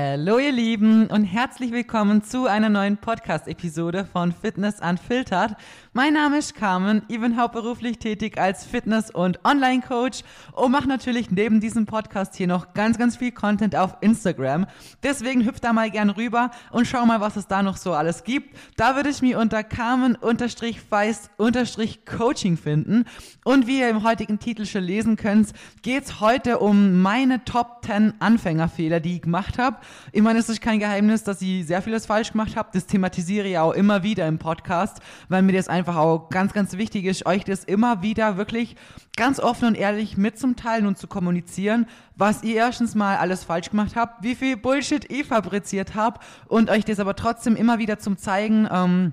Hallo 0.00 0.38
ihr 0.38 0.52
Lieben 0.52 1.08
und 1.08 1.24
herzlich 1.24 1.72
willkommen 1.72 2.22
zu 2.22 2.46
einer 2.46 2.68
neuen 2.68 2.98
Podcast-Episode 2.98 4.04
von 4.04 4.30
Fitness 4.30 4.76
Unfiltered. 4.80 5.56
Mein 5.92 6.12
Name 6.12 6.38
ist 6.38 6.54
Carmen, 6.54 7.02
ich 7.08 7.20
bin 7.20 7.36
hauptberuflich 7.36 7.98
tätig 7.98 8.38
als 8.38 8.64
Fitness- 8.64 9.10
und 9.10 9.44
Online-Coach 9.44 10.20
und 10.52 10.70
mache 10.70 10.86
natürlich 10.86 11.32
neben 11.32 11.58
diesem 11.58 11.86
Podcast 11.86 12.36
hier 12.36 12.46
noch 12.46 12.74
ganz, 12.74 12.96
ganz 12.96 13.16
viel 13.16 13.32
Content 13.32 13.74
auf 13.74 13.96
Instagram. 14.00 14.68
Deswegen 15.02 15.44
hüpft 15.44 15.64
da 15.64 15.72
mal 15.72 15.90
gern 15.90 16.10
rüber 16.10 16.52
und 16.70 16.86
schau 16.86 17.04
mal, 17.04 17.20
was 17.20 17.34
es 17.34 17.48
da 17.48 17.64
noch 17.64 17.76
so 17.76 17.92
alles 17.92 18.22
gibt. 18.22 18.56
Da 18.76 18.94
würde 18.94 19.08
ich 19.08 19.20
mich 19.20 19.34
unter 19.34 19.64
Carmen-Feist-Coaching 19.64 22.56
finden. 22.56 23.04
Und 23.42 23.66
wie 23.66 23.80
ihr 23.80 23.88
im 23.88 24.04
heutigen 24.04 24.38
Titel 24.38 24.64
schon 24.64 24.84
lesen 24.84 25.16
könnt, 25.16 25.48
geht 25.82 26.04
es 26.04 26.20
heute 26.20 26.60
um 26.60 27.02
meine 27.02 27.44
Top 27.44 27.84
10 27.84 28.14
Anfängerfehler, 28.20 29.00
die 29.00 29.16
ich 29.16 29.22
gemacht 29.22 29.58
habe. 29.58 29.78
Ich 30.12 30.22
meine, 30.22 30.38
es 30.38 30.48
ist 30.48 30.60
kein 30.60 30.78
Geheimnis, 30.78 31.24
dass 31.24 31.42
ich 31.42 31.66
sehr 31.66 31.82
vieles 31.82 32.06
falsch 32.06 32.32
gemacht 32.32 32.56
habe. 32.56 32.70
Das 32.72 32.86
thematisiere 32.86 33.48
ich 33.48 33.58
auch 33.58 33.72
immer 33.72 34.02
wieder 34.02 34.26
im 34.26 34.38
Podcast, 34.38 34.98
weil 35.28 35.42
mir 35.42 35.52
das 35.52 35.68
einfach 35.68 35.96
auch 35.96 36.28
ganz, 36.30 36.52
ganz 36.52 36.76
wichtig 36.76 37.04
ist, 37.04 37.26
euch 37.26 37.44
das 37.44 37.64
immer 37.64 38.02
wieder 38.02 38.36
wirklich 38.36 38.76
ganz 39.16 39.40
offen 39.40 39.68
und 39.68 39.74
ehrlich 39.74 40.16
mitzuteilen 40.16 40.86
und 40.86 40.98
zu 40.98 41.06
kommunizieren, 41.06 41.86
was 42.16 42.42
ihr 42.42 42.56
erstens 42.56 42.94
mal 42.94 43.16
alles 43.16 43.44
falsch 43.44 43.70
gemacht 43.70 43.96
habt, 43.96 44.22
wie 44.22 44.34
viel 44.34 44.56
Bullshit 44.56 45.10
ich 45.10 45.26
fabriziert 45.26 45.94
habt 45.94 46.24
und 46.46 46.70
euch 46.70 46.84
das 46.84 47.00
aber 47.00 47.16
trotzdem 47.16 47.56
immer 47.56 47.78
wieder 47.78 47.98
zum 47.98 48.16
zeigen, 48.16 48.68
ähm, 48.70 49.12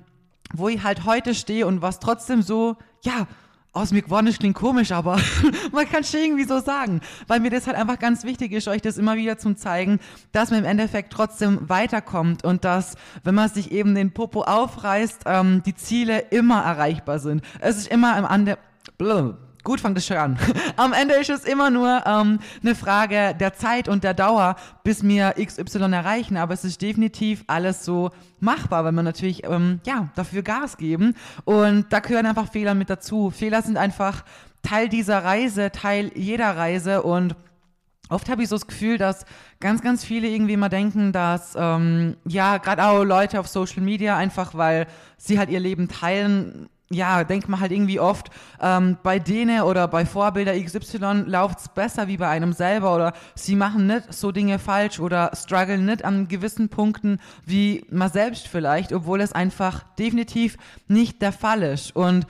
wo 0.54 0.70
ich 0.70 0.84
halt 0.84 1.05
heute 1.05 1.34
stehe 1.34 1.66
und 1.66 1.82
was 1.82 1.99
trotzdem 1.99 2.41
so, 2.41 2.77
ja, 3.04 3.27
aus 3.75 3.91
mir 3.91 4.02
geworden 4.02 4.27
ist, 4.27 4.39
klingt 4.39 4.55
komisch, 4.55 4.91
aber 4.91 5.20
man 5.71 5.88
kann 5.88 6.02
es 6.02 6.13
irgendwie 6.13 6.45
so 6.45 6.59
sagen, 6.59 7.02
weil 7.27 7.39
mir 7.39 7.49
das 7.52 7.67
halt 7.67 7.77
einfach 7.77 7.99
ganz 7.99 8.23
wichtig 8.23 8.53
ist, 8.53 8.67
euch 8.67 8.81
das 8.81 8.98
immer 8.98 9.15
wieder 9.17 9.38
zum 9.38 9.57
zeigen, 9.57 9.99
dass 10.31 10.49
man 10.49 10.59
im 10.59 10.65
Endeffekt 10.65 11.11
trotzdem 11.11 11.70
weiterkommt 11.70 12.43
und 12.43 12.63
dass, 12.63 12.95
wenn 13.23 13.35
man 13.35 13.49
sich 13.49 13.71
eben 13.71 13.93
den 13.93 14.11
Popo 14.11 14.43
aufreißt, 14.43 15.23
ähm, 15.26 15.62
die 15.65 15.76
Ziele 15.76 16.20
immer 16.32 16.63
erreichbar 16.63 17.20
sind. 17.20 17.43
Es 17.59 17.77
ist 17.77 17.87
immer 17.87 18.17
im 18.17 18.26
Ande... 18.26 18.57
Gut 19.66 19.82
fangt 19.82 19.98
es 19.98 20.05
schon 20.05 20.18
an. 20.18 20.38
Am 20.77 20.94
Ende 20.94 21.16
ist 21.16 21.32
es 21.32 21.44
immer 21.44 21.71
nur 21.71 22.04
ähm, 22.05 22.40
eine 22.62 22.76
Frage 22.76 23.35
der 23.38 23.55
Zeit 23.55 23.90
und 23.90 24.04
der 24.04 24.13
Dauer, 24.13 24.55
bis 24.84 25.04
wir 25.04 25.34
XY 25.44 25.91
erreichen. 25.91 26.38
Aber 26.38 26.54
es 26.54 26.63
ist 26.63 26.84
definitiv 26.84 27.44
alles 27.48 27.84
so 27.84 28.12
machbar, 28.40 28.85
wenn 28.85 28.94
man 28.94 29.05
natürlich 29.05 29.44
ähm, 29.44 29.82
ja 29.84 30.10
dafür 30.16 30.44
Gas 30.44 30.77
geben. 30.77 31.16
Und 31.46 31.88
da 31.91 31.99
gehören 31.99 32.27
einfach 32.27 32.52
Fehler 32.52 32.76
mit 32.76 32.91
dazu. 32.91 33.32
Fehler 33.32 33.63
sind 33.63 33.76
einfach 33.76 34.24
Teil 34.62 34.88
dieser 34.88 35.24
Reise, 35.24 35.72
Teil 35.72 36.12
jeder 36.13 36.55
Reise 36.55 37.02
und 37.02 37.35
Oft 38.07 38.29
habe 38.29 38.44
ich 38.44 38.50
so 38.50 38.55
das 38.55 38.68
Gefühl, 38.68 39.00
dass 39.00 39.26
ganz, 39.60 39.82
ganz 39.82 40.05
viele 40.05 40.27
irgendwie 40.27 40.57
mal 40.57 40.70
denken, 40.70 41.12
dass 41.12 41.55
ähm, 41.57 42.18
ja 42.27 42.60
gerade 42.60 42.85
auch 42.85 43.04
Leute 43.04 43.40
auf 43.40 43.48
Social 43.48 43.82
Media 43.82 44.16
einfach, 44.16 44.54
weil 44.54 44.85
sie 45.18 45.40
halt 45.40 45.50
ihr 45.50 45.60
Leben 45.60 45.88
teilen, 45.88 46.70
ja, 46.96 47.24
denkt 47.24 47.49
man 47.49 47.60
halt 47.60 47.71
irgendwie 47.71 47.99
oft, 47.99 48.29
ähm, 48.62 48.98
bei 49.04 49.20
denen 49.20 49.62
oder 49.62 49.88
bei 49.88 50.05
Vorbilder 50.05 50.54
XY 50.60 51.26
läuft's 51.27 51.70
besser 51.70 52.07
wie 52.07 52.18
bei 52.18 52.27
einem 52.27 52.54
selber 52.54 52.96
oder 52.96 53.13
sie 53.35 53.55
machen 53.55 53.88
nicht 53.88 54.13
so 54.13 54.32
Dinge 54.32 54.60
falsch 54.60 54.99
oder 54.99 55.32
strugglen 55.35 55.85
nicht 55.85 56.04
an 56.05 56.27
gewissen 56.27 56.70
Punkten 56.70 57.20
wie 57.46 57.85
man 57.90 58.12
selbst 58.12 58.48
vielleicht, 58.48 58.93
obwohl 58.93 59.21
es 59.21 59.34
einfach 59.34 59.84
definitiv 59.98 60.57
nicht 60.88 61.21
der 61.21 61.32
Fall 61.32 61.63
ist. 61.63 61.96
Und 61.96 62.26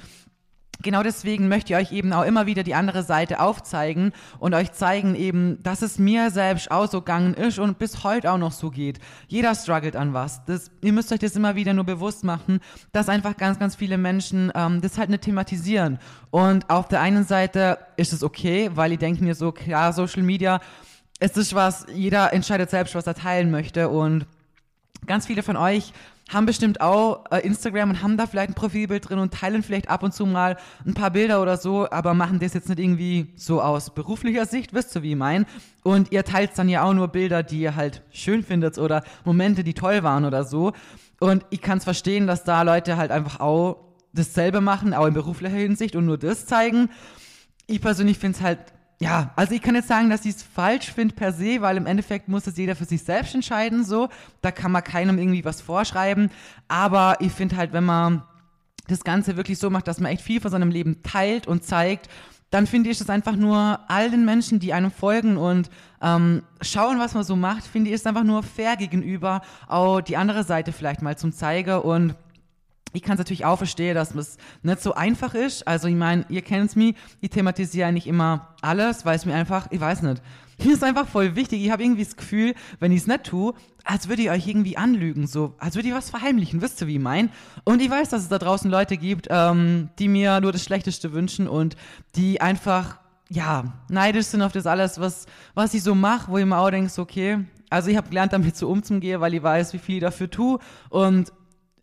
genau 0.81 1.03
deswegen 1.03 1.47
möchte 1.47 1.73
ich 1.73 1.79
euch 1.79 1.91
eben 1.91 2.13
auch 2.13 2.23
immer 2.23 2.45
wieder 2.45 2.63
die 2.63 2.75
andere 2.75 3.03
Seite 3.03 3.39
aufzeigen 3.39 4.11
und 4.39 4.53
euch 4.53 4.71
zeigen 4.71 5.15
eben, 5.15 5.61
dass 5.63 5.81
es 5.81 5.99
mir 5.99 6.31
selbst 6.31 6.71
auch 6.71 6.89
so 6.89 7.01
gegangen 7.01 7.33
ist 7.33 7.59
und 7.59 7.77
bis 7.77 8.03
heute 8.03 8.31
auch 8.31 8.37
noch 8.37 8.51
so 8.51 8.69
geht. 8.69 8.99
Jeder 9.27 9.55
struggelt 9.55 9.95
an 9.95 10.13
was. 10.13 10.43
Das, 10.45 10.71
ihr 10.81 10.93
müsst 10.93 11.11
euch 11.11 11.19
das 11.19 11.35
immer 11.35 11.55
wieder 11.55 11.73
nur 11.73 11.85
bewusst 11.85 12.23
machen, 12.23 12.59
dass 12.91 13.09
einfach 13.09 13.37
ganz, 13.37 13.59
ganz 13.59 13.75
viele 13.75 13.97
Menschen 13.97 14.51
ähm, 14.55 14.81
das 14.81 14.97
halt 14.97 15.09
nicht 15.09 15.23
thematisieren. 15.23 15.99
Und 16.31 16.69
auf 16.69 16.87
der 16.87 17.01
einen 17.01 17.23
Seite 17.23 17.77
ist 17.97 18.13
es 18.13 18.23
okay, 18.23 18.69
weil 18.73 18.89
die 18.91 18.97
denken 18.97 19.25
mir 19.25 19.35
so, 19.35 19.51
klar, 19.51 19.93
Social 19.93 20.23
Media, 20.23 20.59
es 21.19 21.37
ist 21.37 21.55
was, 21.55 21.85
jeder 21.93 22.33
entscheidet 22.33 22.69
selbst, 22.69 22.95
was 22.95 23.07
er 23.07 23.15
teilen 23.15 23.49
möchte 23.51 23.89
und 23.89 24.25
ganz 25.05 25.27
viele 25.27 25.43
von 25.43 25.55
euch 25.55 25.93
haben 26.29 26.45
bestimmt 26.45 26.81
auch 26.81 27.25
äh, 27.31 27.45
Instagram 27.45 27.91
und 27.91 28.01
haben 28.01 28.17
da 28.17 28.25
vielleicht 28.25 28.49
ein 28.49 28.55
Profilbild 28.55 29.09
drin 29.09 29.19
und 29.19 29.33
teilen 29.33 29.61
vielleicht 29.61 29.89
ab 29.89 30.01
und 30.01 30.13
zu 30.13 30.25
mal 30.25 30.57
ein 30.85 30.95
paar 30.95 31.11
Bilder 31.11 31.41
oder 31.41 31.57
so, 31.57 31.89
aber 31.91 32.13
machen 32.13 32.39
das 32.39 32.53
jetzt 32.53 32.67
nicht 32.67 32.79
irgendwie 32.79 33.33
so 33.35 33.61
aus 33.61 33.93
beruflicher 33.93 34.45
Sicht, 34.45 34.73
wisst 34.73 34.95
ihr, 34.95 35.03
wie 35.03 35.11
ich 35.11 35.15
mein. 35.15 35.45
Und 35.83 36.11
ihr 36.11 36.23
teilt 36.23 36.51
dann 36.57 36.67
ja 36.67 36.83
auch 36.83 36.93
nur 36.93 37.09
Bilder, 37.09 37.43
die 37.43 37.59
ihr 37.59 37.75
halt 37.75 38.01
schön 38.11 38.43
findet 38.43 38.79
oder 38.79 39.03
Momente, 39.23 39.63
die 39.63 39.75
toll 39.75 40.01
waren 40.01 40.25
oder 40.25 40.43
so. 40.43 40.73
Und 41.19 41.45
ich 41.51 41.61
kann 41.61 41.77
es 41.77 41.83
verstehen, 41.83 42.25
dass 42.25 42.43
da 42.43 42.63
Leute 42.63 42.97
halt 42.97 43.11
einfach 43.11 43.39
auch 43.39 43.85
dasselbe 44.13 44.61
machen, 44.61 44.93
auch 44.93 45.05
in 45.05 45.13
beruflicher 45.13 45.55
Hinsicht 45.55 45.95
und 45.95 46.05
nur 46.05 46.17
das 46.17 46.47
zeigen. 46.47 46.89
Ich 47.67 47.81
persönlich 47.81 48.17
finde 48.17 48.37
es 48.37 48.43
halt 48.43 48.59
ja, 48.99 49.31
also 49.35 49.53
ich 49.53 49.61
kann 49.61 49.75
jetzt 49.75 49.89
sagen, 49.89 50.09
dass 50.09 50.25
ich 50.25 50.35
es 50.35 50.43
falsch 50.43 50.91
finde 50.91 51.15
per 51.15 51.33
se, 51.33 51.61
weil 51.61 51.75
im 51.75 51.85
Endeffekt 51.85 52.29
muss 52.29 52.47
es 52.47 52.57
jeder 52.57 52.75
für 52.75 52.85
sich 52.85 53.03
selbst 53.03 53.35
entscheiden, 53.35 53.83
so. 53.83 54.09
Da 54.41 54.51
kann 54.51 54.71
man 54.71 54.83
keinem 54.83 55.17
irgendwie 55.17 55.43
was 55.43 55.61
vorschreiben. 55.61 56.31
Aber 56.67 57.17
ich 57.19 57.31
finde 57.33 57.57
halt, 57.57 57.73
wenn 57.73 57.83
man 57.83 58.23
das 58.87 59.03
Ganze 59.03 59.35
wirklich 59.35 59.59
so 59.59 59.69
macht, 59.69 59.87
dass 59.87 59.99
man 59.99 60.11
echt 60.11 60.21
viel 60.21 60.39
von 60.39 60.51
seinem 60.51 60.69
Leben 60.69 61.01
teilt 61.03 61.47
und 61.47 61.63
zeigt, 61.63 62.09
dann 62.51 62.67
finde 62.67 62.89
ich 62.89 63.01
es 63.01 63.09
einfach 63.09 63.35
nur 63.35 63.79
all 63.89 64.09
den 64.09 64.23
Menschen, 64.23 64.59
die 64.59 64.71
einem 64.71 64.91
folgen 64.91 65.35
und 65.35 65.69
ähm, 66.01 66.43
schauen, 66.61 66.99
was 66.99 67.13
man 67.13 67.23
so 67.23 67.35
macht, 67.35 67.65
finde 67.65 67.89
ich 67.89 67.95
es 67.95 68.05
einfach 68.05 68.23
nur 68.23 68.43
fair 68.43 68.77
gegenüber, 68.77 69.41
auch 69.67 69.99
die 69.99 70.15
andere 70.15 70.43
Seite 70.43 70.71
vielleicht 70.71 71.01
mal 71.01 71.17
zum 71.17 71.33
Zeiger 71.33 71.83
und 71.83 72.15
ich 72.95 73.03
kann 73.03 73.13
es 73.13 73.19
natürlich 73.19 73.45
auch 73.45 73.57
verstehen, 73.57 73.95
dass 73.95 74.15
es 74.15 74.37
nicht 74.63 74.81
so 74.81 74.93
einfach 74.93 75.33
ist. 75.33 75.67
Also 75.67 75.87
ich 75.87 75.95
meine, 75.95 76.25
ihr 76.29 76.41
kennt 76.41 76.75
mich, 76.75 76.95
ich 77.21 77.29
thematisiere 77.29 77.91
nicht 77.91 78.07
immer 78.07 78.55
alles, 78.61 79.05
weil 79.05 79.15
es 79.15 79.25
mir 79.25 79.35
einfach, 79.35 79.67
ich 79.71 79.79
weiß 79.79 80.01
nicht, 80.03 80.21
mir 80.63 80.73
ist 80.73 80.83
einfach 80.83 81.07
voll 81.07 81.35
wichtig. 81.35 81.63
Ich 81.63 81.71
habe 81.71 81.83
irgendwie 81.83 82.03
das 82.03 82.15
Gefühl, 82.15 82.55
wenn 82.79 82.91
ich 82.91 83.01
es 83.01 83.07
nicht 83.07 83.25
tue, 83.25 83.53
als 83.83 84.07
würde 84.07 84.23
ich 84.23 84.29
euch 84.29 84.47
irgendwie 84.47 84.77
anlügen, 84.77 85.27
so, 85.27 85.53
als 85.59 85.75
würde 85.75 85.89
ich 85.89 85.93
was 85.93 86.09
verheimlichen, 86.09 86.61
wisst 86.61 86.81
ihr, 86.81 86.87
wie 86.87 86.95
ich 86.95 87.01
mein? 87.01 87.29
Und 87.65 87.81
ich 87.81 87.89
weiß, 87.89 88.09
dass 88.09 88.23
es 88.23 88.29
da 88.29 88.39
draußen 88.39 88.71
Leute 88.71 88.97
gibt, 88.97 89.27
ähm, 89.29 89.89
die 89.99 90.07
mir 90.07 90.41
nur 90.41 90.51
das 90.51 90.63
Schlechteste 90.63 91.13
wünschen 91.13 91.47
und 91.47 91.75
die 92.15 92.41
einfach, 92.41 92.97
ja, 93.29 93.73
neidisch 93.89 94.27
sind 94.27 94.41
auf 94.41 94.53
das 94.53 94.65
alles, 94.65 94.99
was, 94.99 95.27
was 95.53 95.73
ich 95.73 95.83
so 95.83 95.93
mache, 95.93 96.31
wo 96.31 96.37
ich 96.37 96.45
mir 96.45 96.57
auch 96.57 96.71
denke, 96.71 96.91
okay, 96.99 97.45
also 97.69 97.89
ich 97.89 97.97
habe 97.97 98.09
gelernt, 98.09 98.33
damit 98.33 98.55
so 98.55 98.69
umzugehen, 98.69 99.21
weil 99.21 99.33
ich 99.33 99.43
weiß, 99.43 99.73
wie 99.73 99.79
viel 99.79 99.95
ich 99.95 100.01
dafür 100.01 100.29
tue 100.29 100.59
und 100.89 101.31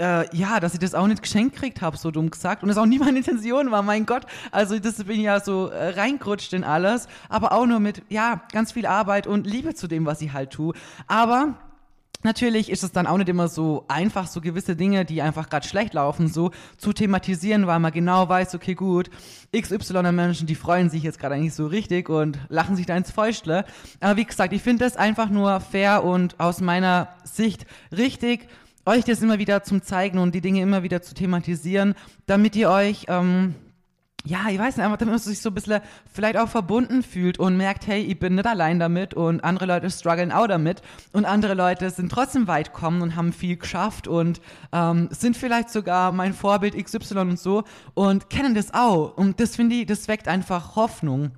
äh, 0.02 0.36
ja, 0.36 0.58
dass 0.58 0.74
ich 0.74 0.80
das 0.80 0.94
auch 0.94 1.06
nicht 1.06 1.22
geschenkt 1.22 1.56
kriegt 1.56 1.80
habe, 1.80 1.96
so 1.96 2.10
dumm 2.10 2.30
gesagt. 2.30 2.62
Und 2.62 2.68
das 2.68 2.76
auch 2.76 2.86
nie 2.86 2.98
meine 2.98 3.18
Intention 3.18 3.70
war, 3.70 3.82
mein 3.82 4.04
Gott. 4.04 4.26
Also 4.50 4.78
das 4.78 5.04
bin 5.04 5.20
ja 5.20 5.40
so 5.40 5.68
äh, 5.68 5.90
reingerutscht 5.90 6.52
in 6.52 6.64
alles, 6.64 7.06
aber 7.28 7.52
auch 7.52 7.66
nur 7.66 7.78
mit, 7.78 8.02
ja, 8.08 8.42
ganz 8.52 8.72
viel 8.72 8.86
Arbeit 8.86 9.26
und 9.26 9.46
Liebe 9.46 9.74
zu 9.74 9.86
dem, 9.86 10.04
was 10.04 10.20
ich 10.20 10.32
halt 10.32 10.50
tue. 10.50 10.74
Aber 11.06 11.54
Natürlich 12.24 12.70
ist 12.70 12.84
es 12.84 12.92
dann 12.92 13.08
auch 13.08 13.16
nicht 13.18 13.28
immer 13.28 13.48
so 13.48 13.84
einfach, 13.88 14.28
so 14.28 14.40
gewisse 14.40 14.76
Dinge, 14.76 15.04
die 15.04 15.22
einfach 15.22 15.50
gerade 15.50 15.66
schlecht 15.66 15.92
laufen, 15.94 16.28
so 16.28 16.52
zu 16.76 16.92
thematisieren, 16.92 17.66
weil 17.66 17.80
man 17.80 17.90
genau 17.90 18.28
weiß, 18.28 18.54
okay, 18.54 18.74
gut, 18.74 19.10
XY 19.56 20.12
Menschen, 20.12 20.46
die 20.46 20.54
freuen 20.54 20.88
sich 20.88 21.02
jetzt 21.02 21.18
gerade 21.18 21.34
eigentlich 21.34 21.54
so 21.54 21.66
richtig 21.66 22.08
und 22.08 22.38
lachen 22.48 22.76
sich 22.76 22.86
da 22.86 22.96
ins 22.96 23.10
Fäustle. 23.10 23.64
Aber 23.98 24.16
wie 24.16 24.24
gesagt, 24.24 24.52
ich 24.52 24.62
finde 24.62 24.84
das 24.84 24.96
einfach 24.96 25.30
nur 25.30 25.58
fair 25.58 26.04
und 26.04 26.38
aus 26.38 26.60
meiner 26.60 27.08
Sicht 27.24 27.66
richtig, 27.90 28.46
euch 28.86 29.04
das 29.04 29.22
immer 29.22 29.38
wieder 29.38 29.62
zum 29.62 29.82
Zeigen 29.82 30.18
und 30.18 30.34
die 30.34 30.40
Dinge 30.40 30.60
immer 30.60 30.82
wieder 30.82 31.02
zu 31.02 31.14
thematisieren, 31.14 31.94
damit 32.26 32.56
ihr 32.56 32.70
euch, 32.70 33.06
ähm, 33.08 33.54
ja, 34.24 34.46
ich 34.50 34.58
weiß 34.58 34.76
nicht, 34.76 34.84
einfach 34.84 34.98
damit 34.98 35.12
man 35.12 35.18
sich 35.18 35.40
so 35.40 35.50
ein 35.50 35.54
bisschen 35.54 35.80
vielleicht 36.12 36.36
auch 36.36 36.48
verbunden 36.48 37.02
fühlt 37.02 37.38
und 37.38 37.56
merkt, 37.56 37.86
hey, 37.86 38.02
ich 38.02 38.18
bin 38.18 38.36
nicht 38.36 38.46
allein 38.46 38.78
damit 38.78 39.14
und 39.14 39.42
andere 39.42 39.66
Leute 39.66 39.90
strugglen 39.90 40.30
auch 40.30 40.46
damit 40.46 40.82
und 41.12 41.24
andere 41.24 41.54
Leute 41.54 41.90
sind 41.90 42.10
trotzdem 42.10 42.46
weit 42.46 42.72
gekommen 42.72 43.02
und 43.02 43.16
haben 43.16 43.32
viel 43.32 43.56
geschafft 43.56 44.06
und 44.06 44.40
ähm, 44.72 45.08
sind 45.10 45.36
vielleicht 45.36 45.70
sogar 45.70 46.12
mein 46.12 46.34
Vorbild 46.34 46.76
XY 46.76 47.18
und 47.18 47.38
so 47.38 47.64
und 47.94 48.30
kennen 48.30 48.54
das 48.54 48.72
auch 48.72 49.16
und 49.16 49.40
das 49.40 49.56
finde 49.56 49.76
ich, 49.76 49.86
das 49.86 50.06
weckt 50.08 50.28
einfach 50.28 50.76
Hoffnung. 50.76 51.32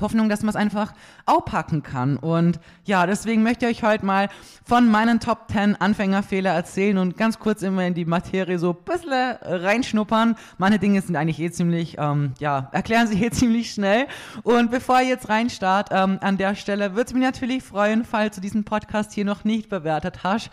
Hoffnung, 0.00 0.28
dass 0.28 0.42
man 0.42 0.50
es 0.50 0.56
einfach 0.56 0.92
aufpacken 1.26 1.82
kann. 1.82 2.16
Und 2.16 2.60
ja, 2.84 3.06
deswegen 3.06 3.42
möchte 3.42 3.66
ich 3.66 3.78
euch 3.78 3.88
heute 3.88 4.04
mal 4.04 4.28
von 4.64 4.88
meinen 4.88 5.20
Top 5.20 5.50
10 5.50 5.76
Anfängerfehler 5.76 6.50
erzählen 6.50 6.98
und 6.98 7.16
ganz 7.16 7.38
kurz 7.38 7.62
immer 7.62 7.86
in 7.86 7.94
die 7.94 8.04
Materie 8.04 8.58
so 8.58 8.70
ein 8.70 8.84
bisschen 8.84 9.36
reinschnuppern. 9.42 10.36
Meine 10.58 10.78
Dinge 10.78 11.00
sind 11.02 11.16
eigentlich 11.16 11.40
eh 11.40 11.50
ziemlich, 11.50 11.96
ähm, 11.98 12.32
ja, 12.38 12.68
erklären 12.72 13.06
sich 13.06 13.20
eh 13.22 13.30
ziemlich 13.30 13.72
schnell. 13.72 14.06
Und 14.42 14.70
bevor 14.70 15.00
ihr 15.00 15.08
jetzt 15.08 15.28
reinstart, 15.28 15.88
ähm, 15.92 16.18
an 16.20 16.36
der 16.36 16.54
Stelle 16.54 16.94
würde 16.94 17.08
es 17.08 17.14
mich 17.14 17.22
natürlich 17.22 17.62
freuen, 17.62 18.04
falls 18.04 18.36
du 18.36 18.40
diesen 18.40 18.64
Podcast 18.64 19.12
hier 19.12 19.24
noch 19.24 19.44
nicht 19.44 19.68
bewertet 19.68 20.24
hast, 20.24 20.50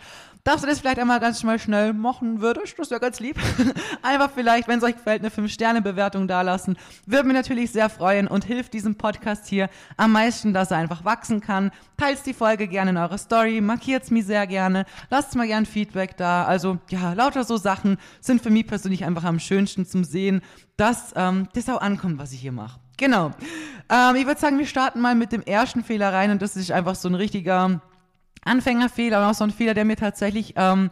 Darfst 0.48 0.64
du 0.64 0.68
das 0.68 0.80
vielleicht 0.80 0.98
einmal 0.98 1.20
ganz 1.20 1.42
schnell 1.42 1.92
machen 1.92 2.40
würdest? 2.40 2.78
Das 2.78 2.90
wäre 2.90 3.02
ganz 3.02 3.20
lieb. 3.20 3.36
Einfach 4.02 4.30
vielleicht, 4.34 4.66
wenn 4.66 4.78
es 4.78 4.82
euch 4.82 4.94
gefällt, 4.94 5.20
eine 5.20 5.28
5-Sterne-Bewertung 5.28 6.26
dalassen. 6.26 6.78
Würde 7.04 7.28
mich 7.28 7.36
natürlich 7.36 7.70
sehr 7.70 7.90
freuen 7.90 8.26
und 8.26 8.46
hilft 8.46 8.72
diesem 8.72 8.94
Podcast 8.94 9.46
hier 9.46 9.68
am 9.98 10.12
meisten, 10.12 10.54
dass 10.54 10.70
er 10.70 10.78
einfach 10.78 11.04
wachsen 11.04 11.42
kann. 11.42 11.70
Teilt 11.98 12.24
die 12.24 12.32
Folge 12.32 12.66
gerne 12.66 12.92
in 12.92 12.96
eurer 12.96 13.18
Story, 13.18 13.60
markiert's 13.60 14.10
mir 14.10 14.24
sehr 14.24 14.46
gerne, 14.46 14.86
lasst 15.10 15.36
mal 15.36 15.46
gern 15.46 15.66
Feedback 15.66 16.16
da. 16.16 16.46
Also 16.46 16.78
ja, 16.88 17.12
lauter 17.12 17.44
so 17.44 17.58
Sachen 17.58 17.98
sind 18.22 18.40
für 18.40 18.48
mich 18.48 18.66
persönlich 18.66 19.04
einfach 19.04 19.24
am 19.24 19.40
schönsten 19.40 19.84
zum 19.84 20.02
Sehen, 20.02 20.40
dass 20.78 21.12
ähm, 21.14 21.50
das 21.52 21.68
auch 21.68 21.82
ankommt, 21.82 22.16
was 22.16 22.32
ich 22.32 22.40
hier 22.40 22.52
mache. 22.52 22.80
Genau. 22.96 23.32
Ähm, 23.90 24.16
ich 24.16 24.24
würde 24.24 24.40
sagen, 24.40 24.58
wir 24.58 24.66
starten 24.66 25.02
mal 25.02 25.14
mit 25.14 25.30
dem 25.30 25.42
ersten 25.42 25.84
Fehler 25.84 26.10
rein 26.10 26.30
und 26.30 26.40
das 26.40 26.56
ist 26.56 26.72
einfach 26.72 26.94
so 26.94 27.06
ein 27.06 27.14
richtiger 27.14 27.82
Anfängerfehler 28.44 29.18
und 29.18 29.30
auch 29.30 29.34
so 29.34 29.44
ein 29.44 29.50
Fehler, 29.50 29.74
der 29.74 29.84
mir 29.84 29.96
tatsächlich, 29.96 30.54
ähm, 30.56 30.90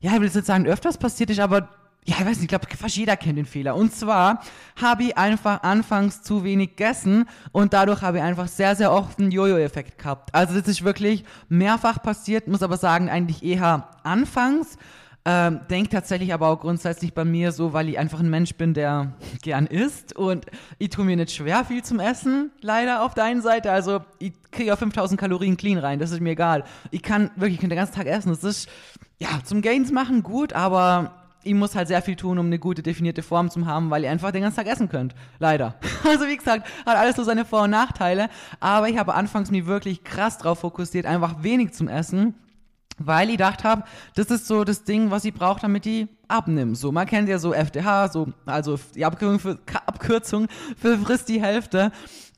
ja, 0.00 0.12
ich 0.14 0.20
will 0.20 0.28
jetzt 0.28 0.46
sagen, 0.46 0.66
öfters 0.66 0.98
passiert 0.98 1.30
ist, 1.30 1.40
aber 1.40 1.68
ja, 2.04 2.16
ich 2.18 2.26
weiß 2.26 2.36
nicht, 2.38 2.42
ich 2.42 2.48
glaube, 2.48 2.66
fast 2.76 2.96
jeder 2.96 3.16
kennt 3.16 3.38
den 3.38 3.46
Fehler. 3.46 3.76
Und 3.76 3.94
zwar 3.94 4.42
habe 4.80 5.04
ich 5.04 5.16
einfach 5.18 5.62
anfangs 5.62 6.22
zu 6.22 6.42
wenig 6.42 6.70
gegessen 6.70 7.28
und 7.52 7.72
dadurch 7.72 8.02
habe 8.02 8.16
ich 8.16 8.22
einfach 8.24 8.48
sehr, 8.48 8.74
sehr 8.74 8.90
oft 8.90 9.20
einen 9.20 9.30
Jojo-Effekt 9.30 9.98
gehabt. 9.98 10.34
Also 10.34 10.58
das 10.58 10.66
ist 10.66 10.82
wirklich 10.82 11.24
mehrfach 11.48 12.02
passiert, 12.02 12.48
muss 12.48 12.62
aber 12.62 12.76
sagen, 12.76 13.08
eigentlich 13.08 13.44
eher 13.44 13.88
anfangs. 14.02 14.78
Ähm, 15.24 15.60
denke 15.70 15.90
tatsächlich 15.90 16.34
aber 16.34 16.48
auch 16.48 16.58
grundsätzlich 16.58 17.14
bei 17.14 17.24
mir 17.24 17.52
so, 17.52 17.72
weil 17.72 17.88
ich 17.88 17.96
einfach 17.96 18.18
ein 18.18 18.28
Mensch 18.28 18.56
bin, 18.56 18.74
der 18.74 19.12
gern 19.42 19.66
isst 19.66 20.16
und 20.16 20.46
ich 20.78 20.90
tue 20.90 21.04
mir 21.04 21.16
nicht 21.16 21.30
schwer 21.30 21.64
viel 21.64 21.84
zum 21.84 22.00
Essen, 22.00 22.50
leider 22.60 23.04
auf 23.04 23.14
der 23.14 23.24
einen 23.24 23.40
Seite. 23.40 23.70
Also 23.70 24.00
ich 24.18 24.32
kriege 24.50 24.70
ja 24.70 24.76
5000 24.76 25.20
Kalorien 25.20 25.56
clean 25.56 25.78
rein, 25.78 26.00
das 26.00 26.10
ist 26.10 26.20
mir 26.20 26.30
egal. 26.30 26.64
Ich 26.90 27.02
kann 27.02 27.30
wirklich 27.36 27.54
ich 27.54 27.60
kann 27.60 27.70
den 27.70 27.78
ganzen 27.78 27.94
Tag 27.94 28.06
essen. 28.06 28.30
Das 28.30 28.42
ist 28.42 28.68
ja 29.20 29.28
zum 29.44 29.62
Gains 29.62 29.92
machen 29.92 30.24
gut, 30.24 30.54
aber 30.54 31.12
ich 31.44 31.54
muss 31.54 31.76
halt 31.76 31.88
sehr 31.88 32.02
viel 32.02 32.16
tun, 32.16 32.38
um 32.38 32.46
eine 32.46 32.58
gute 32.58 32.82
definierte 32.82 33.22
Form 33.22 33.48
zu 33.48 33.64
haben, 33.66 33.90
weil 33.90 34.02
ihr 34.02 34.10
einfach 34.10 34.32
den 34.32 34.42
ganzen 34.42 34.56
Tag 34.56 34.66
essen 34.66 34.88
könnt. 34.88 35.14
Leider. 35.38 35.76
Also 36.04 36.26
wie 36.26 36.36
gesagt, 36.36 36.68
hat 36.84 36.96
alles 36.96 37.14
so 37.14 37.22
seine 37.22 37.44
Vor- 37.44 37.62
und 37.62 37.70
Nachteile. 37.70 38.28
Aber 38.58 38.88
ich 38.88 38.98
habe 38.98 39.14
anfangs 39.14 39.52
mich 39.52 39.66
wirklich 39.66 40.02
krass 40.02 40.36
drauf 40.36 40.58
fokussiert, 40.58 41.06
einfach 41.06 41.44
wenig 41.44 41.72
zum 41.72 41.86
Essen, 41.86 42.34
weil 42.98 43.28
ich 43.28 43.36
gedacht 43.36 43.64
habe, 43.64 43.84
das 44.14 44.26
ist 44.26 44.46
so 44.46 44.64
das 44.64 44.84
Ding, 44.84 45.10
was 45.10 45.24
ich 45.24 45.34
brauche, 45.34 45.60
damit 45.60 45.86
ich 45.86 46.08
abnimmt. 46.32 46.76
So, 46.76 46.90
man 46.92 47.06
kennt 47.06 47.28
ja 47.28 47.38
so 47.38 47.52
FDH, 47.52 48.08
so, 48.08 48.28
also 48.46 48.78
die 48.94 49.04
Abkürzung 49.04 49.38
für, 49.38 49.58
Abkürzung 49.86 50.48
für 50.76 50.98
frisst 50.98 51.28
die 51.28 51.40
Hälfte. 51.40 51.92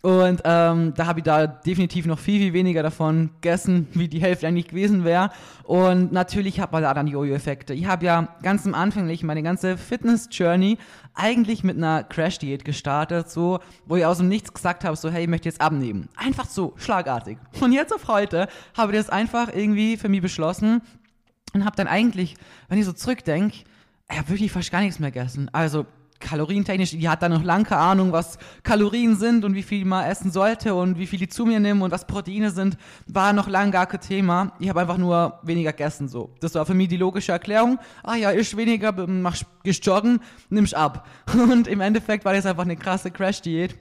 Und 0.05 0.43
ähm, 0.45 0.93
da 0.95 1.07
habe 1.07 1.21
ich 1.21 1.25
da 1.25 1.47
definitiv 1.47 2.05
noch 2.05 2.19
viel, 2.19 2.39
viel 2.39 2.53
weniger 2.53 2.83
davon 2.83 3.31
gegessen, 3.41 3.89
wie 3.95 4.07
die 4.07 4.21
Hälfte 4.21 4.47
eigentlich 4.47 4.69
gewesen 4.69 5.03
wäre. 5.03 5.31
Und 5.63 6.13
natürlich 6.13 6.61
hat 6.61 6.73
man 6.73 6.83
da 6.83 6.93
dann 6.93 7.07
Jojo-Effekte. 7.07 7.73
Ich 7.73 7.87
habe 7.87 8.05
ja 8.05 8.29
ganz 8.43 8.67
am 8.67 8.75
Anfang 8.75 9.11
meine 9.23 9.43
ganze 9.43 9.79
Fitness-Journey 9.79 10.77
eigentlich 11.15 11.65
mit 11.65 11.79
einer 11.79 12.05
Crash-Diät 12.05 12.67
gestartet, 12.67 13.31
so, 13.31 13.61
wo 13.87 13.97
ich 13.97 14.05
aus 14.05 14.19
dem 14.19 14.29
Nichts 14.29 14.53
gesagt 14.53 14.85
habe, 14.85 14.95
so, 14.95 15.09
hey, 15.09 15.23
ich 15.23 15.29
möchte 15.29 15.49
jetzt 15.49 15.63
abnehmen. 15.63 16.11
Einfach 16.17 16.51
so, 16.51 16.75
schlagartig. 16.77 17.39
Und 17.63 17.73
jetzt 17.73 17.95
auf 17.95 18.07
heute 18.07 18.49
habe 18.77 18.93
ich 18.93 18.99
das 18.99 19.09
einfach 19.09 19.49
irgendwie 19.55 19.97
für 19.97 20.11
mich 20.11 20.21
beschlossen 20.21 20.83
und 21.55 21.65
habe 21.65 21.77
dann 21.77 21.87
eigentlich, 21.87 22.35
wenn 22.69 22.79
ich 22.79 22.85
so 22.85 22.93
zurückdenke, 22.93 23.65
ja, 24.11 24.29
wirklich 24.29 24.53
fast 24.53 24.71
gar 24.71 24.81
nichts 24.81 24.99
mehr 24.99 25.11
gegessen. 25.11 25.49
Also 25.53 25.87
kalorientechnisch, 26.21 26.91
die 26.91 27.09
hat 27.09 27.23
da 27.23 27.29
noch 27.29 27.43
lange 27.43 27.71
Ahnung, 27.73 28.13
was 28.13 28.39
Kalorien 28.63 29.17
sind 29.17 29.45
und 29.45 29.55
wie 29.55 29.63
viel 29.63 29.85
man 29.85 30.07
essen 30.07 30.31
sollte 30.31 30.75
und 30.75 30.99
wie 30.99 31.07
viel 31.07 31.19
die 31.19 31.29
zu 31.29 31.45
mir 31.45 31.61
nehmen 31.61 31.83
und 31.83 31.91
was 31.91 32.07
Proteine 32.07 32.51
sind, 32.51 32.77
war 33.07 33.33
noch 33.33 33.49
lange 33.49 33.71
gar 33.73 33.87
kein 33.87 34.01
Thema. 34.01 34.53
Ich 34.59 34.69
habe 34.69 34.81
einfach 34.81 34.97
nur 34.97 35.39
weniger 35.43 35.73
gegessen, 35.73 36.09
so. 36.09 36.31
Das 36.41 36.55
war 36.55 36.65
für 36.65 36.75
mich 36.75 36.89
die 36.89 36.97
logische 36.97 37.33
Erklärung. 37.33 37.79
Ah 38.03 38.17
ja, 38.17 38.31
isch 38.31 38.57
weniger, 38.57 38.93
mach, 39.07 39.37
gehst 39.63 39.85
joggen, 39.85 40.21
nimmst 40.49 40.75
ab. 40.75 41.07
Und 41.35 41.69
im 41.69 41.81
Endeffekt 41.81 42.25
war 42.25 42.33
das 42.33 42.47
einfach 42.47 42.65
eine 42.65 42.77
krasse 42.77 43.11
Crash-Diät 43.11 43.77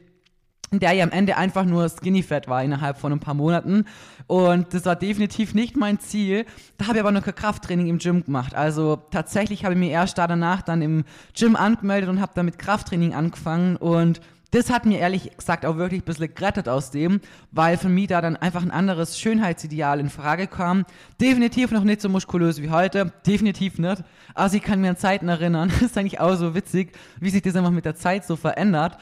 der 0.79 0.93
ja 0.93 1.03
am 1.03 1.11
Ende 1.11 1.37
einfach 1.37 1.65
nur 1.65 1.87
Skinny 1.89 2.23
Fat 2.23 2.47
war 2.47 2.63
innerhalb 2.63 2.97
von 2.97 3.11
ein 3.11 3.19
paar 3.19 3.33
Monaten. 3.33 3.85
Und 4.27 4.73
das 4.73 4.85
war 4.85 4.95
definitiv 4.95 5.53
nicht 5.53 5.77
mein 5.77 5.99
Ziel. 5.99 6.45
Da 6.77 6.87
habe 6.87 6.97
ich 6.97 7.03
aber 7.03 7.11
noch 7.11 7.23
Krafttraining 7.23 7.87
im 7.87 7.97
Gym 7.97 8.23
gemacht. 8.23 8.55
Also 8.55 8.97
tatsächlich 9.11 9.65
habe 9.65 9.73
ich 9.73 9.79
mir 9.79 9.91
erst 9.91 10.17
da 10.17 10.27
danach 10.27 10.61
dann 10.61 10.81
im 10.81 11.03
Gym 11.37 11.55
angemeldet 11.55 12.09
und 12.09 12.21
habe 12.21 12.31
dann 12.35 12.45
mit 12.45 12.59
Krafttraining 12.59 13.13
angefangen. 13.13 13.75
Und 13.75 14.21
das 14.53 14.69
hat 14.69 14.85
mir 14.85 14.99
ehrlich 14.99 15.35
gesagt 15.35 15.65
auch 15.65 15.77
wirklich 15.77 16.03
ein 16.03 16.05
bisschen 16.05 16.33
gerettet 16.33 16.69
aus 16.69 16.91
dem, 16.91 17.21
weil 17.51 17.75
für 17.75 17.89
mich 17.89 18.07
da 18.07 18.21
dann 18.21 18.35
einfach 18.35 18.61
ein 18.61 18.69
anderes 18.69 19.19
Schönheitsideal 19.19 19.99
in 19.99 20.11
Frage 20.11 20.45
kam. 20.45 20.85
Definitiv 21.19 21.71
noch 21.71 21.83
nicht 21.83 22.01
so 22.01 22.07
muskulös 22.07 22.61
wie 22.61 22.69
heute. 22.69 23.11
Definitiv 23.25 23.79
nicht. 23.79 24.03
Also 24.35 24.57
ich 24.57 24.61
kann 24.61 24.79
mir 24.79 24.91
an 24.91 24.97
Zeiten 24.97 25.27
erinnern. 25.27 25.69
Das 25.73 25.81
ist 25.81 25.97
eigentlich 25.97 26.19
auch 26.19 26.35
so 26.35 26.53
witzig, 26.53 26.95
wie 27.19 27.31
sich 27.31 27.41
das 27.41 27.55
einfach 27.55 27.71
mit 27.71 27.85
der 27.85 27.95
Zeit 27.95 28.25
so 28.25 28.35
verändert. 28.35 28.97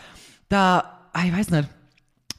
Da 0.48 1.01
ich 1.26 1.36
weiß 1.36 1.50
nicht, 1.52 1.70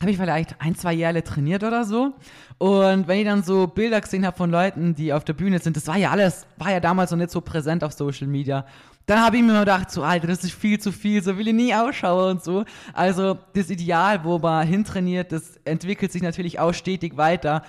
habe 0.02 0.10
ich 0.10 0.16
vielleicht 0.16 0.56
ein, 0.60 0.74
zwei 0.74 0.92
Jahre 0.92 1.22
trainiert 1.22 1.62
oder 1.62 1.84
so. 1.84 2.12
Und 2.58 3.06
wenn 3.06 3.18
ich 3.20 3.24
dann 3.24 3.42
so 3.42 3.66
Bilder 3.68 4.00
gesehen 4.00 4.26
habe 4.26 4.36
von 4.36 4.50
Leuten, 4.50 4.94
die 4.94 5.12
auf 5.12 5.24
der 5.24 5.32
Bühne 5.32 5.58
sind, 5.60 5.76
das 5.76 5.86
war 5.86 5.96
ja 5.96 6.10
alles, 6.10 6.46
war 6.58 6.72
ja 6.72 6.80
damals 6.80 7.12
noch 7.12 7.18
nicht 7.18 7.30
so 7.30 7.40
präsent 7.40 7.84
auf 7.84 7.92
Social 7.92 8.26
Media. 8.26 8.66
Dann 9.06 9.20
habe 9.20 9.36
ich 9.36 9.42
mir 9.42 9.58
gedacht, 9.60 9.90
so, 9.90 10.02
Alter, 10.02 10.26
das 10.26 10.44
ist 10.44 10.52
viel 10.52 10.78
zu 10.78 10.92
viel, 10.92 11.22
so 11.22 11.36
will 11.38 11.48
ich 11.48 11.54
nie 11.54 11.74
ausschauen 11.74 12.32
und 12.32 12.44
so. 12.44 12.64
Also 12.92 13.38
das 13.54 13.70
Ideal, 13.70 14.24
wo 14.24 14.38
man 14.38 14.66
hintrainiert, 14.66 15.32
das 15.32 15.56
entwickelt 15.64 16.12
sich 16.12 16.22
natürlich 16.22 16.58
auch 16.58 16.72
stetig 16.72 17.16
weiter 17.16 17.62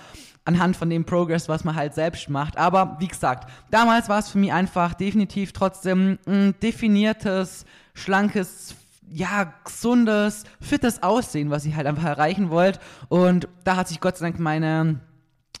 anhand 0.44 0.76
von 0.76 0.90
dem 0.90 1.04
Progress, 1.04 1.48
was 1.48 1.64
man 1.64 1.74
halt 1.74 1.94
selbst 1.94 2.28
macht. 2.28 2.56
Aber 2.58 2.96
wie 3.00 3.08
gesagt, 3.08 3.50
damals 3.70 4.08
war 4.08 4.18
es 4.18 4.28
für 4.28 4.38
mich 4.38 4.52
einfach 4.52 4.94
definitiv 4.94 5.52
trotzdem 5.52 6.18
ein 6.26 6.54
definiertes, 6.60 7.64
schlankes, 7.94 8.74
ja, 9.10 9.52
gesundes, 9.64 10.44
fittes 10.60 11.02
Aussehen, 11.02 11.50
was 11.50 11.64
ich 11.64 11.74
halt 11.76 11.86
einfach 11.86 12.04
erreichen 12.04 12.50
wollte. 12.50 12.80
Und 13.08 13.48
da 13.64 13.76
hat 13.76 13.88
sich 13.88 14.00
Gott 14.00 14.16
sei 14.16 14.26
Dank 14.26 14.40
meine, 14.40 15.00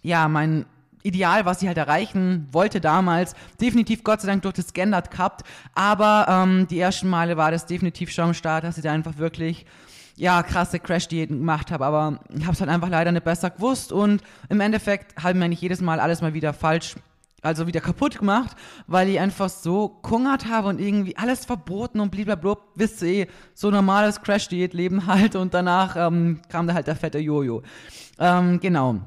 ja, 0.02 0.28
mein 0.28 0.66
Ideal, 1.02 1.44
was 1.44 1.60
ich 1.60 1.68
halt 1.68 1.76
erreichen 1.76 2.48
wollte 2.50 2.80
damals, 2.80 3.34
definitiv 3.60 4.04
Gott 4.04 4.22
sei 4.22 4.28
Dank 4.28 4.42
durch 4.42 4.54
das 4.54 4.72
geändert 4.72 5.10
gehabt. 5.10 5.42
Aber 5.74 6.26
ähm, 6.28 6.66
die 6.66 6.80
ersten 6.80 7.08
Male 7.08 7.36
war 7.36 7.50
das 7.50 7.66
definitiv 7.66 8.10
schon 8.10 8.26
am 8.26 8.34
Start, 8.34 8.64
dass 8.64 8.78
ich 8.78 8.84
da 8.84 8.92
einfach 8.92 9.18
wirklich 9.18 9.66
ja, 10.16 10.42
krasse 10.42 10.78
Crash-Diäten 10.78 11.38
gemacht 11.38 11.70
habe, 11.70 11.84
aber 11.84 12.20
ich 12.32 12.44
habe 12.44 12.52
es 12.52 12.60
halt 12.60 12.70
einfach 12.70 12.88
leider 12.88 13.10
nicht 13.12 13.24
besser 13.24 13.50
gewusst 13.50 13.92
und 13.92 14.22
im 14.48 14.60
Endeffekt 14.60 15.20
habe 15.20 15.32
ich 15.32 15.38
mir 15.38 15.48
nicht 15.48 15.60
jedes 15.60 15.80
Mal 15.80 15.98
alles 15.98 16.22
mal 16.22 16.34
wieder 16.34 16.52
falsch 16.52 16.94
also 17.44 17.66
wieder 17.66 17.80
kaputt 17.80 18.18
gemacht, 18.18 18.56
weil 18.86 19.08
ich 19.08 19.20
einfach 19.20 19.48
so 19.48 20.00
gehungert 20.02 20.46
habe 20.48 20.68
und 20.68 20.80
irgendwie 20.80 21.16
alles 21.16 21.44
verboten 21.44 22.00
und 22.00 22.10
blablabla. 22.10 22.56
Wisst 22.74 23.02
ihr 23.02 23.08
eh, 23.08 23.26
so 23.54 23.70
normales 23.70 24.22
Crash-Diät-Leben 24.22 25.06
halt 25.06 25.36
und 25.36 25.54
danach 25.54 25.96
ähm, 25.96 26.40
kam 26.48 26.66
da 26.66 26.74
halt 26.74 26.86
der 26.86 26.96
fette 26.96 27.18
Jojo. 27.18 27.62
Ähm, 28.18 28.60
genau. 28.60 29.00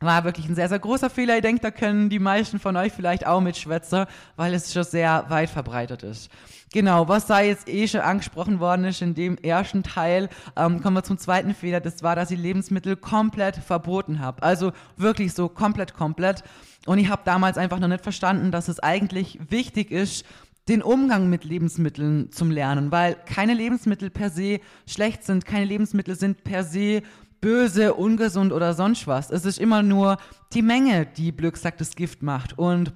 War 0.00 0.24
wirklich 0.24 0.48
ein 0.48 0.56
sehr, 0.56 0.68
sehr 0.68 0.80
großer 0.80 1.10
Fehler. 1.10 1.36
Ich 1.36 1.42
denke, 1.42 1.62
da 1.62 1.70
können 1.70 2.10
die 2.10 2.18
meisten 2.18 2.58
von 2.58 2.76
euch 2.76 2.92
vielleicht 2.92 3.24
auch 3.24 3.40
mitschwätzen, 3.40 4.06
weil 4.34 4.52
es 4.52 4.72
schon 4.72 4.82
sehr 4.82 5.26
weit 5.28 5.48
verbreitet 5.48 6.02
ist. 6.02 6.28
Genau, 6.72 7.06
was 7.06 7.26
da 7.26 7.40
jetzt 7.40 7.68
eh 7.68 7.86
schon 7.86 8.00
angesprochen 8.00 8.58
worden 8.58 8.86
ist 8.86 9.02
in 9.02 9.14
dem 9.14 9.36
ersten 9.36 9.82
Teil, 9.82 10.28
ähm, 10.56 10.80
kommen 10.80 10.96
wir 10.96 11.04
zum 11.04 11.18
zweiten 11.18 11.54
Fehler. 11.54 11.80
Das 11.80 12.02
war, 12.02 12.16
dass 12.16 12.30
ich 12.30 12.38
Lebensmittel 12.38 12.96
komplett 12.96 13.56
verboten 13.56 14.20
habe. 14.20 14.42
Also 14.42 14.72
wirklich 14.96 15.34
so 15.34 15.48
komplett, 15.48 15.94
komplett. 15.94 16.42
Und 16.86 16.98
ich 16.98 17.08
habe 17.08 17.22
damals 17.24 17.58
einfach 17.58 17.78
noch 17.78 17.88
nicht 17.88 18.02
verstanden, 18.02 18.50
dass 18.50 18.68
es 18.68 18.80
eigentlich 18.80 19.38
wichtig 19.48 19.90
ist, 19.90 20.24
den 20.68 20.82
Umgang 20.82 21.28
mit 21.28 21.44
Lebensmitteln 21.44 22.30
zum 22.30 22.50
Lernen, 22.50 22.92
weil 22.92 23.16
keine 23.26 23.54
Lebensmittel 23.54 24.10
per 24.10 24.30
se 24.30 24.60
schlecht 24.86 25.24
sind, 25.24 25.44
keine 25.44 25.64
Lebensmittel 25.64 26.14
sind 26.16 26.44
per 26.44 26.64
se 26.64 27.02
böse, 27.40 27.94
ungesund 27.94 28.52
oder 28.52 28.72
sonst 28.72 29.06
was. 29.06 29.30
Es 29.30 29.44
ist 29.44 29.58
immer 29.58 29.82
nur 29.82 30.16
die 30.52 30.62
Menge, 30.62 31.06
die 31.06 31.32
Blöck 31.32 31.56
sagt, 31.56 31.80
das 31.80 31.96
Gift 31.96 32.22
macht. 32.22 32.56
Und 32.56 32.92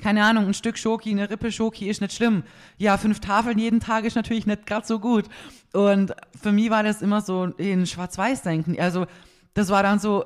keine 0.00 0.24
Ahnung, 0.24 0.46
ein 0.46 0.54
Stück 0.54 0.76
Schoki, 0.76 1.10
eine 1.10 1.30
Rippe 1.30 1.52
Schoki 1.52 1.88
ist 1.88 2.00
nicht 2.00 2.14
schlimm. 2.14 2.42
Ja, 2.78 2.98
fünf 2.98 3.20
Tafeln 3.20 3.58
jeden 3.58 3.80
Tag 3.80 4.04
ist 4.04 4.16
natürlich 4.16 4.46
nicht 4.46 4.66
gerade 4.66 4.86
so 4.86 4.98
gut. 4.98 5.26
Und 5.72 6.12
für 6.40 6.50
mich 6.50 6.70
war 6.70 6.82
das 6.82 7.02
immer 7.02 7.20
so 7.20 7.44
in 7.44 7.86
Schwarz-Weiß-Denken. 7.86 8.80
Also, 8.80 9.06
das 9.54 9.68
war 9.68 9.84
dann 9.84 10.00
so, 10.00 10.24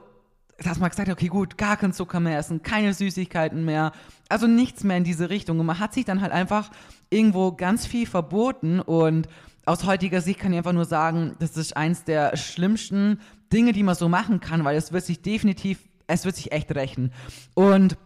dass 0.59 0.79
man 0.79 0.91
gesagt 0.91 1.09
hat, 1.09 1.17
okay, 1.17 1.29
gut, 1.29 1.59
gar 1.59 1.77
kein 1.77 1.93
Zucker 1.93 2.21
mehr 2.21 2.39
essen, 2.39 2.63
keine 2.63 2.95
Süßigkeiten 2.95 3.65
mehr, 3.65 3.93
also 4.29 4.47
nichts 4.47 4.85
mehr 4.85 4.97
in 4.97 5.05
diese 5.05 5.31
Richtung. 5.31 5.61
Und 5.61 5.67
man 5.67 5.79
hat 5.79 5.95
sich 5.95 6.05
dann 6.05 6.21
halt 6.21 6.33
einfach 6.33 6.71
irgendwo 7.11 7.53
ganz 7.53 7.87
viel 7.87 8.07
verboten 8.07 8.81
und 8.81 9.29
aus 9.67 9.85
heutiger 9.85 10.21
Sicht 10.21 10.41
kann 10.41 10.53
ich 10.53 10.59
einfach 10.59 10.73
nur 10.73 10.85
sagen, 10.85 11.37
das 11.39 11.57
ist 11.57 11.77
eins 11.77 12.05
der 12.05 12.37
schlimmsten 12.37 13.21
Dinge, 13.53 13.73
die 13.73 13.83
man 13.83 13.95
so 13.95 14.09
machen 14.09 14.41
kann, 14.41 14.65
weil 14.65 14.77
es 14.77 14.93
wird 14.93 15.05
sich 15.05 15.23
definitiv, 15.23 15.79
es 16.07 16.25
wird 16.25 16.37
sich 16.37 16.53
echt 16.53 16.75
rächen. 16.75 17.13
Und 17.55 17.97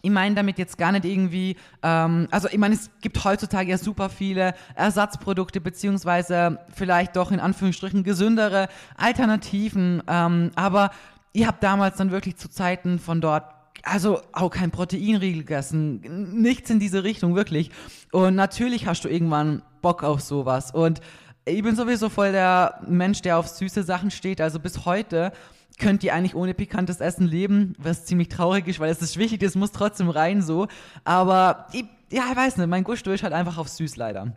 ich 0.00 0.10
meine 0.10 0.34
damit 0.34 0.58
jetzt 0.58 0.78
gar 0.78 0.92
nicht 0.92 1.04
irgendwie, 1.04 1.56
ähm, 1.82 2.28
also 2.30 2.48
ich 2.48 2.58
meine, 2.58 2.74
es 2.74 2.90
gibt 3.00 3.22
heutzutage 3.24 3.70
ja 3.70 3.78
super 3.78 4.08
viele 4.08 4.54
Ersatzprodukte, 4.76 5.60
beziehungsweise 5.60 6.58
vielleicht 6.72 7.16
doch 7.16 7.32
in 7.32 7.40
Anführungsstrichen 7.40 8.04
gesündere 8.04 8.68
Alternativen, 8.96 10.02
ähm, 10.06 10.52
aber 10.54 10.90
ihr 11.32 11.46
habt 11.46 11.62
damals 11.62 11.96
dann 11.96 12.10
wirklich 12.10 12.36
zu 12.36 12.48
Zeiten 12.48 12.98
von 12.98 13.20
dort 13.20 13.44
also 13.82 14.20
auch 14.32 14.50
kein 14.50 14.70
Proteinriegel 14.70 15.40
gegessen, 15.40 16.00
nichts 16.42 16.70
in 16.70 16.80
diese 16.80 17.04
Richtung, 17.04 17.34
wirklich. 17.36 17.70
Und 18.12 18.34
natürlich 18.34 18.86
hast 18.86 19.04
du 19.04 19.08
irgendwann 19.08 19.62
Bock 19.82 20.02
auf 20.02 20.20
sowas. 20.20 20.72
Und 20.72 21.00
ich 21.44 21.62
bin 21.62 21.76
sowieso 21.76 22.08
voll 22.08 22.32
der 22.32 22.80
Mensch, 22.86 23.22
der 23.22 23.38
auf 23.38 23.48
süße 23.48 23.82
Sachen 23.82 24.10
steht. 24.10 24.40
Also 24.40 24.58
bis 24.60 24.84
heute 24.84 25.32
könnt 25.78 26.02
ihr 26.02 26.14
eigentlich 26.14 26.34
ohne 26.34 26.54
pikantes 26.54 27.00
Essen 27.00 27.26
leben, 27.26 27.74
was 27.78 28.04
ziemlich 28.04 28.28
traurig 28.28 28.66
ist, 28.66 28.80
weil 28.80 28.90
es 28.90 29.00
ist 29.00 29.16
wichtig, 29.16 29.42
es 29.42 29.54
muss 29.54 29.72
trotzdem 29.72 30.10
rein 30.10 30.42
so. 30.42 30.66
Aber 31.04 31.66
ich, 31.72 31.84
ja, 32.10 32.24
ich 32.30 32.36
weiß 32.36 32.56
nicht, 32.56 32.66
mein 32.66 32.84
Gusto 32.84 33.10
ist 33.12 33.22
halt 33.22 33.32
einfach 33.32 33.58
auf 33.58 33.68
süß 33.68 33.96
leider. 33.96 34.32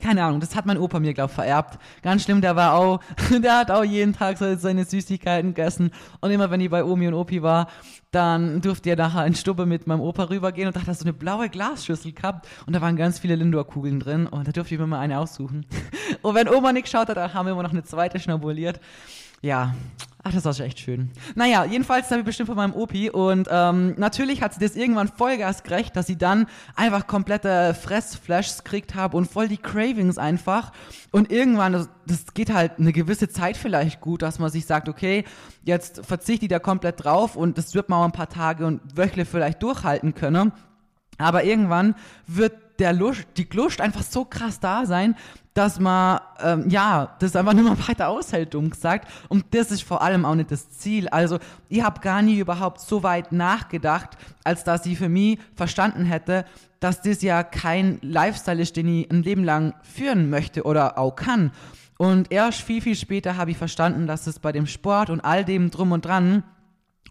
Keine 0.00 0.24
Ahnung, 0.24 0.40
das 0.40 0.54
hat 0.54 0.66
mein 0.66 0.78
Opa 0.78 1.00
mir, 1.00 1.14
glaub 1.14 1.30
vererbt. 1.30 1.78
Ganz 2.02 2.24
schlimm, 2.24 2.40
der 2.40 2.54
war 2.54 2.74
auch, 2.74 3.00
der 3.42 3.58
hat 3.58 3.70
auch 3.70 3.84
jeden 3.84 4.12
Tag 4.12 4.36
seine 4.38 4.84
Süßigkeiten 4.84 5.54
gegessen. 5.54 5.90
Und 6.20 6.30
immer 6.30 6.50
wenn 6.50 6.60
ich 6.60 6.70
bei 6.70 6.84
Omi 6.84 7.08
und 7.08 7.14
Opi 7.14 7.42
war, 7.42 7.68
dann 8.10 8.60
durfte 8.60 8.90
er 8.90 8.96
nachher 8.96 9.26
in 9.26 9.34
Stubbe 9.34 9.66
mit 9.66 9.86
meinem 9.86 10.00
Opa 10.00 10.24
rübergehen 10.24 10.68
und 10.68 10.76
da 10.76 10.80
hat 10.80 10.88
er 10.88 10.94
so 10.94 11.04
eine 11.04 11.12
blaue 11.12 11.48
Glasschüssel 11.48 12.12
gehabt 12.12 12.46
und 12.66 12.74
da 12.74 12.80
waren 12.80 12.96
ganz 12.96 13.18
viele 13.18 13.36
Lindor-Kugeln 13.36 14.00
drin 14.00 14.26
und 14.26 14.46
da 14.46 14.52
durfte 14.52 14.74
ich 14.74 14.80
mir 14.80 14.86
mal 14.86 15.00
eine 15.00 15.18
aussuchen. 15.18 15.66
Und 16.22 16.34
wenn 16.34 16.48
Oma 16.48 16.72
nicht 16.72 16.84
geschaut 16.84 17.08
hat, 17.08 17.16
dann 17.16 17.34
haben 17.34 17.46
wir 17.46 17.52
immer 17.52 17.62
noch 17.62 17.72
eine 17.72 17.84
zweite 17.84 18.18
schnabuliert. 18.18 18.80
Ja, 19.42 19.74
Ach, 20.28 20.32
das 20.32 20.44
war 20.44 20.54
schon 20.54 20.66
echt 20.66 20.80
schön. 20.80 21.12
Naja, 21.36 21.64
jedenfalls 21.64 22.10
habe 22.10 22.18
ich 22.18 22.26
bestimmt 22.26 22.48
von 22.48 22.56
meinem 22.56 22.74
Opi 22.74 23.10
und 23.10 23.46
ähm, 23.48 23.94
natürlich 23.96 24.42
hat 24.42 24.54
sie 24.54 24.58
das 24.58 24.74
irgendwann 24.74 25.06
Vollgas 25.06 25.62
gerecht, 25.62 25.94
dass 25.94 26.08
sie 26.08 26.18
dann 26.18 26.46
einfach 26.74 27.06
komplette 27.06 27.74
Fressflashs 27.74 28.64
gekriegt 28.64 28.96
habe 28.96 29.16
und 29.16 29.30
voll 29.30 29.46
die 29.46 29.56
Cravings 29.56 30.18
einfach. 30.18 30.72
Und 31.12 31.30
irgendwann, 31.30 31.74
das, 31.74 31.88
das, 32.08 32.34
geht 32.34 32.52
halt 32.52 32.72
eine 32.80 32.92
gewisse 32.92 33.28
Zeit 33.28 33.56
vielleicht 33.56 34.00
gut, 34.00 34.22
dass 34.22 34.40
man 34.40 34.50
sich 34.50 34.66
sagt, 34.66 34.88
okay, 34.88 35.22
jetzt 35.62 36.04
verzichte 36.04 36.46
ich 36.46 36.50
da 36.50 36.58
komplett 36.58 37.04
drauf 37.04 37.36
und 37.36 37.56
das 37.56 37.76
wird 37.76 37.88
man 37.88 38.00
auch 38.00 38.06
ein 38.06 38.10
paar 38.10 38.28
Tage 38.28 38.66
und 38.66 38.80
Wöchle 38.96 39.26
vielleicht 39.26 39.62
durchhalten 39.62 40.16
können. 40.16 40.50
Aber 41.18 41.44
irgendwann 41.44 41.94
wird 42.26 42.80
der 42.80 42.92
Lust, 42.92 43.28
die 43.36 43.46
Lust 43.52 43.80
einfach 43.80 44.02
so 44.02 44.24
krass 44.24 44.58
da 44.58 44.86
sein, 44.86 45.14
dass 45.56 45.80
man, 45.80 46.20
ähm, 46.40 46.68
ja, 46.68 47.16
das 47.18 47.34
einfach 47.34 47.54
nicht 47.54 47.64
mehr 47.64 47.88
weiter 47.88 48.08
aushält, 48.08 48.52
dumm 48.52 48.68
gesagt. 48.68 49.08
Und 49.28 49.46
das 49.52 49.70
ist 49.70 49.82
vor 49.82 50.02
allem 50.02 50.26
auch 50.26 50.34
nicht 50.34 50.50
das 50.50 50.68
Ziel. 50.70 51.08
Also, 51.08 51.38
ich 51.70 51.82
habe 51.82 52.00
gar 52.00 52.20
nie 52.20 52.38
überhaupt 52.38 52.80
so 52.80 53.02
weit 53.02 53.32
nachgedacht, 53.32 54.18
als 54.44 54.64
dass 54.64 54.84
ich 54.84 54.98
für 54.98 55.08
mich 55.08 55.38
verstanden 55.54 56.04
hätte, 56.04 56.44
dass 56.78 57.00
das 57.00 57.22
ja 57.22 57.42
kein 57.42 57.98
Lifestyle 58.02 58.60
ist, 58.60 58.76
den 58.76 58.86
ich 58.86 59.10
ein 59.10 59.22
Leben 59.22 59.44
lang 59.44 59.72
führen 59.82 60.28
möchte 60.28 60.64
oder 60.64 60.98
auch 60.98 61.16
kann. 61.16 61.52
Und 61.96 62.30
erst 62.30 62.60
viel, 62.60 62.82
viel 62.82 62.94
später 62.94 63.38
habe 63.38 63.50
ich 63.50 63.56
verstanden, 63.56 64.06
dass 64.06 64.26
es 64.26 64.38
bei 64.38 64.52
dem 64.52 64.66
Sport 64.66 65.08
und 65.08 65.22
all 65.22 65.42
dem 65.42 65.70
drum 65.70 65.92
und 65.92 66.04
dran 66.04 66.42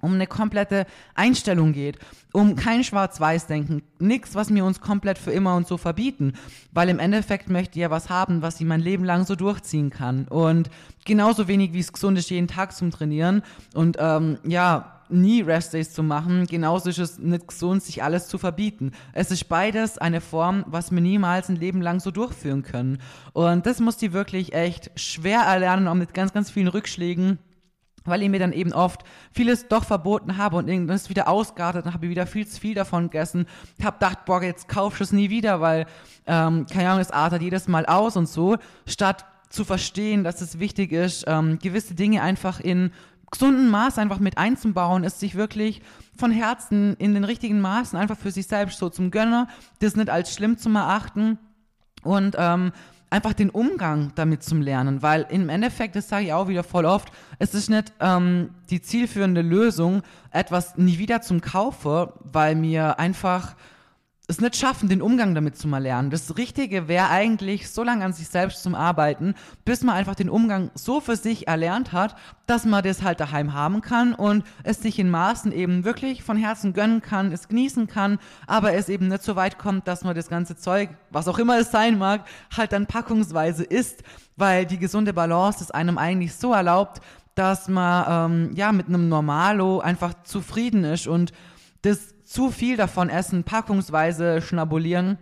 um 0.06 0.14
eine 0.14 0.28
komplette 0.28 0.86
Einstellung 1.16 1.74
geht, 1.74 2.00
um 2.32 2.56
kein 2.56 2.84
Schwarz-Weiß-Denken, 2.84 3.82
nichts, 4.00 4.36
was 4.36 4.50
mir 4.50 4.64
uns 4.64 4.80
komplett 4.80 5.18
für 5.18 5.32
immer 5.32 5.56
und 5.56 5.68
so 5.68 5.78
verbieten, 5.78 6.34
weil 6.72 6.90
im 6.90 7.00
Endeffekt 7.00 7.50
möchte 7.50 7.78
ich 7.78 7.82
ja 7.82 7.90
was 7.90 8.10
haben, 8.10 8.42
was 8.42 8.60
ich 8.60 8.66
mein 8.66 8.82
Leben 8.82 9.04
lang 9.04 9.26
so 9.26 9.36
durchziehen 9.36 9.90
kann 9.90 10.28
und 10.30 10.70
genauso 11.06 11.48
wenig 11.48 11.74
wie 11.74 11.80
es 11.80 11.92
gesund 11.92 12.18
ist, 12.18 12.30
jeden 12.30 12.48
Tag 12.48 12.74
zum 12.74 12.92
Trainieren 12.92 13.42
und 13.74 13.98
ähm, 14.00 14.38
ja, 14.44 14.96
nie 15.10 15.42
Restdays 15.42 15.94
zu 15.94 16.04
machen, 16.04 16.48
genauso 16.48 16.90
ist 16.90 16.98
es 16.98 17.20
nicht 17.20 17.48
gesund, 17.48 17.84
sich 17.84 18.04
alles 18.04 18.28
zu 18.28 18.38
verbieten. 18.38 18.92
Es 19.14 19.32
ist 19.32 19.48
beides 19.48 19.98
eine 19.98 20.22
Form, 20.22 20.64
was 20.68 20.92
wir 20.92 21.02
niemals 21.02 21.50
ein 21.50 21.56
Leben 21.56 21.82
lang 21.82 22.00
so 22.00 22.12
durchführen 22.12 22.64
können. 22.64 23.00
Und 23.34 23.66
das 23.66 23.80
muss 23.80 23.98
die 23.98 24.14
wirklich 24.14 24.54
echt 24.54 24.92
schwer 24.96 25.42
erlernen, 25.42 25.88
auch 25.88 25.94
mit 25.94 26.14
ganz, 26.14 26.34
ganz 26.34 26.50
vielen 26.50 26.68
Rückschlägen 26.68 27.38
weil 28.06 28.24
ich 28.24 28.30
mir 28.30 28.40
dann 28.40 28.54
eben 28.54 28.72
oft 28.74 29.04
vieles 29.32 29.68
doch 29.68 29.84
verboten 29.84 30.38
habe 30.38 30.58
und 30.58 30.68
irgendwann 30.68 30.96
ist 30.96 31.10
wieder 31.10 31.28
ausgeartet, 31.28 31.86
dann 31.86 31.94
habe 31.94 32.06
ich 32.06 32.12
wieder 32.12 32.28
viel 32.28 32.48
zu 32.48 32.60
viel 32.60 32.76
davon 32.76 33.10
gegessen, 33.10 33.48
habe 33.84 33.98
gedacht, 33.98 34.26
boah, 34.26 34.42
jetzt 34.42 34.70
kaufst 34.70 35.00
du 35.00 35.04
es 35.04 35.12
nie 35.12 35.30
wieder, 35.30 35.62
weil, 35.62 35.86
ähm, 36.28 36.66
keine 36.72 36.90
Ahnung, 36.90 37.02
es 37.02 37.12
artet 37.12 37.42
jedes 37.42 37.68
Mal 37.68 37.86
aus 37.86 38.16
und 38.16 38.30
so, 38.30 38.58
statt 38.86 39.26
zu 39.50 39.64
verstehen, 39.64 40.24
dass 40.24 40.42
es 40.42 40.60
wichtig 40.60 40.92
ist, 40.92 41.26
ähm, 41.28 41.60
gewisse 41.60 41.96
Dinge 41.96 42.22
einfach 42.22 42.60
in 42.60 42.92
gesunden 43.32 43.70
Maß 43.70 43.98
einfach 43.98 44.20
mit 44.20 44.38
einzubauen, 44.38 45.04
ist 45.04 45.20
sich 45.20 45.36
wirklich 45.36 45.82
von 46.18 46.32
Herzen 46.32 46.96
in 46.98 47.14
den 47.14 47.24
richtigen 47.24 47.60
Maßen 47.60 47.98
einfach 47.98 48.18
für 48.18 48.32
sich 48.32 48.48
selbst 48.48 48.80
so 48.80 48.90
zum 48.90 49.12
Gönner, 49.12 49.48
das 49.80 49.96
nicht 49.96 50.10
als 50.10 50.34
schlimm 50.34 50.58
zu 50.58 50.70
erachten. 50.70 51.38
Und 52.04 52.36
ähm, 52.38 52.72
einfach 53.10 53.34
den 53.34 53.50
Umgang 53.50 54.12
damit 54.16 54.44
zum 54.44 54.62
Lernen, 54.62 55.02
weil 55.02 55.26
im 55.30 55.50
Endeffekt, 55.50 55.96
das 55.96 56.10
sage 56.10 56.26
ich 56.26 56.34
auch 56.34 56.48
wieder 56.48 56.64
voll 56.64 56.86
oft, 56.86 57.12
es 57.40 57.54
ist 57.54 57.70
nicht 57.70 57.94
ähm, 58.00 58.50
die 58.70 58.82
zielführende 58.82 59.42
Lösung, 59.42 60.02
etwas 60.32 60.78
nie 60.78 60.98
wieder 60.98 61.22
zum 61.22 61.42
Kaufe, 61.42 62.14
weil 62.20 62.56
mir 62.56 63.00
einfach 63.00 63.56
es 64.27 64.41
nicht 64.41 64.55
schaffen, 64.55 64.89
den 64.89 65.01
Umgang 65.01 65.36
damit 65.36 65.58
zu 65.58 65.67
mal 65.67 65.82
lernen. 65.82 66.10
Das 66.10 66.38
Richtige 66.38 66.88
wäre 66.88 67.10
eigentlich, 67.10 67.70
so 67.70 67.84
lange 67.84 68.03
an 68.03 68.13
sich 68.13 68.27
selbst 68.27 68.63
zum 68.63 68.74
Arbeiten, 68.74 69.36
bis 69.65 69.84
man 69.84 69.96
einfach 69.96 70.15
den 70.15 70.29
Umgang 70.29 70.72
so 70.74 71.00
für 71.00 71.15
sich 71.15 71.48
erlernt 71.48 71.91
hat, 71.91 72.15
dass 72.48 72.65
man 72.65 72.84
das 72.84 73.03
halt 73.03 73.20
daheim 73.20 73.53
haben 73.53 73.82
kann 73.82 74.13
und 74.13 74.44
es 74.63 74.82
sich 74.82 74.98
in 74.98 75.10
Maßen 75.10 75.51
eben 75.51 75.84
wirklich 75.84 76.24
von 76.24 76.38
Herzen 76.38 76.74
gönnen 76.74 77.01
kann, 77.01 77.32
es 77.32 77.48
genießen 77.48 77.88
kann, 77.88 78.20
aber 78.48 78.74
es 78.74 78.89
eben 78.89 79.08
nicht 79.08 79.24
so 79.24 79.36
weit 79.36 79.60
kommt, 79.60 79.88
dass 79.88 80.03
man 80.03 80.15
das 80.15 80.29
ganze 80.29 80.55
Zeug, 80.55 80.89
was 81.12 81.27
auch 81.27 81.38
immer 81.38 81.60
es 81.60 81.72
sein 81.72 81.98
mag, 81.98 82.25
halt 82.55 82.72
dann 82.72 82.88
packungsweise 82.88 83.63
isst, 83.63 84.03
weil 84.36 84.65
die 84.65 84.79
gesunde 84.79 85.13
Balance 85.13 85.63
es 85.63 85.72
einem 85.72 85.98
eigentlich 85.98 86.36
so 86.36 86.53
erlaubt, 86.53 87.01
dass 87.36 87.67
man 87.67 88.32
ähm, 88.32 88.55
ja 88.55 88.72
mit 88.72 88.88
einem 88.88 89.10
Normalo 89.10 89.79
einfach 89.79 90.13
zufrieden 90.24 90.84
ist 90.84 91.08
und 91.08 91.32
das 91.86 92.24
zu 92.24 92.50
viel 92.51 92.77
davon 92.77 93.10
essen, 93.10 93.44
packungsweise 93.44 94.42
schnabulieren, 94.42 95.18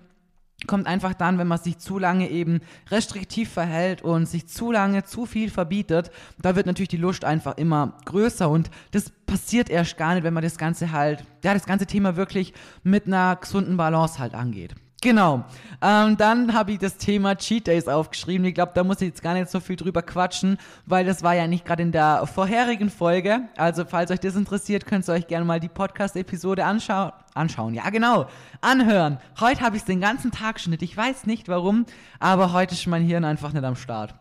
kommt 0.68 0.88
einfach 0.88 1.14
dann, 1.14 1.38
wenn 1.38 1.48
man 1.48 1.58
sich 1.58 1.78
zu 1.78 2.00
lange 2.00 2.30
eben 2.30 2.62
restriktiv 2.90 3.52
verhält 3.52 4.02
und 4.02 4.28
sich 4.28 4.48
zu 4.48 4.72
lange 4.72 5.04
zu 5.04 5.26
viel 5.26 5.50
verbietet, 5.50 6.12
da 6.42 6.56
wird 6.56 6.66
natürlich 6.66 6.90
die 6.90 6.98
Lust 6.98 7.26
einfach 7.26 7.58
immer 7.58 7.98
größer 8.06 8.50
und 8.50 8.72
das 8.92 9.10
passiert 9.26 9.70
erst 9.70 9.98
gar 9.98 10.14
nicht, 10.14 10.24
wenn 10.24 10.34
man 10.34 10.44
das 10.44 10.58
Ganze 10.58 10.92
halt, 10.92 11.26
ja, 11.44 11.54
das 11.54 11.66
ganze 11.66 11.86
Thema 11.86 12.16
wirklich 12.16 12.54
mit 12.84 13.08
einer 13.08 13.36
gesunden 13.36 13.76
Balance 13.76 14.20
halt 14.20 14.34
angeht. 14.34 14.76
Genau. 15.04 15.44
Ähm, 15.82 16.16
dann 16.16 16.54
habe 16.54 16.72
ich 16.72 16.80
das 16.80 16.96
Thema 16.96 17.36
Cheat 17.36 17.68
Days 17.68 17.90
aufgeschrieben. 17.90 18.46
Ich 18.46 18.56
glaube, 18.56 18.72
da 18.74 18.86
muss 18.86 19.02
ich 19.02 19.10
jetzt 19.10 19.22
gar 19.22 19.34
nicht 19.34 19.50
so 19.50 19.60
viel 19.60 19.76
drüber 19.76 20.02
quatschen, 20.02 20.58
weil 20.86 21.06
das 21.06 21.24
war 21.24 21.34
ja 21.34 21.46
nicht 21.46 21.66
gerade 21.66 21.84
in 21.84 21.92
der 21.92 22.26
vorherigen 22.26 22.90
Folge. 22.90 23.42
Also, 23.58 23.84
falls 23.84 24.12
euch 24.12 24.22
das 24.22 24.38
interessiert, 24.38 24.86
könnt 24.86 25.06
ihr 25.10 25.14
euch 25.14 25.28
gerne 25.28 25.46
mal 25.46 25.60
die 25.60 25.68
Podcast-Episode 25.68 26.64
anschauen. 26.64 27.12
Anschauen, 27.34 27.74
ja 27.74 27.90
genau, 27.90 28.28
anhören. 28.62 29.18
Heute 29.42 29.60
habe 29.60 29.76
ich 29.76 29.84
den 29.84 30.00
ganzen 30.00 30.32
Tag 30.32 30.62
schnitt. 30.62 30.82
Ich 30.82 30.96
weiß 30.96 31.26
nicht 31.26 31.50
warum, 31.50 31.86
aber 32.22 32.54
heute 32.54 32.74
ist 32.74 32.88
mein 32.88 33.04
Hirn 33.04 33.26
einfach 33.26 33.52
nicht 33.52 33.66
am 33.66 33.76
Start. 33.76 34.16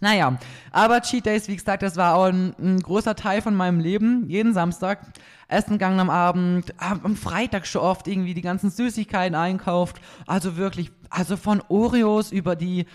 Naja, 0.00 0.38
aber 0.72 1.02
Cheat 1.02 1.26
Days, 1.26 1.46
wie 1.48 1.56
gesagt, 1.56 1.82
das 1.82 1.96
war 1.96 2.14
auch 2.14 2.24
ein, 2.24 2.54
ein 2.58 2.80
großer 2.80 3.14
Teil 3.14 3.42
von 3.42 3.54
meinem 3.54 3.80
Leben. 3.80 4.28
Jeden 4.28 4.54
Samstag 4.54 5.00
essen 5.48 5.72
gegangen 5.72 6.00
am 6.00 6.10
Abend, 6.10 6.72
am 6.78 7.16
Freitag 7.16 7.66
schon 7.66 7.82
oft 7.82 8.08
irgendwie 8.08 8.34
die 8.34 8.40
ganzen 8.40 8.70
Süßigkeiten 8.70 9.34
einkauft. 9.34 10.00
Also 10.26 10.56
wirklich, 10.56 10.90
also 11.10 11.36
von 11.36 11.62
Oreos 11.68 12.32
über 12.32 12.56
die, 12.56 12.86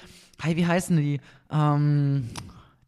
hey, 0.41 0.55
wie 0.55 0.65
heißen 0.65 0.97
die? 0.97 1.21
Ähm, 1.51 2.29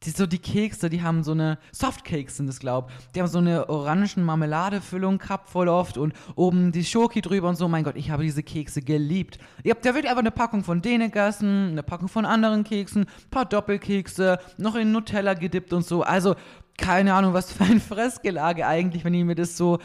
die, 0.04 0.12
so 0.12 0.28
die 0.28 0.38
Kekse, 0.38 0.90
die 0.90 1.02
haben 1.02 1.24
so 1.24 1.32
eine 1.32 1.58
Softcakes 1.72 2.38
sind 2.38 2.48
es, 2.50 2.60
glaub. 2.60 2.92
Die 3.16 3.22
haben 3.22 3.28
so 3.28 3.40
eine 3.40 3.70
orangen 3.70 4.24
Marmeladefüllung 4.24 5.18
gehabt 5.18 5.50
voll 5.50 5.68
oft 5.68 5.98
und 5.98 6.14
oben 6.36 6.72
die 6.72 6.86
Schoki 6.86 7.22
drüber 7.22 7.50
und 7.50 7.56
so. 7.56 7.68
Mein 7.68 7.84
Gott, 7.84 7.96
ich 7.96 8.12
habe 8.12 8.24
diese 8.24 8.44
Kekse 8.44 8.82
geliebt. 8.82 9.40
Ihr 9.64 9.72
habt 9.72 9.86
ja 9.86 9.94
wirklich 9.94 10.10
einfach 10.10 10.22
eine 10.22 10.32
Packung 10.32 10.64
von 10.64 10.82
denen 10.82 11.12
gegessen, 11.12 11.70
eine 11.72 11.84
Packung 11.84 12.08
von 12.08 12.26
anderen 12.26 12.64
Keksen, 12.64 13.06
paar 13.32 13.46
Doppelkekse, 13.46 14.40
noch 14.58 14.76
in 14.76 14.92
Nutella 14.92 15.34
gedippt 15.34 15.74
und 15.74 15.86
so. 15.86 16.04
Also 16.04 16.36
keine 16.78 17.14
Ahnung, 17.14 17.34
was 17.34 17.52
für 17.52 17.64
ein 17.64 17.82
Fressgelage 17.82 18.66
eigentlich, 18.68 19.04
wenn 19.04 19.14
ich 19.14 19.26
mir 19.26 19.36
das 19.36 19.58
so, 19.58 19.80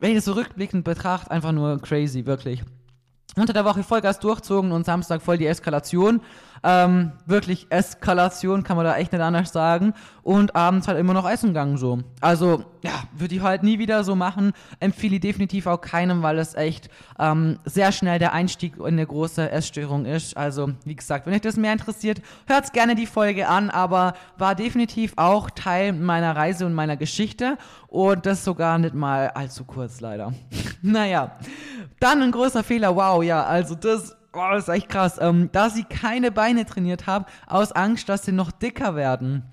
wenn 0.00 0.10
ich 0.10 0.16
das 0.16 0.24
so 0.24 0.32
rückblickend 0.32 0.84
betrachte, 0.84 1.30
einfach 1.30 1.52
nur 1.52 1.80
crazy, 1.80 2.24
wirklich. 2.24 2.64
Unter 3.36 3.52
der 3.52 3.64
Woche 3.64 3.82
Vollgas 3.82 4.18
durchzogen 4.18 4.72
und 4.72 4.84
Samstag 4.84 5.22
voll 5.22 5.38
die 5.38 5.46
Eskalation. 5.46 6.20
Ähm, 6.62 7.12
wirklich 7.26 7.66
Eskalation, 7.70 8.64
kann 8.64 8.76
man 8.76 8.84
da 8.84 8.96
echt 8.96 9.12
nicht 9.12 9.22
anders 9.22 9.52
sagen. 9.52 9.94
Und 10.22 10.54
abends 10.56 10.88
halt 10.88 10.98
immer 10.98 11.14
noch 11.14 11.28
essen 11.28 11.48
gegangen 11.48 11.78
so. 11.78 12.00
Also, 12.20 12.64
ja, 12.82 13.02
würde 13.12 13.34
ich 13.34 13.42
halt 13.42 13.62
nie 13.62 13.78
wieder 13.78 14.04
so 14.04 14.14
machen. 14.14 14.52
Empfehle 14.78 15.16
ich 15.16 15.20
definitiv 15.20 15.66
auch 15.66 15.80
keinem, 15.80 16.22
weil 16.22 16.38
es 16.38 16.54
echt 16.54 16.88
ähm, 17.18 17.58
sehr 17.64 17.92
schnell 17.92 18.18
der 18.18 18.32
Einstieg 18.32 18.76
in 18.78 18.84
eine 18.84 19.06
große 19.06 19.50
Essstörung 19.50 20.06
ist. 20.06 20.36
Also, 20.36 20.70
wie 20.84 20.96
gesagt, 20.96 21.26
wenn 21.26 21.34
euch 21.34 21.40
das 21.40 21.56
mehr 21.56 21.72
interessiert, 21.72 22.22
hört 22.46 22.72
gerne 22.72 22.94
die 22.94 23.06
Folge 23.06 23.48
an, 23.48 23.70
aber 23.70 24.14
war 24.38 24.54
definitiv 24.54 25.12
auch 25.16 25.50
Teil 25.50 25.92
meiner 25.92 26.36
Reise 26.36 26.66
und 26.66 26.74
meiner 26.74 26.96
Geschichte. 26.96 27.58
Und 27.88 28.26
das 28.26 28.44
sogar 28.44 28.78
nicht 28.78 28.94
mal 28.94 29.28
allzu 29.28 29.64
kurz, 29.64 30.00
leider. 30.00 30.32
naja. 30.82 31.36
Dann 31.98 32.22
ein 32.22 32.32
großer 32.32 32.62
Fehler, 32.62 32.96
wow, 32.96 33.22
ja, 33.22 33.44
also 33.44 33.74
das 33.74 34.16
oh, 34.32 34.48
das 34.52 34.68
ist 34.68 34.74
echt 34.74 34.88
krass. 34.88 35.18
Ähm, 35.20 35.50
da 35.52 35.70
sie 35.70 35.84
keine 35.84 36.30
Beine 36.30 36.64
trainiert 36.64 37.06
haben, 37.06 37.24
aus 37.46 37.72
Angst, 37.72 38.08
dass 38.08 38.24
sie 38.24 38.32
noch 38.32 38.50
dicker 38.50 38.94
werden. 38.94 39.44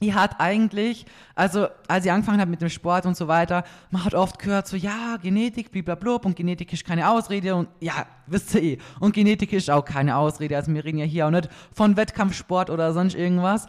Ich 0.00 0.14
hat 0.14 0.40
eigentlich, 0.40 1.04
also 1.34 1.68
als 1.86 2.06
ich 2.06 2.10
angefangen 2.10 2.40
habe 2.40 2.50
mit 2.50 2.62
dem 2.62 2.70
Sport 2.70 3.04
und 3.04 3.16
so 3.16 3.28
weiter, 3.28 3.64
man 3.90 4.02
hat 4.04 4.14
oft 4.14 4.38
gehört 4.38 4.66
so, 4.66 4.76
ja, 4.76 5.18
Genetik, 5.22 5.70
blablabla 5.70 6.16
und 6.24 6.36
Genetik 6.36 6.72
ist 6.72 6.86
keine 6.86 7.10
Ausrede 7.10 7.54
und 7.54 7.68
ja, 7.80 8.06
wisst 8.26 8.54
ihr 8.54 8.62
eh. 8.62 8.78
Und 8.98 9.14
Genetik 9.14 9.52
ist 9.52 9.70
auch 9.70 9.84
keine 9.84 10.16
Ausrede, 10.16 10.56
also 10.56 10.72
wir 10.72 10.84
reden 10.84 10.98
ja 10.98 11.04
hier 11.04 11.26
auch 11.26 11.30
nicht 11.30 11.50
von 11.74 11.96
Wettkampfsport 11.98 12.70
oder 12.70 12.94
sonst 12.94 13.14
irgendwas. 13.14 13.66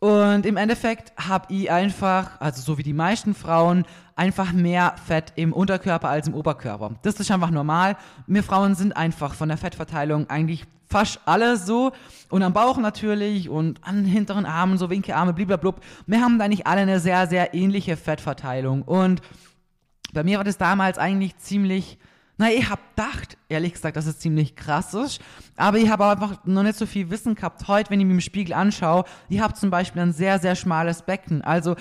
Und 0.00 0.46
im 0.46 0.56
Endeffekt 0.56 1.12
habe 1.16 1.52
ich 1.52 1.70
einfach, 1.70 2.40
also 2.40 2.60
so 2.60 2.78
wie 2.78 2.84
die 2.84 2.92
meisten 2.92 3.34
Frauen, 3.34 3.84
einfach 4.16 4.52
mehr 4.52 4.94
Fett 5.06 5.32
im 5.36 5.52
Unterkörper 5.52 6.08
als 6.08 6.26
im 6.26 6.34
Oberkörper. 6.34 6.96
Das 7.02 7.20
ist 7.20 7.30
einfach 7.30 7.50
normal. 7.50 7.96
Wir 8.26 8.42
Frauen 8.42 8.74
sind 8.74 8.96
einfach 8.96 9.34
von 9.34 9.48
der 9.48 9.58
Fettverteilung 9.58 10.28
eigentlich 10.30 10.66
fast 10.88 11.20
alle 11.26 11.56
so. 11.56 11.92
Und 12.30 12.42
am 12.42 12.52
Bauch 12.52 12.78
natürlich 12.78 13.48
und 13.48 13.82
an 13.84 13.96
den 13.96 14.04
hinteren 14.04 14.46
Armen, 14.46 14.78
so 14.78 14.90
Winkearme, 14.90 15.32
bliblablub. 15.32 15.80
Wir 16.06 16.20
haben 16.20 16.40
eigentlich 16.40 16.66
alle 16.66 16.82
eine 16.82 17.00
sehr, 17.00 17.26
sehr 17.26 17.54
ähnliche 17.54 17.96
Fettverteilung. 17.96 18.82
Und 18.82 19.22
bei 20.12 20.24
mir 20.24 20.38
war 20.38 20.44
das 20.44 20.58
damals 20.58 20.98
eigentlich 20.98 21.36
ziemlich, 21.38 21.98
na, 22.36 22.50
ich 22.50 22.68
hab 22.68 22.96
gedacht, 22.96 23.36
ehrlich 23.48 23.74
gesagt, 23.74 23.96
dass 23.96 24.06
es 24.06 24.18
ziemlich 24.18 24.56
krass 24.56 24.94
ist. 24.94 25.20
Aber 25.56 25.78
ich 25.78 25.90
habe 25.90 26.06
einfach 26.06 26.44
noch 26.44 26.62
nicht 26.62 26.78
so 26.78 26.86
viel 26.86 27.10
Wissen 27.10 27.34
gehabt. 27.34 27.66
Heute, 27.68 27.90
wenn 27.90 28.00
ich 28.00 28.06
mir 28.06 28.12
im 28.12 28.20
Spiegel 28.20 28.54
anschaue, 28.54 29.04
ich 29.28 29.40
habe 29.40 29.54
zum 29.54 29.70
Beispiel 29.70 30.02
ein 30.02 30.12
sehr, 30.12 30.38
sehr 30.38 30.54
schmales 30.54 31.02
Becken. 31.02 31.42
Also, 31.42 31.76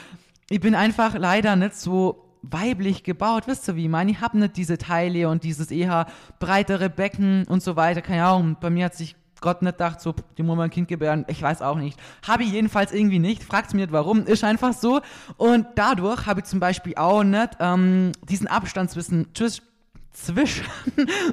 ich 0.49 0.61
bin 0.61 0.75
einfach 0.75 1.15
leider 1.15 1.55
nicht 1.57 1.75
so 1.75 2.26
weiblich 2.41 3.03
gebaut, 3.03 3.43
wisst 3.47 3.67
ihr 3.67 3.75
wie 3.75 3.83
ich 3.83 3.89
meine? 3.89 4.11
Ich 4.11 4.21
habe 4.21 4.37
nicht 4.37 4.57
diese 4.57 4.77
Teile 4.77 5.29
und 5.29 5.43
dieses 5.43 5.71
eher 5.71 6.07
breitere 6.39 6.89
Becken 6.89 7.45
und 7.47 7.61
so 7.61 7.75
weiter, 7.75 8.01
keine 8.01 8.25
Ahnung. 8.25 8.57
Bei 8.59 8.69
mir 8.69 8.85
hat 8.85 8.95
sich 8.95 9.15
Gott 9.41 9.61
nicht 9.61 9.77
gedacht, 9.77 10.01
so, 10.01 10.15
die 10.37 10.43
muss 10.43 10.57
man 10.57 10.65
ein 10.65 10.69
Kind 10.71 10.87
gebären, 10.87 11.25
ich 11.27 11.41
weiß 11.41 11.61
auch 11.61 11.77
nicht. 11.77 11.99
Habe 12.27 12.43
ich 12.43 12.51
jedenfalls 12.51 12.91
irgendwie 12.91 13.19
nicht, 13.19 13.43
fragt 13.43 13.73
mir 13.73 13.81
nicht 13.81 13.91
warum, 13.91 14.25
ist 14.25 14.43
einfach 14.43 14.73
so. 14.73 15.01
Und 15.37 15.67
dadurch 15.75 16.25
habe 16.25 16.41
ich 16.41 16.45
zum 16.45 16.59
Beispiel 16.59 16.95
auch 16.95 17.23
nicht 17.23 17.51
ähm, 17.59 18.11
diesen 18.27 18.47
Abstand 18.47 18.89
zwischen, 18.91 19.27
zwischen 20.11 20.65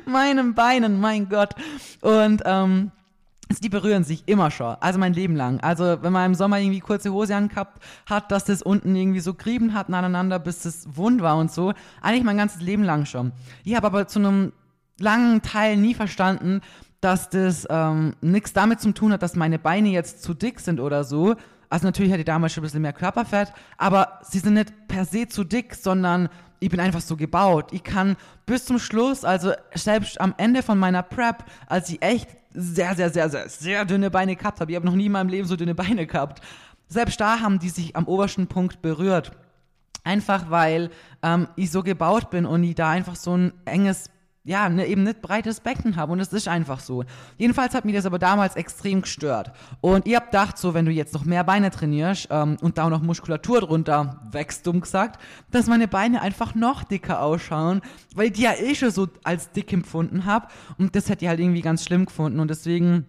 meinen 0.06 0.54
Beinen, 0.54 1.00
mein 1.00 1.28
Gott. 1.28 1.54
Und 2.00 2.42
ähm, 2.44 2.90
also 3.48 3.60
die 3.60 3.68
berühren 3.68 4.04
sich 4.04 4.22
immer 4.26 4.50
schon, 4.50 4.76
also 4.80 4.98
mein 4.98 5.12
Leben 5.12 5.36
lang. 5.36 5.60
Also 5.60 5.98
wenn 6.02 6.12
man 6.12 6.26
im 6.26 6.34
Sommer 6.34 6.58
irgendwie 6.58 6.80
kurze 6.80 7.12
Hose 7.12 7.36
angehabt 7.36 7.82
hat, 8.06 8.32
dass 8.32 8.44
das 8.44 8.62
unten 8.62 8.96
irgendwie 8.96 9.20
so 9.20 9.34
Grieben 9.34 9.74
hat 9.74 9.88
aneinander, 9.88 10.38
bis 10.38 10.60
das 10.62 10.96
wund 10.96 11.20
war 11.20 11.36
und 11.36 11.52
so. 11.52 11.74
Eigentlich 12.00 12.24
mein 12.24 12.36
ganzes 12.36 12.60
Leben 12.60 12.84
lang 12.84 13.06
schon. 13.06 13.32
Ich 13.64 13.74
habe 13.74 13.86
aber 13.86 14.06
zu 14.08 14.18
einem 14.18 14.52
langen 14.98 15.42
Teil 15.42 15.76
nie 15.76 15.94
verstanden, 15.94 16.60
dass 17.00 17.28
das 17.28 17.66
ähm, 17.68 18.16
nichts 18.22 18.54
damit 18.54 18.80
zu 18.80 18.92
tun 18.92 19.12
hat, 19.12 19.22
dass 19.22 19.36
meine 19.36 19.58
Beine 19.58 19.90
jetzt 19.90 20.22
zu 20.22 20.32
dick 20.32 20.58
sind 20.60 20.80
oder 20.80 21.04
so. 21.04 21.34
Also 21.68 21.86
natürlich 21.86 22.12
hatte 22.12 22.20
ich 22.20 22.26
damals 22.26 22.54
schon 22.54 22.62
ein 22.62 22.66
bisschen 22.66 22.82
mehr 22.82 22.92
Körperfett, 22.92 23.52
aber 23.76 24.20
sie 24.22 24.38
sind 24.38 24.54
nicht 24.54 24.72
per 24.88 25.04
se 25.04 25.28
zu 25.28 25.44
dick, 25.44 25.74
sondern 25.74 26.28
ich 26.60 26.70
bin 26.70 26.80
einfach 26.80 27.00
so 27.00 27.16
gebaut. 27.16 27.72
Ich 27.72 27.82
kann 27.82 28.16
bis 28.46 28.64
zum 28.64 28.78
Schluss, 28.78 29.24
also 29.24 29.52
selbst 29.74 30.18
am 30.20 30.34
Ende 30.38 30.62
von 30.62 30.78
meiner 30.78 31.02
Prep, 31.02 31.44
als 31.66 31.90
ich 31.90 32.00
echt 32.00 32.28
sehr, 32.54 32.94
sehr, 32.94 33.10
sehr, 33.10 33.28
sehr, 33.28 33.48
sehr 33.48 33.84
dünne 33.84 34.10
Beine 34.10 34.36
gehabt 34.36 34.60
habe, 34.60 34.70
ich 34.70 34.76
habe 34.76 34.86
noch 34.86 34.94
nie 34.94 35.06
in 35.06 35.12
meinem 35.12 35.28
Leben 35.28 35.46
so 35.46 35.56
dünne 35.56 35.74
Beine 35.74 36.06
gehabt, 36.06 36.40
selbst 36.88 37.20
da 37.20 37.40
haben 37.40 37.58
die 37.58 37.68
sich 37.68 37.96
am 37.96 38.06
obersten 38.06 38.46
Punkt 38.46 38.80
berührt. 38.80 39.32
Einfach 40.04 40.50
weil 40.50 40.90
ähm, 41.22 41.48
ich 41.56 41.70
so 41.70 41.82
gebaut 41.82 42.30
bin 42.30 42.44
und 42.44 42.62
ich 42.62 42.74
da 42.74 42.90
einfach 42.90 43.16
so 43.16 43.36
ein 43.36 43.52
enges 43.64 44.10
ja, 44.46 44.68
ne, 44.68 44.86
eben 44.86 45.04
nicht 45.04 45.22
breites 45.22 45.60
Becken 45.60 45.96
habe 45.96 46.12
und 46.12 46.20
es 46.20 46.32
ist 46.32 46.48
einfach 46.48 46.78
so. 46.78 47.04
Jedenfalls 47.38 47.74
hat 47.74 47.86
mich 47.86 47.94
das 47.94 48.04
aber 48.04 48.18
damals 48.18 48.56
extrem 48.56 49.00
gestört. 49.00 49.52
Und 49.80 50.06
ihr 50.06 50.16
habt 50.16 50.32
gedacht, 50.32 50.58
so, 50.58 50.74
wenn 50.74 50.84
du 50.84 50.92
jetzt 50.92 51.14
noch 51.14 51.24
mehr 51.24 51.44
Beine 51.44 51.70
trainierst 51.70 52.28
ähm, 52.30 52.58
und 52.60 52.76
da 52.76 52.84
auch 52.84 52.90
noch 52.90 53.00
Muskulatur 53.00 53.62
drunter 53.62 54.20
wächst, 54.30 54.66
dumm 54.66 54.82
gesagt, 54.82 55.18
dass 55.50 55.66
meine 55.66 55.88
Beine 55.88 56.20
einfach 56.20 56.54
noch 56.54 56.84
dicker 56.84 57.20
ausschauen, 57.22 57.80
weil 58.14 58.30
die 58.30 58.42
ja 58.42 58.52
eh 58.52 58.74
schon 58.74 58.90
so 58.90 59.08
als 59.24 59.50
dick 59.50 59.72
empfunden 59.72 60.26
habe 60.26 60.48
und 60.76 60.94
das 60.94 61.08
hätte 61.08 61.24
ich 61.24 61.28
halt 61.28 61.40
irgendwie 61.40 61.62
ganz 61.62 61.82
schlimm 61.84 62.04
gefunden 62.04 62.38
und 62.38 62.48
deswegen 62.48 63.06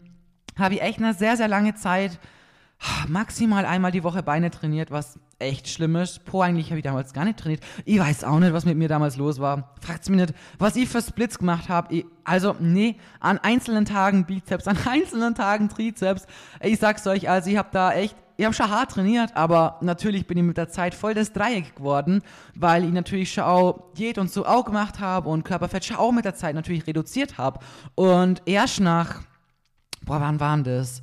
habe 0.58 0.76
ich 0.76 0.82
echt 0.82 1.00
eine 1.00 1.14
sehr, 1.14 1.36
sehr 1.36 1.50
lange 1.50 1.76
Zeit 1.76 2.18
maximal 3.08 3.66
einmal 3.66 3.92
die 3.92 4.04
Woche 4.04 4.24
Beine 4.24 4.52
trainiert, 4.52 4.92
was 4.92 5.20
echt 5.40 5.68
schlimm 5.68 5.96
ist. 5.96 6.26
Po 6.26 6.42
eigentlich 6.42 6.70
habe 6.70 6.78
ich 6.78 6.84
damals 6.84 7.14
gar 7.14 7.26
nicht 7.26 7.40
trainiert. 7.40 7.62
Ich 7.84 8.00
weiß 8.00 8.24
auch 8.24 8.40
nicht, 8.40 8.54
was 8.54 8.66
mit 8.66 8.78
mir 8.78 8.88
damals 8.88 9.18
los 9.18 9.40
war. 9.40 9.76
Fragt's 9.82 10.10
mich 10.10 10.20
nicht, 10.20 10.34
was 10.58 10.76
ich 10.76 10.88
für 10.88 11.02
Splits 11.02 11.38
gemacht 11.38 11.70
habe. 11.70 12.04
Also, 12.24 12.56
nee, 12.60 12.98
an 13.20 13.38
einzelnen 13.40 13.86
Tagen 13.86 14.26
Bizeps, 14.26 14.68
an 14.68 14.78
einzelnen 14.86 15.36
Tagen 15.36 15.70
Trizeps. 15.70 16.26
Ich 16.62 16.80
sag's 16.80 17.06
euch, 17.08 17.30
also 17.30 17.50
ich 17.50 17.58
habe 17.58 17.70
da 17.72 17.94
echt 17.94 18.16
ich 18.38 18.44
habe 18.44 18.54
schon 18.54 18.70
hart 18.70 18.92
trainiert, 18.92 19.38
aber 19.38 19.78
natürlich 19.80 20.28
bin 20.28 20.38
ich 20.38 20.44
mit 20.44 20.58
der 20.58 20.68
Zeit 20.68 20.94
voll 20.94 21.14
das 21.14 21.32
Dreieck 21.32 21.78
geworden, 21.78 22.22
weil 22.54 22.84
ich 22.84 22.92
natürlich 22.92 23.32
schon 23.32 23.46
auch 23.46 23.94
Diät 23.94 24.18
und 24.18 24.30
so 24.30 24.46
auch 24.46 24.66
gemacht 24.66 25.00
habe 25.00 25.30
und 25.30 25.46
Körperfett 25.46 25.86
schon 25.86 25.96
auch 25.96 26.12
mit 26.12 26.26
der 26.26 26.36
Zeit 26.36 26.54
natürlich 26.54 26.86
reduziert 26.86 27.38
habe. 27.38 27.62
Und 27.96 28.42
erst 28.46 28.82
nach, 28.82 29.22
boah, 30.04 30.20
wann 30.20 30.42
waren 30.42 30.66
das? 30.66 31.02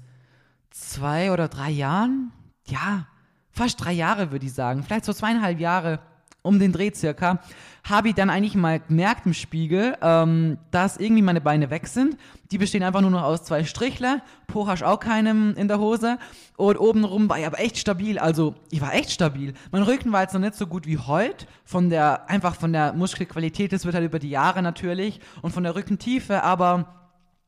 zwei 0.72 1.32
oder 1.32 1.48
drei 1.48 1.70
Jahren, 1.70 2.32
ja, 2.66 3.06
fast 3.52 3.82
drei 3.82 3.92
Jahre 3.92 4.32
würde 4.32 4.46
ich 4.46 4.54
sagen, 4.54 4.82
vielleicht 4.82 5.04
so 5.04 5.12
zweieinhalb 5.12 5.60
Jahre 5.60 6.00
um 6.42 6.58
den 6.58 6.72
Dreh 6.72 6.92
circa, 6.92 7.38
habe 7.84 8.08
ich 8.08 8.14
dann 8.14 8.30
eigentlich 8.30 8.54
mal 8.54 8.80
gemerkt 8.80 9.26
im 9.26 9.34
Spiegel, 9.34 9.96
ähm, 10.02 10.58
dass 10.70 10.96
irgendwie 10.96 11.22
meine 11.22 11.40
Beine 11.40 11.70
weg 11.70 11.86
sind. 11.86 12.16
Die 12.50 12.58
bestehen 12.58 12.82
einfach 12.82 13.00
nur 13.00 13.10
noch 13.10 13.22
aus 13.22 13.44
zwei 13.44 13.64
Strichle. 13.64 14.22
Po 14.46 14.66
hast 14.66 14.82
auch 14.82 15.00
keinem 15.00 15.54
in 15.56 15.68
der 15.68 15.78
Hose. 15.78 16.18
Und 16.56 16.78
obenrum 16.78 17.28
war 17.28 17.38
ich 17.38 17.46
aber 17.46 17.60
echt 17.60 17.78
stabil. 17.78 18.18
Also, 18.18 18.54
ich 18.70 18.80
war 18.80 18.94
echt 18.94 19.10
stabil. 19.10 19.54
Mein 19.70 19.82
Rücken 19.82 20.12
war 20.12 20.22
jetzt 20.22 20.34
noch 20.34 20.40
nicht 20.40 20.54
so 20.54 20.66
gut 20.66 20.86
wie 20.86 20.98
heute. 20.98 21.46
Von 21.64 21.90
der, 21.90 22.28
einfach 22.28 22.56
von 22.56 22.72
der 22.72 22.92
Muskelqualität. 22.92 23.72
Das 23.72 23.84
wird 23.84 23.94
halt 23.94 24.04
über 24.04 24.18
die 24.18 24.30
Jahre 24.30 24.62
natürlich. 24.62 25.20
Und 25.40 25.52
von 25.52 25.62
der 25.62 25.74
Rückentiefe. 25.74 26.42
Aber 26.42 26.98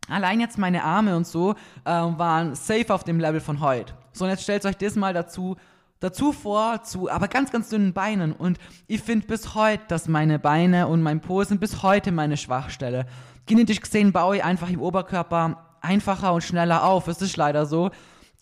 Allein 0.09 0.39
jetzt 0.39 0.59
meine 0.59 0.85
Arme 0.85 1.17
und 1.17 1.27
so 1.27 1.53
äh, 1.53 1.91
waren 1.91 2.55
safe 2.55 2.93
auf 2.93 3.05
dem 3.05 3.19
Level 3.19 3.41
von 3.41 3.61
heute. 3.61 3.95
So, 4.13 4.25
und 4.25 4.31
jetzt 4.31 4.43
stellt 4.43 4.67
euch 4.67 4.77
das 4.77 4.97
mal 4.97 5.15
dazu, 5.15 5.57
dazu 6.05 6.33
vor, 6.33 6.83
zu 6.83 7.11
aber 7.11 7.29
ganz, 7.29 7.51
ganz 7.51 7.71
dünnen 7.71 7.95
Beinen. 7.95 8.33
Und 8.33 8.59
ich 8.87 9.01
finde 9.01 9.27
bis 9.27 9.55
heute, 9.55 9.83
dass 9.89 10.07
meine 10.07 10.39
Beine 10.39 10.87
und 10.87 11.03
mein 11.03 11.21
Po 11.21 11.43
sind 11.43 11.61
bis 11.61 11.83
heute 11.83 12.13
meine 12.13 12.37
Schwachstelle. 12.37 13.07
Genetisch 13.47 13.81
gesehen 13.81 14.13
baue 14.13 14.37
ich 14.37 14.45
einfach 14.45 14.69
im 14.69 14.81
Oberkörper 14.81 15.77
einfacher 15.81 16.33
und 16.35 16.43
schneller 16.43 16.85
auf. 16.85 17.09
Es 17.09 17.23
ist 17.23 17.37
leider 17.37 17.67
so. 17.67 17.91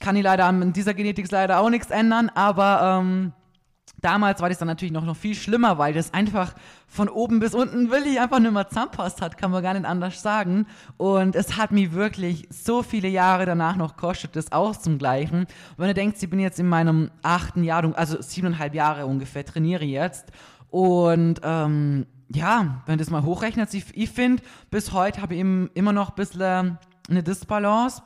Kann 0.01 0.17
ich 0.17 0.23
leider 0.23 0.47
an 0.47 0.73
dieser 0.73 0.95
Genetik 0.95 1.31
leider 1.31 1.61
auch 1.61 1.71
nichts 1.71 1.91
ändern, 1.91 2.31
aber 2.35 3.01
ähm, 3.01 3.33
Damals 4.03 4.41
war 4.41 4.49
das 4.49 4.59
dann 4.59 4.67
natürlich 4.67 4.93
noch, 4.93 5.05
noch 5.05 5.17
viel 5.17 5.37
schlimmer, 5.37 5.79
weil 5.79 5.95
das 5.95 6.13
einfach 6.13 6.55
von 6.89 7.09
oben 7.09 7.39
bis 7.39 7.55
unten 7.55 7.91
wirklich 7.91 8.21
einfach 8.21 8.41
nur 8.41 8.51
mal 8.51 8.69
zusammenpasst 8.69 9.23
hat, 9.23 9.39
kann 9.39 9.53
man 9.53 9.63
gar 9.63 9.75
nicht 9.75 9.87
anders 9.87 10.21
sagen. 10.21 10.67
Und 10.97 11.37
es 11.37 11.57
hat 11.57 11.71
mich 11.71 11.93
wirklich 11.93 12.49
so 12.51 12.83
viele 12.83 13.07
Jahre 13.07 13.47
danach 13.47 13.77
noch 13.77 13.95
gekostet, 13.95 14.35
das 14.35 14.51
auszugleichen. 14.51 15.43
Und 15.43 15.79
wenn 15.79 15.87
ihr 15.87 15.95
denkt, 15.95 16.21
ich 16.21 16.29
bin 16.29 16.41
jetzt 16.41 16.59
in 16.59 16.69
meinem 16.69 17.13
achten 17.23 17.63
Jahr, 17.63 17.97
also 17.97 18.21
siebeneinhalb 18.21 18.75
Jahre 18.75 19.07
ungefähr, 19.07 19.45
trainiere 19.45 19.85
jetzt. 19.85 20.33
Und 20.69 21.41
ähm, 21.45 22.07
ja, 22.29 22.83
wenn 22.87 22.99
das 22.99 23.09
mal 23.09 23.23
hochrechnet, 23.23 23.73
ich 23.73 24.11
finde, 24.11 24.43
bis 24.71 24.93
heute 24.93 25.23
habe 25.23 25.35
ich 25.35 25.41
immer 25.41 25.93
noch 25.93 26.11
ein 26.11 26.15
bisschen 26.17 26.79
eine 27.09 27.23
Disbalance. 27.23 28.03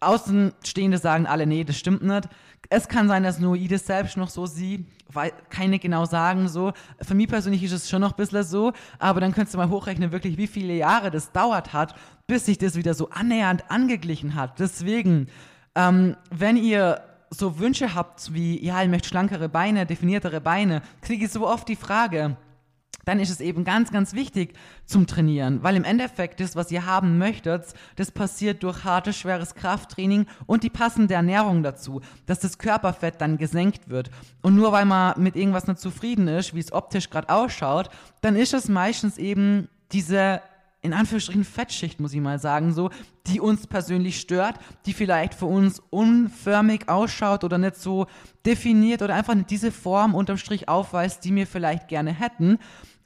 Außenstehende 0.00 0.98
sagen 0.98 1.26
alle, 1.26 1.46
nee, 1.46 1.64
das 1.64 1.78
stimmt 1.78 2.02
nicht. 2.02 2.28
Es 2.72 2.86
kann 2.86 3.08
sein, 3.08 3.24
dass 3.24 3.40
nur 3.40 3.58
das 3.58 3.84
selbst 3.84 4.16
noch 4.16 4.30
so 4.30 4.46
sieht, 4.46 4.86
weil 5.12 5.32
keine 5.48 5.80
genau 5.80 6.04
sagen 6.04 6.48
so. 6.48 6.72
Für 7.02 7.14
mich 7.16 7.26
persönlich 7.26 7.64
ist 7.64 7.72
es 7.72 7.90
schon 7.90 8.00
noch 8.00 8.12
ein 8.12 8.16
bisschen 8.16 8.44
so, 8.44 8.72
aber 9.00 9.20
dann 9.20 9.32
könntest 9.32 9.54
du 9.54 9.58
mal 9.58 9.68
hochrechnen, 9.68 10.12
wirklich, 10.12 10.36
wie 10.36 10.46
viele 10.46 10.74
Jahre 10.74 11.10
das 11.10 11.32
dauert 11.32 11.72
hat, 11.72 11.96
bis 12.28 12.46
sich 12.46 12.58
das 12.58 12.76
wieder 12.76 12.94
so 12.94 13.10
annähernd 13.10 13.68
angeglichen 13.72 14.36
hat. 14.36 14.60
Deswegen, 14.60 15.26
ähm, 15.74 16.16
wenn 16.30 16.56
ihr 16.56 17.02
so 17.30 17.58
Wünsche 17.58 17.96
habt 17.96 18.32
wie, 18.32 18.64
ja, 18.64 18.80
ich 18.84 18.88
möchte 18.88 19.08
schlankere 19.08 19.48
Beine, 19.48 19.84
definiertere 19.84 20.40
Beine, 20.40 20.82
kriege 21.02 21.24
ich 21.24 21.32
so 21.32 21.48
oft 21.48 21.68
die 21.68 21.76
Frage, 21.76 22.36
dann 23.04 23.20
ist 23.20 23.30
es 23.30 23.40
eben 23.40 23.64
ganz, 23.64 23.90
ganz 23.90 24.14
wichtig 24.14 24.54
zum 24.84 25.06
Trainieren, 25.06 25.62
weil 25.62 25.76
im 25.76 25.84
Endeffekt 25.84 26.40
das, 26.40 26.56
was 26.56 26.70
ihr 26.70 26.86
haben 26.86 27.18
möchtet, 27.18 27.64
das 27.96 28.10
passiert 28.10 28.62
durch 28.62 28.84
hartes, 28.84 29.16
schweres 29.16 29.54
Krafttraining 29.54 30.26
und 30.46 30.62
die 30.62 30.70
passende 30.70 31.14
Ernährung 31.14 31.62
dazu, 31.62 32.00
dass 32.26 32.40
das 32.40 32.58
Körperfett 32.58 33.20
dann 33.20 33.38
gesenkt 33.38 33.88
wird. 33.88 34.10
Und 34.42 34.54
nur 34.54 34.72
weil 34.72 34.84
man 34.84 35.20
mit 35.20 35.36
irgendwas 35.36 35.66
nicht 35.66 35.80
zufrieden 35.80 36.28
ist, 36.28 36.54
wie 36.54 36.60
es 36.60 36.72
optisch 36.72 37.10
gerade 37.10 37.30
ausschaut, 37.30 37.90
dann 38.20 38.36
ist 38.36 38.54
es 38.54 38.68
meistens 38.68 39.18
eben 39.18 39.68
diese 39.92 40.40
in 40.82 40.94
Anführungsstrichen 40.94 41.44
Fettschicht, 41.44 42.00
muss 42.00 42.14
ich 42.14 42.20
mal 42.20 42.38
sagen, 42.38 42.72
so, 42.72 42.90
die 43.26 43.40
uns 43.40 43.66
persönlich 43.66 44.18
stört, 44.18 44.56
die 44.86 44.94
vielleicht 44.94 45.34
für 45.34 45.46
uns 45.46 45.82
unförmig 45.90 46.88
ausschaut 46.88 47.44
oder 47.44 47.58
nicht 47.58 47.76
so 47.76 48.06
definiert 48.46 49.02
oder 49.02 49.14
einfach 49.14 49.34
nicht 49.34 49.50
diese 49.50 49.72
Form 49.72 50.14
unterm 50.14 50.38
Strich 50.38 50.68
aufweist, 50.68 51.24
die 51.24 51.34
wir 51.34 51.46
vielleicht 51.46 51.88
gerne 51.88 52.12
hätten. 52.12 52.58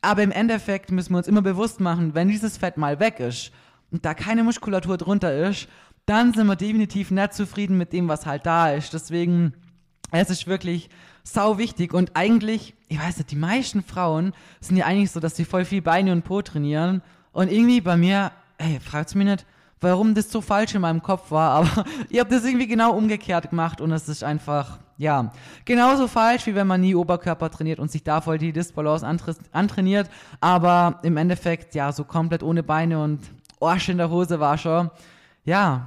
Aber 0.05 0.23
im 0.23 0.31
Endeffekt 0.31 0.91
müssen 0.91 1.13
wir 1.13 1.19
uns 1.19 1.29
immer 1.29 1.43
bewusst 1.43 1.81
machen, 1.81 2.15
wenn 2.15 2.29
dieses 2.29 2.59
Fett 2.59 2.77
mal 2.77 3.01
weg 3.01 3.21
ist 3.21 3.51
und 3.91 4.05
da 4.05 4.15
keine 4.15 4.45
Muskulatur 4.45 4.99
drunter 4.99 5.49
ist, 5.49 5.69
dann 6.07 6.35
sind 6.35 6.47
wir 6.47 6.57
definitiv 6.57 7.11
nicht 7.11 7.33
zufrieden 7.33 7.79
mit 7.79 7.93
dem, 7.93 8.09
was 8.09 8.27
halt 8.27 8.45
da 8.45 8.71
ist. 8.71 8.93
Deswegen 8.93 9.55
Es 10.13 10.31
ist 10.31 10.47
wirklich 10.47 10.91
sau 11.25 11.59
wichtig 11.59 11.95
und 11.95 12.13
eigentlich, 12.15 12.75
ich 12.89 13.01
weiß 13.01 13.17
nicht, 13.17 13.31
die 13.31 13.37
meisten 13.37 13.83
Frauen 13.83 14.33
sind 14.61 14.77
ja 14.77 14.85
eigentlich 14.85 15.11
so, 15.11 15.19
dass 15.19 15.35
sie 15.35 15.45
voll 15.45 15.65
viel 15.65 15.83
Beine 15.83 16.13
und 16.13 16.23
Po 16.23 16.43
trainieren 16.43 17.03
und 17.33 17.51
irgendwie 17.51 17.81
bei 17.81 17.97
mir, 17.97 18.31
ey, 18.59 18.79
fragt's 18.81 19.15
mich 19.15 19.27
nicht, 19.27 19.47
warum 19.81 20.15
das 20.15 20.31
so 20.31 20.41
falsch 20.41 20.75
in 20.75 20.83
meinem 20.83 21.03
Kopf 21.03 21.31
war, 21.31 21.51
aber 21.59 21.85
ihr 22.11 22.21
habt 22.21 22.31
das 22.31 22.45
irgendwie 22.45 22.67
genau 22.67 22.93
umgekehrt 22.93 23.51
gemacht 23.51 23.81
und 23.81 23.91
es 23.91 24.09
ist 24.09 24.23
einfach, 24.23 24.79
ja, 24.97 25.33
genauso 25.65 26.09
falsch, 26.09 26.47
wie 26.47 26.55
wenn 26.55 26.67
man 26.67 26.81
nie 26.81 26.95
Oberkörper 26.95 27.51
trainiert 27.51 27.79
und 27.79 27.91
sich 27.91 28.05
da 28.05 28.21
voll 28.21 28.39
die 28.39 28.53
Disbalance 28.53 29.07
antrainiert, 29.53 30.09
aber 30.41 31.01
im 31.03 31.17
Endeffekt, 31.17 31.75
ja, 31.75 31.93
so 31.93 32.05
komplett 32.05 32.43
ohne 32.43 32.63
Beine 32.63 33.03
und 33.03 33.21
Arsch 33.61 33.89
in 33.89 33.99
der 33.99 34.11
Hose 34.11 34.41
war 34.41 34.59
schon, 34.59 34.91
ja, 35.45 35.87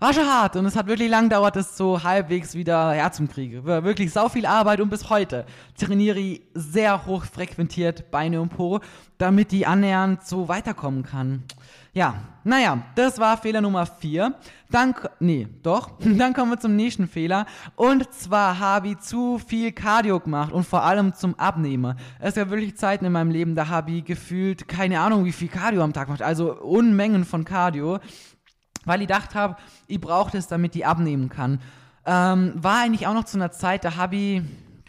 war 0.00 0.14
schon 0.14 0.26
hart 0.26 0.56
und 0.56 0.64
es 0.64 0.76
hat 0.76 0.86
wirklich 0.86 1.10
lang 1.10 1.28
dauert, 1.28 1.56
es 1.56 1.76
so 1.76 2.02
halbwegs 2.02 2.54
wieder 2.54 2.92
herzukriegen. 2.92 3.64
Wirklich 3.64 4.12
sau 4.12 4.30
viel 4.30 4.46
Arbeit 4.46 4.80
und 4.80 4.88
bis 4.88 5.10
heute 5.10 5.44
trainiere 5.78 6.18
ich 6.18 6.42
sehr 6.54 7.04
hoch 7.04 7.26
frequentiert 7.26 8.10
Beine 8.10 8.40
und 8.40 8.48
Po, 8.48 8.80
damit 9.18 9.52
die 9.52 9.66
annähernd 9.66 10.26
so 10.26 10.48
weiterkommen 10.48 11.02
kann. 11.02 11.44
Ja, 11.92 12.14
naja, 12.44 12.82
das 12.94 13.18
war 13.18 13.36
Fehler 13.36 13.60
Nummer 13.60 13.84
4. 13.84 14.32
Dann, 14.70 14.94
nee, 15.18 15.48
doch, 15.62 15.90
dann 16.00 16.32
kommen 16.32 16.52
wir 16.52 16.60
zum 16.60 16.76
nächsten 16.76 17.06
Fehler. 17.06 17.44
Und 17.76 18.10
zwar 18.14 18.58
habe 18.58 18.88
ich 18.88 19.00
zu 19.00 19.38
viel 19.38 19.72
Cardio 19.72 20.18
gemacht 20.20 20.52
und 20.52 20.64
vor 20.64 20.82
allem 20.82 21.12
zum 21.12 21.38
Abnehmen. 21.38 21.98
Es 22.20 22.36
gab 22.36 22.48
wirklich 22.48 22.76
Zeiten 22.78 23.04
in 23.04 23.12
meinem 23.12 23.30
Leben, 23.30 23.54
da 23.54 23.68
habe 23.68 23.90
ich 23.90 24.04
gefühlt 24.04 24.66
keine 24.66 25.00
Ahnung, 25.00 25.26
wie 25.26 25.32
viel 25.32 25.48
Cardio 25.48 25.82
am 25.82 25.92
Tag 25.92 26.08
macht. 26.08 26.22
Also 26.22 26.54
Unmengen 26.58 27.26
von 27.26 27.44
Cardio 27.44 27.98
weil 28.84 29.00
ich 29.00 29.08
gedacht 29.08 29.34
habe, 29.34 29.56
ich 29.86 30.00
brauche 30.00 30.32
das, 30.32 30.48
damit 30.48 30.74
ich 30.76 30.86
abnehmen 30.86 31.28
kann. 31.28 31.60
Ähm, 32.06 32.52
war 32.56 32.82
eigentlich 32.82 33.06
auch 33.06 33.14
noch 33.14 33.24
zu 33.24 33.36
einer 33.36 33.52
Zeit, 33.52 33.84
da 33.84 33.96
habe 33.96 34.16
ich, 34.16 34.42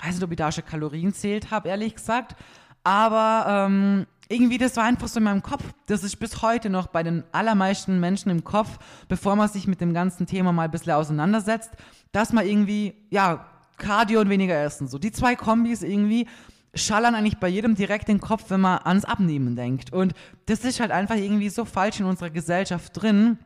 weiß 0.03 0.15
nicht, 0.15 0.23
ob 0.23 0.31
ich 0.31 0.37
da 0.37 0.51
schon 0.51 0.65
Kalorien 0.65 1.13
zählt 1.13 1.51
habe, 1.51 1.69
ehrlich 1.69 1.95
gesagt, 1.95 2.35
aber 2.83 3.67
ähm, 3.67 4.05
irgendwie, 4.31 4.57
das 4.57 4.77
war 4.77 4.85
einfach 4.85 5.07
so 5.07 5.19
in 5.19 5.25
meinem 5.25 5.43
Kopf. 5.43 5.63
Das 5.87 6.03
ist 6.03 6.15
bis 6.15 6.41
heute 6.41 6.69
noch 6.69 6.87
bei 6.87 7.03
den 7.03 7.23
allermeisten 7.31 7.99
Menschen 7.99 8.31
im 8.31 8.43
Kopf, 8.43 8.79
bevor 9.09 9.35
man 9.35 9.49
sich 9.49 9.67
mit 9.67 9.81
dem 9.81 9.93
ganzen 9.93 10.25
Thema 10.25 10.53
mal 10.53 10.63
ein 10.63 10.71
bisschen 10.71 10.93
auseinandersetzt, 10.93 11.71
dass 12.11 12.31
man 12.31 12.47
irgendwie, 12.47 12.93
ja, 13.09 13.45
Cardio 13.77 14.21
und 14.21 14.29
weniger 14.29 14.57
essen. 14.63 14.87
So 14.87 14.97
die 14.99 15.11
zwei 15.11 15.35
Kombis 15.35 15.81
irgendwie 15.81 16.27
schallern 16.73 17.15
eigentlich 17.15 17.39
bei 17.39 17.49
jedem 17.49 17.75
direkt 17.75 18.07
den 18.07 18.21
Kopf, 18.21 18.45
wenn 18.49 18.61
man 18.61 18.79
ans 18.79 19.05
Abnehmen 19.05 19.55
denkt. 19.55 19.91
Und 19.91 20.13
das 20.45 20.63
ist 20.63 20.79
halt 20.79 20.91
einfach 20.91 21.15
irgendwie 21.15 21.49
so 21.49 21.65
falsch 21.65 21.99
in 21.99 22.05
unserer 22.05 22.29
Gesellschaft 22.29 23.01
drin 23.01 23.37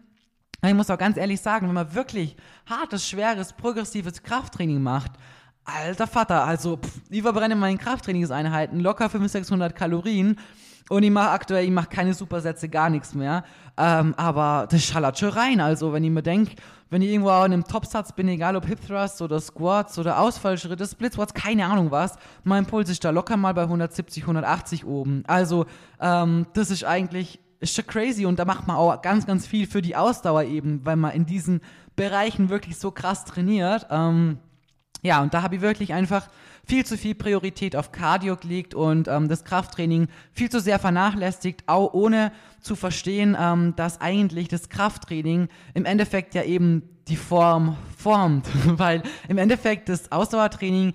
ich 0.69 0.75
muss 0.75 0.89
auch 0.89 0.97
ganz 0.97 1.17
ehrlich 1.17 1.41
sagen, 1.41 1.67
wenn 1.67 1.75
man 1.75 1.93
wirklich 1.93 2.35
hartes, 2.65 3.07
schweres, 3.07 3.53
progressives 3.53 4.23
Krafttraining 4.23 4.81
macht, 4.81 5.11
alter 5.65 6.07
Vater, 6.07 6.43
also 6.43 6.77
pff, 6.77 7.01
ich 7.09 7.21
verbrenne 7.21 7.55
meine 7.55 7.77
Krafttrainingseinheiten 7.77 8.79
locker 8.79 9.09
500, 9.09 9.31
600 9.31 9.75
Kalorien 9.75 10.37
und 10.89 11.01
ich 11.01 11.09
mache 11.09 11.31
aktuell, 11.31 11.65
ich 11.65 11.71
mache 11.71 11.89
keine 11.89 12.13
Supersätze, 12.13 12.69
gar 12.69 12.89
nichts 12.91 13.15
mehr. 13.15 13.43
Ähm, 13.75 14.13
aber 14.17 14.67
das 14.69 14.83
schallert 14.83 15.17
schon 15.17 15.29
rein. 15.29 15.59
Also 15.59 15.91
wenn 15.93 16.03
ich 16.03 16.11
mir 16.11 16.21
denke, 16.21 16.55
wenn 16.91 17.01
ich 17.01 17.09
irgendwo 17.09 17.31
an 17.31 17.51
einem 17.51 17.63
Topsatz 17.63 18.13
bin, 18.13 18.27
egal 18.27 18.55
ob 18.55 18.67
Hip 18.67 18.85
Thrusts 18.85 19.19
oder 19.21 19.39
Squats 19.39 19.97
oder 19.97 20.19
Ausfallschritte, 20.19 20.85
Splitsquats, 20.85 21.33
keine 21.33 21.65
Ahnung 21.65 21.89
was, 21.89 22.17
mein 22.43 22.67
Puls 22.67 22.89
ist 22.89 23.03
da 23.03 23.09
locker 23.09 23.35
mal 23.35 23.55
bei 23.55 23.63
170, 23.63 24.23
180 24.23 24.85
oben. 24.85 25.23
Also 25.25 25.65
ähm, 25.99 26.45
das 26.53 26.69
ist 26.69 26.85
eigentlich 26.85 27.39
ist 27.59 27.75
schon 27.75 27.87
crazy 27.87 28.25
und 28.25 28.39
da 28.39 28.45
macht 28.45 28.67
man 28.67 28.77
auch 28.77 29.01
ganz, 29.01 29.25
ganz 29.25 29.47
viel 29.47 29.67
für 29.67 29.81
die 29.81 29.95
Ausdauer 29.95 30.43
eben, 30.43 30.85
weil 30.85 30.95
man 30.95 31.11
in 31.11 31.25
diesen 31.25 31.61
Bereichen 31.95 32.49
wirklich 32.49 32.77
so 32.77 32.91
krass 32.91 33.25
trainiert. 33.25 33.87
Ähm, 33.89 34.37
ja, 35.01 35.21
und 35.21 35.33
da 35.33 35.41
habe 35.41 35.55
ich 35.55 35.61
wirklich 35.61 35.93
einfach 35.93 36.27
viel 36.65 36.85
zu 36.85 36.97
viel 36.97 37.15
Priorität 37.15 37.75
auf 37.75 37.91
Cardio 37.91 38.35
gelegt 38.37 38.73
und 38.73 39.07
ähm, 39.07 39.29
das 39.29 39.45
Krafttraining 39.45 40.07
viel 40.31 40.49
zu 40.49 40.59
sehr 40.59 40.79
vernachlässigt, 40.79 41.63
auch 41.67 41.93
ohne 41.93 42.31
zu 42.59 42.75
verstehen, 42.75 43.37
ähm, 43.39 43.75
dass 43.75 44.01
eigentlich 44.01 44.47
das 44.47 44.69
Krafttraining 44.69 45.47
im 45.75 45.85
Endeffekt 45.85 46.33
ja 46.33 46.43
eben 46.43 46.89
die 47.07 47.17
Form 47.17 47.77
formt, 47.97 48.47
weil 48.65 49.03
im 49.27 49.37
Endeffekt 49.37 49.89
das 49.89 50.11
Ausdauertraining 50.11 50.93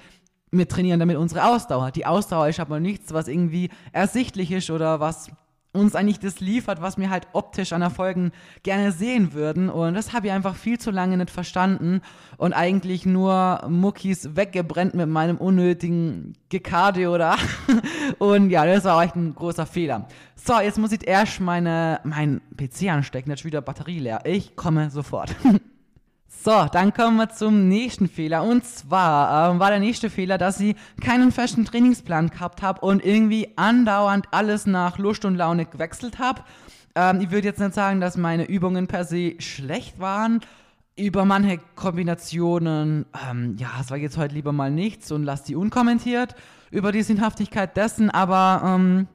wir 0.53 0.69
trainieren 0.69 0.99
damit 0.99 1.17
unsere 1.17 1.45
Ausdauer. 1.45 1.93
Die 1.93 2.07
Ausdauer 2.07 2.49
ist 2.49 2.61
aber 2.61 2.81
nichts, 2.81 3.13
was 3.13 3.29
irgendwie 3.29 3.71
ersichtlich 3.93 4.51
ist 4.51 4.71
oder 4.71 4.99
was 4.99 5.31
uns 5.73 5.95
eigentlich 5.95 6.19
das 6.19 6.41
liefert, 6.41 6.83
was 6.83 6.99
wir 6.99 7.11
halt 7.11 7.29
optisch 7.33 7.73
an 7.73 7.83
Erfolgen 7.83 8.33
gerne 8.63 8.91
sehen 8.93 9.33
würden. 9.33 9.69
Und 9.69 9.95
das 9.95 10.13
habe 10.13 10.27
ich 10.27 10.33
einfach 10.33 10.57
viel 10.57 10.79
zu 10.79 10.91
lange 10.91 11.17
nicht 11.17 11.31
verstanden 11.31 12.01
und 12.37 12.53
eigentlich 12.53 13.07
nur 13.07 13.65
Muckis 13.69 14.35
weggebrennt 14.35 14.95
mit 14.95 15.09
meinem 15.09 15.37
unnötigen 15.37 16.35
Gekardio 16.49 17.15
oder. 17.15 17.37
und 18.19 18.51
ja, 18.51 18.67
das 18.67 18.85
war 18.85 19.03
echt 19.03 19.15
ein 19.15 19.35
großer 19.35 19.67
Fehler. 19.67 20.09
So, 20.35 20.59
jetzt 20.61 20.79
muss 20.79 20.93
ich 20.93 21.07
erst 21.07 21.41
meine, 21.41 22.01
mein 22.03 22.41
PC 22.57 22.89
anstecken, 22.89 23.31
jetzt 23.31 23.45
wieder 23.45 23.61
Batterie 23.61 24.01
leer. 24.01 24.21
Ich 24.25 24.57
komme 24.57 24.91
sofort. 24.91 25.35
So, 26.43 26.67
dann 26.73 26.95
kommen 26.95 27.19
wir 27.19 27.29
zum 27.29 27.69
nächsten 27.69 28.09
Fehler. 28.09 28.45
Und 28.45 28.65
zwar 28.65 29.51
ähm, 29.51 29.61
war 29.61 29.69
der 29.69 29.79
nächste 29.79 30.09
Fehler, 30.09 30.39
dass 30.39 30.59
ich 30.59 30.75
keinen 30.99 31.33
festen 31.33 31.67
Trainingsplan 31.67 32.31
gehabt 32.31 32.63
habe 32.63 32.81
und 32.81 33.05
irgendwie 33.05 33.49
andauernd 33.57 34.27
alles 34.31 34.65
nach 34.65 34.97
Lust 34.97 35.27
und 35.27 35.37
Laune 35.37 35.67
gewechselt 35.67 36.19
habe. 36.19 36.41
Ähm, 36.95 37.21
ich 37.21 37.31
würde 37.31 37.47
jetzt 37.47 37.61
nicht 37.61 37.75
sagen, 37.75 38.01
dass 38.01 38.17
meine 38.17 38.49
Übungen 38.49 38.87
per 38.87 39.05
se 39.05 39.35
schlecht 39.39 40.01
waren. 40.01 40.41
Über 40.97 41.27
manche 41.27 41.59
Kombinationen, 41.77 43.05
ähm, 43.31 43.57
ja, 43.59 43.73
es 43.79 43.91
war 43.91 43.99
jetzt 43.99 44.17
heute 44.17 44.35
lieber 44.35 44.53
mal 44.53 44.71
nichts 44.71 45.13
und 45.13 45.25
lass 45.25 45.43
die 45.43 45.57
unkommentiert 45.57 46.35
über 46.71 46.91
die 46.91 47.03
Sinnhaftigkeit 47.03 47.77
dessen, 47.77 48.09
aber 48.09 48.63
ähm, 48.65 49.09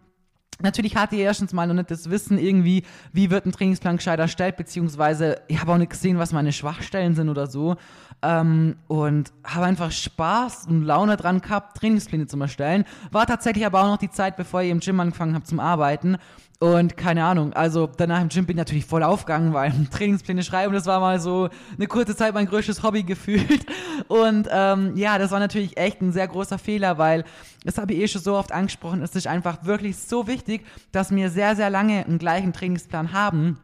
Natürlich 0.62 0.96
hatte 0.96 1.16
ich 1.16 1.22
erstens 1.22 1.52
mal 1.52 1.68
noch 1.68 1.74
nicht 1.74 1.92
das 1.92 2.10
Wissen 2.10 2.38
irgendwie, 2.38 2.84
wie 3.12 3.30
wird 3.30 3.46
ein 3.46 3.52
Trainingsplan 3.52 3.98
gescheit 3.98 4.20
erstellt, 4.20 4.56
beziehungsweise 4.56 5.42
ich 5.48 5.60
habe 5.60 5.74
auch 5.74 5.78
nicht 5.78 5.92
gesehen, 5.92 6.18
was 6.18 6.32
meine 6.32 6.54
Schwachstellen 6.54 7.14
sind 7.14 7.30
oder 7.30 7.48
so. 7.48 7.76
Ähm, 8.22 8.78
und 8.88 9.34
habe 9.44 9.66
einfach 9.66 9.92
Spaß 9.92 10.68
und 10.68 10.84
Laune 10.84 11.18
dran 11.18 11.42
gehabt, 11.42 11.78
Trainingspläne 11.78 12.28
zu 12.28 12.40
erstellen. 12.40 12.86
War 13.12 13.28
tatsächlich 13.28 13.66
aber 13.66 13.82
auch 13.82 13.88
noch 13.88 13.98
die 13.98 14.10
Zeit, 14.10 14.38
bevor 14.38 14.62
ich 14.62 14.72
im 14.72 14.80
Gym 14.80 15.00
angefangen 15.00 15.36
habe 15.36 15.44
zum 15.44 15.60
Arbeiten. 15.60 16.18
Und 16.60 16.96
keine 16.96 17.26
Ahnung, 17.26 17.52
also 17.54 17.90
danach 17.98 18.22
im 18.22 18.30
Gym 18.30 18.46
bin 18.46 18.56
ich 18.56 18.60
natürlich 18.60 18.86
voll 18.86 19.04
aufgegangen, 19.04 19.54
weil 19.54 19.74
Trainingspläne 19.92 20.42
schreiben, 20.42 20.74
das 20.74 20.86
war 20.86 21.02
mal 21.02 21.20
so 21.20 21.50
eine 21.76 21.88
kurze 21.88 22.16
Zeit 22.16 22.34
mein 22.34 22.46
größtes 22.46 22.82
Hobby 22.82 23.04
gefühlt. 23.04 23.66
Und 24.08 24.48
ähm, 24.50 24.96
ja, 24.96 25.18
das 25.18 25.32
war 25.32 25.40
natürlich 25.40 25.76
echt 25.78 26.02
ein 26.02 26.14
sehr 26.14 26.28
großer 26.28 26.58
Fehler, 26.58 26.98
weil, 26.98 27.26
das 27.66 27.78
habe 27.78 27.94
ich 27.94 28.00
eh 28.00 28.08
schon 28.08 28.22
so 28.22 28.36
oft 28.36 28.54
angesprochen, 28.54 29.02
es 29.02 29.16
ist 29.16 29.28
einfach 29.28 29.66
wirklich 29.66 29.98
so 29.98 30.28
wichtig, 30.28 30.45
dass 30.92 31.14
wir 31.14 31.30
sehr, 31.30 31.56
sehr 31.56 31.70
lange 31.70 32.06
einen 32.06 32.18
gleichen 32.18 32.54
Trainingsplan 32.54 33.14
haben 33.14 33.60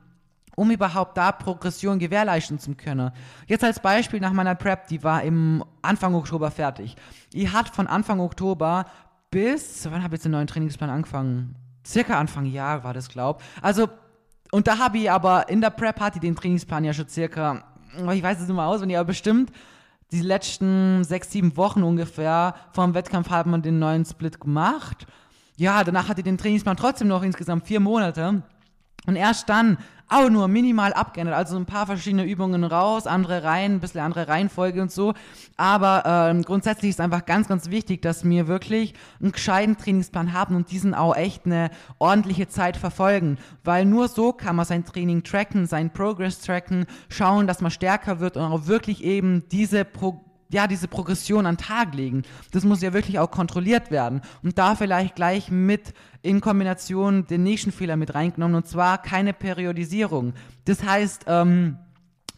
um 0.58 0.70
überhaupt 0.70 1.18
da 1.18 1.32
Progression 1.32 1.98
gewährleisten 1.98 2.60
zu 2.60 2.76
können. 2.76 3.12
Jetzt 3.48 3.64
als 3.64 3.80
Beispiel 3.80 4.20
nach 4.20 4.34
meiner 4.34 4.54
Prep, 4.54 4.86
die 4.88 5.02
war 5.02 5.24
im 5.24 5.64
Anfang 5.82 6.14
Oktober 6.14 6.52
fertig. 6.52 6.98
Ich 7.34 7.54
hat 7.54 7.70
von 7.70 7.88
Anfang 7.88 8.20
Oktober 8.20 8.86
bis, 9.32 9.86
wann 9.90 10.04
habe 10.04 10.08
ich 10.08 10.20
jetzt 10.20 10.26
den 10.26 10.34
neuen 10.34 10.48
Trainingsplan 10.48 10.90
angefangen? 10.90 11.56
circa 11.86 12.20
Anfang 12.20 12.46
Jahr 12.46 12.84
war 12.84 12.94
das, 12.94 13.10
glaub. 13.10 13.42
Also, 13.62 13.90
und 14.52 14.68
da 14.68 14.78
habe 14.78 14.98
ich 14.98 15.12
aber 15.12 15.50
in 15.50 15.62
der 15.62 15.70
Prep 15.70 16.00
hatte 16.00 16.18
ich 16.18 16.22
den 16.22 16.36
Trainingsplan 16.36 16.84
ja 16.84 16.94
schon 16.94 17.08
circa, 17.08 17.64
ich 18.14 18.24
weiß 18.24 18.40
es 18.40 18.48
nicht 18.48 18.56
mehr 18.56 18.66
auswendig, 18.66 18.98
aber 18.98 19.08
bestimmt 19.08 19.52
die 20.12 20.22
letzten 20.22 21.04
sechs, 21.06 21.32
sieben 21.32 21.56
Wochen 21.56 21.84
ungefähr 21.84 22.56
vom 22.74 22.94
Wettkampf 22.94 23.30
hat 23.30 23.48
man 23.48 23.62
den 23.62 23.80
neuen 23.80 24.04
Split 24.04 24.42
gemacht. 24.42 25.08
Ja, 25.58 25.84
danach 25.84 26.08
hatte 26.08 26.22
ich 26.22 26.26
den 26.26 26.38
Trainingsplan 26.38 26.78
trotzdem 26.78 27.08
noch 27.08 27.24
insgesamt 27.24 27.68
vier 27.68 27.80
Monate. 27.80 28.44
Und 29.08 29.16
erst 29.16 29.50
dann 29.50 29.78
auch 30.12 30.30
nur 30.30 30.48
minimal 30.50 30.92
abgeändert, 30.94 31.36
also 31.36 31.56
ein 31.56 31.66
paar 31.66 31.86
verschiedene 31.86 32.26
Übungen 32.26 32.66
raus, 32.66 33.08
andere 33.08 33.44
rein, 33.44 33.76
ein 33.76 33.80
bisschen 33.80 34.02
andere 34.02 34.28
Reihenfolge 34.28 34.82
und 34.82 34.92
so. 34.92 35.14
Aber 35.56 36.04
ähm, 36.06 36.44
grundsätzlich 36.44 36.90
ist 36.90 37.00
einfach 37.00 37.26
ganz, 37.26 37.48
ganz 37.48 37.70
wichtig, 37.70 38.02
dass 38.02 38.26
wir 38.26 38.48
wirklich 38.48 38.94
einen 39.22 39.32
gescheiten 39.32 39.78
Trainingsplan 39.78 40.34
haben 40.34 40.56
und 40.56 40.70
diesen 40.70 40.94
auch 40.94 41.16
echt 41.16 41.46
eine 41.46 41.72
ordentliche 41.98 42.50
Zeit 42.50 42.76
verfolgen. 42.76 43.38
Weil 43.64 43.86
nur 43.86 44.10
so 44.10 44.34
kann 44.34 44.58
man 44.58 44.66
sein 44.66 44.86
Training 44.86 45.24
tracken, 45.24 45.66
sein 45.66 45.92
Progress 45.92 46.42
tracken, 46.42 46.86
schauen, 47.08 47.48
dass 47.48 47.62
man 47.62 47.72
stärker 47.72 48.20
wird 48.20 48.36
und 48.36 48.44
auch 48.44 48.68
wirklich 48.68 49.04
eben 49.04 49.48
diese 49.50 49.86
Pro 49.86 50.26
ja, 50.52 50.68
diese 50.68 50.88
Progression 50.88 51.46
an 51.46 51.56
den 51.56 51.66
Tag 51.66 51.94
legen. 51.94 52.24
Das 52.52 52.64
muss 52.64 52.82
ja 52.82 52.94
wirklich 52.94 53.20
auch 53.20 53.32
kontrolliert 53.32 53.92
werden. 53.92 54.22
Und 54.44 54.58
da 54.58 54.76
vielleicht 54.76 55.16
gleich 55.16 55.50
mit 55.50 55.94
in 56.22 56.42
Kombination 56.42 57.26
den 57.26 57.44
nächsten 57.44 57.72
Fehler 57.72 57.98
mit 57.98 58.14
reingenommen, 58.14 58.56
und 58.56 58.68
zwar 58.68 59.02
keine 59.02 59.34
Periodisierung. 59.34 60.34
Das 60.66 60.84
heißt, 60.84 61.26
ähm, 61.28 61.78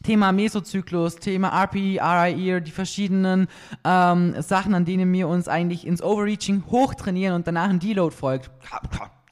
Thema 0.04 0.34
Mesozyklus, 0.34 1.16
Thema 1.16 1.50
RPE, 1.64 2.00
RIE, 2.02 2.62
die 2.62 2.72
verschiedenen 2.72 3.48
ähm, 3.86 4.36
Sachen, 4.42 4.74
an 4.74 4.86
denen 4.86 5.12
wir 5.14 5.28
uns 5.30 5.48
eigentlich 5.48 5.88
ins 5.88 6.04
Overreaching 6.04 6.64
hochtrainieren 6.70 7.36
und 7.36 7.48
danach 7.48 7.70
ein 7.70 7.80
Deload 7.80 8.14
folgt 8.14 8.52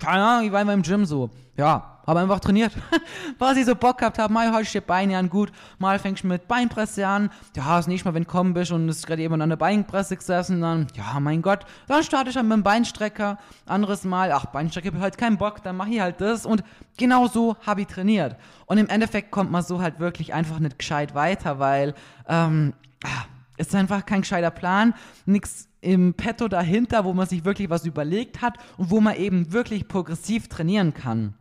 keine 0.02 0.24
Ahnung, 0.24 0.46
ich 0.46 0.52
war 0.52 0.62
immer 0.62 0.74
im 0.74 0.82
Gym 0.82 1.06
so. 1.06 1.30
Ja, 1.56 2.00
habe 2.08 2.20
einfach 2.22 2.40
trainiert. 2.40 2.74
Was 3.38 3.56
ich 3.56 3.66
so 3.66 3.76
Bock 3.76 4.00
gehabt 4.00 4.18
habe, 4.18 4.34
mal 4.34 4.52
heute 4.52 4.66
steht 4.66 4.88
Beine 4.88 5.18
an 5.18 5.30
gut, 5.30 5.52
mal 5.78 6.00
fängst 6.00 6.24
du 6.24 6.28
mit 6.28 6.48
Beinpresse 6.48 7.06
an. 7.06 7.30
Ja, 7.56 7.78
das 7.78 7.86
nächste 7.86 8.10
Mal, 8.10 8.16
wenn 8.16 8.24
du 8.24 8.30
kommen 8.30 8.56
bist 8.56 8.72
und 8.72 8.90
ist 8.90 9.06
gerade 9.06 9.22
jemand 9.22 9.44
an 9.44 9.50
der 9.50 9.58
Beinpresse 9.58 10.18
gesessen, 10.18 10.62
dann, 10.62 10.88
ja, 10.96 11.20
mein 11.20 11.44
Gott, 11.44 11.66
dann 11.88 12.04
starte 12.04 12.32
ich 12.32 12.36
halt 12.36 12.48
mit 12.48 12.58
dem 12.58 12.64
Beinstrecker. 12.64 13.38
Anderes 13.68 14.04
Mal, 14.04 14.32
ach, 14.32 14.48
Beinstrecker, 14.48 14.92
ich 14.92 15.00
halt 15.00 15.20
keinen 15.20 15.38
Bock, 15.38 15.62
dann 15.62 15.78
mache 15.78 15.92
ich 15.92 16.02
halt 16.02 16.20
das. 16.20 16.48
Und 16.48 16.64
genau 16.98 17.28
so 17.28 17.56
habe 17.66 17.82
ich 17.82 17.88
trainiert. 17.88 18.38
Und 18.66 18.80
im 18.80 18.90
Endeffekt 18.90 19.30
kommt 19.30 19.52
man 19.52 19.62
so 19.62 19.82
halt 19.82 20.00
wirklich 20.00 20.34
einfach 20.34 20.58
nicht 20.58 20.80
gescheit 20.80 21.14
weiter, 21.14 21.60
weil, 21.60 21.94
ähm, 22.28 22.74
ah, 23.04 23.26
ist 23.58 23.76
einfach 23.76 24.06
kein 24.08 24.22
gescheiter 24.22 24.50
Plan, 24.50 24.96
nichts 25.28 25.68
im 25.82 26.14
Petto 26.14 26.48
dahinter, 26.48 27.04
wo 27.06 27.14
man 27.14 27.28
sich 27.28 27.44
wirklich 27.44 27.70
was 27.70 27.86
überlegt 27.86 28.42
hat 28.42 28.58
und 28.78 28.92
wo 28.92 29.02
man 29.02 29.16
eben 29.16 29.52
wirklich 29.52 29.88
progressiv 29.88 30.48
trainieren 30.48 30.94
kann. 30.94 31.34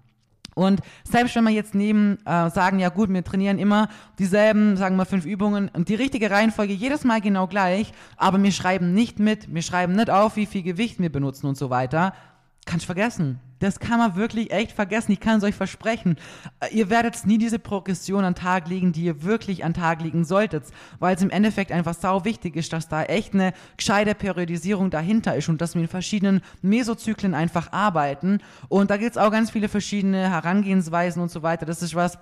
Und 0.54 0.80
selbst 1.04 1.36
wenn 1.36 1.44
wir 1.44 1.52
jetzt 1.52 1.74
neben 1.74 2.18
äh, 2.26 2.50
sagen, 2.50 2.80
ja 2.80 2.88
gut, 2.88 3.08
wir 3.10 3.24
trainieren 3.24 3.58
immer 3.58 3.88
dieselben, 4.18 4.76
sagen 4.76 4.96
wir 4.96 5.06
fünf 5.06 5.24
Übungen 5.24 5.70
und 5.72 5.88
die 5.88 5.94
richtige 5.94 6.30
Reihenfolge 6.30 6.72
jedes 6.72 7.04
Mal 7.04 7.20
genau 7.20 7.46
gleich, 7.46 7.92
aber 8.16 8.42
wir 8.42 8.52
schreiben 8.52 8.92
nicht 8.92 9.18
mit, 9.20 9.54
wir 9.54 9.62
schreiben 9.62 9.94
nicht 9.94 10.10
auf, 10.10 10.36
wie 10.36 10.46
viel 10.46 10.62
Gewicht 10.62 10.98
wir 10.98 11.10
benutzen 11.10 11.46
und 11.46 11.56
so 11.56 11.70
weiter, 11.70 12.14
kannst 12.70 12.86
vergessen. 12.86 13.40
Das 13.58 13.78
kann 13.78 13.98
man 13.98 14.16
wirklich 14.16 14.52
echt 14.52 14.72
vergessen. 14.72 15.12
Ich 15.12 15.20
kann 15.20 15.38
es 15.38 15.44
euch 15.44 15.54
versprechen. 15.54 16.16
Äh, 16.60 16.74
ihr 16.74 16.88
werdet 16.88 17.26
nie 17.26 17.36
diese 17.36 17.58
Progression 17.58 18.24
an 18.24 18.34
Tag 18.34 18.68
legen, 18.68 18.92
die 18.92 19.04
ihr 19.04 19.22
wirklich 19.22 19.64
an 19.64 19.74
Tag 19.74 20.00
legen 20.00 20.24
solltet, 20.24 20.64
weil 20.98 21.14
es 21.14 21.22
im 21.22 21.30
Endeffekt 21.30 21.72
einfach 21.72 21.94
sau 21.94 22.24
wichtig 22.24 22.56
ist, 22.56 22.72
dass 22.72 22.88
da 22.88 23.02
echt 23.02 23.34
eine 23.34 23.52
gescheite 23.76 24.14
Periodisierung 24.14 24.90
dahinter 24.90 25.36
ist 25.36 25.48
und 25.48 25.60
dass 25.60 25.74
wir 25.74 25.82
in 25.82 25.88
verschiedenen 25.88 26.42
Mesozyklen 26.62 27.34
einfach 27.34 27.72
arbeiten. 27.72 28.38
Und 28.68 28.90
da 28.90 28.96
gibt 28.96 29.12
es 29.12 29.18
auch 29.18 29.32
ganz 29.32 29.50
viele 29.50 29.68
verschiedene 29.68 30.30
Herangehensweisen 30.30 31.20
und 31.20 31.30
so 31.30 31.42
weiter. 31.42 31.66
Das 31.66 31.82
ist 31.82 31.94
was, 31.94 32.18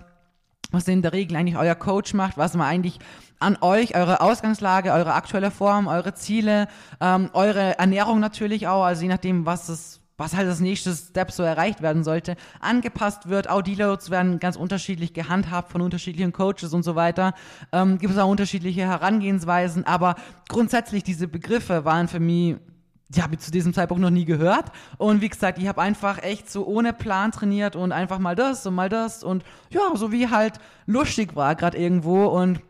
was 0.71 0.89
in 0.89 1.03
der 1.03 1.13
Regel 1.13 1.37
eigentlich 1.37 1.59
euer 1.59 1.75
Coach 1.75 2.15
macht, 2.15 2.39
was 2.39 2.55
man 2.55 2.67
eigentlich 2.67 2.99
an 3.39 3.59
euch, 3.61 3.95
eure 3.95 4.21
Ausgangslage, 4.21 4.93
eure 4.93 5.13
aktuelle 5.13 5.51
Form, 5.51 5.87
eure 5.87 6.15
Ziele, 6.15 6.69
ähm, 7.01 7.31
eure 7.35 7.79
Ernährung 7.79 8.19
natürlich 8.19 8.67
auch, 8.67 8.85
also 8.85 9.03
je 9.03 9.09
nachdem, 9.09 9.47
was 9.47 9.69
es 9.69 10.01
was 10.19 10.37
halt 10.37 10.49
das 10.49 10.61
nächste 10.61 10.93
Step 10.95 11.31
so 11.31 11.43
erreicht 11.43 11.81
werden 11.81 12.05
sollte, 12.05 12.37
angepasst 12.61 13.29
wird. 13.29 13.49
Auch 13.49 13.63
Deloads 13.63 14.11
werden 14.11 14.39
ganz 14.41 14.57
unterschiedlich 14.57 15.15
gehandhabt 15.15 15.73
von 15.73 15.81
unterschiedlichen 15.81 16.33
Coaches 16.33 16.75
und 16.75 16.83
so 16.83 16.97
weiter. 16.97 17.33
Ähm, 17.73 17.99
gibt 17.99 18.13
es 18.13 18.19
auch 18.19 18.29
unterschiedliche 18.29 18.83
Herangehensweisen, 18.83 19.87
aber 19.87 20.17
grundsätzlich 20.49 21.05
diese 21.05 21.29
Begriffe 21.29 21.87
waren 21.87 22.09
für 22.09 22.21
mich 22.21 22.57
die 23.11 23.23
habe 23.23 23.35
ich 23.35 23.41
zu 23.41 23.51
diesem 23.51 23.73
Zeitpunkt 23.73 24.03
noch 24.03 24.11
nie 24.11 24.27
gehört. 24.27 24.67
Und 24.99 25.23
wie 25.23 25.31
gesagt, 25.31 25.59
ich 25.59 25.67
habe 25.67 25.81
einfach 25.81 26.23
echt 26.23 26.51
so 26.51 26.67
ohne 26.67 26.93
Plan 26.93 27.33
trainiert 27.33 27.75
und 27.75 27.91
einfach 27.91 28.19
mal 28.19 28.35
das 28.35 28.67
und 28.67 28.75
mal 28.75 28.91
das 28.91 29.25
und 29.25 29.45
ja, 29.71 29.81
so 29.95 30.13
wie 30.13 30.29
halt 30.29 30.59
lustig 30.87 31.35
war 31.35 31.55
gerade 31.55 31.79
irgendwo 31.79 32.27
und 32.27 32.61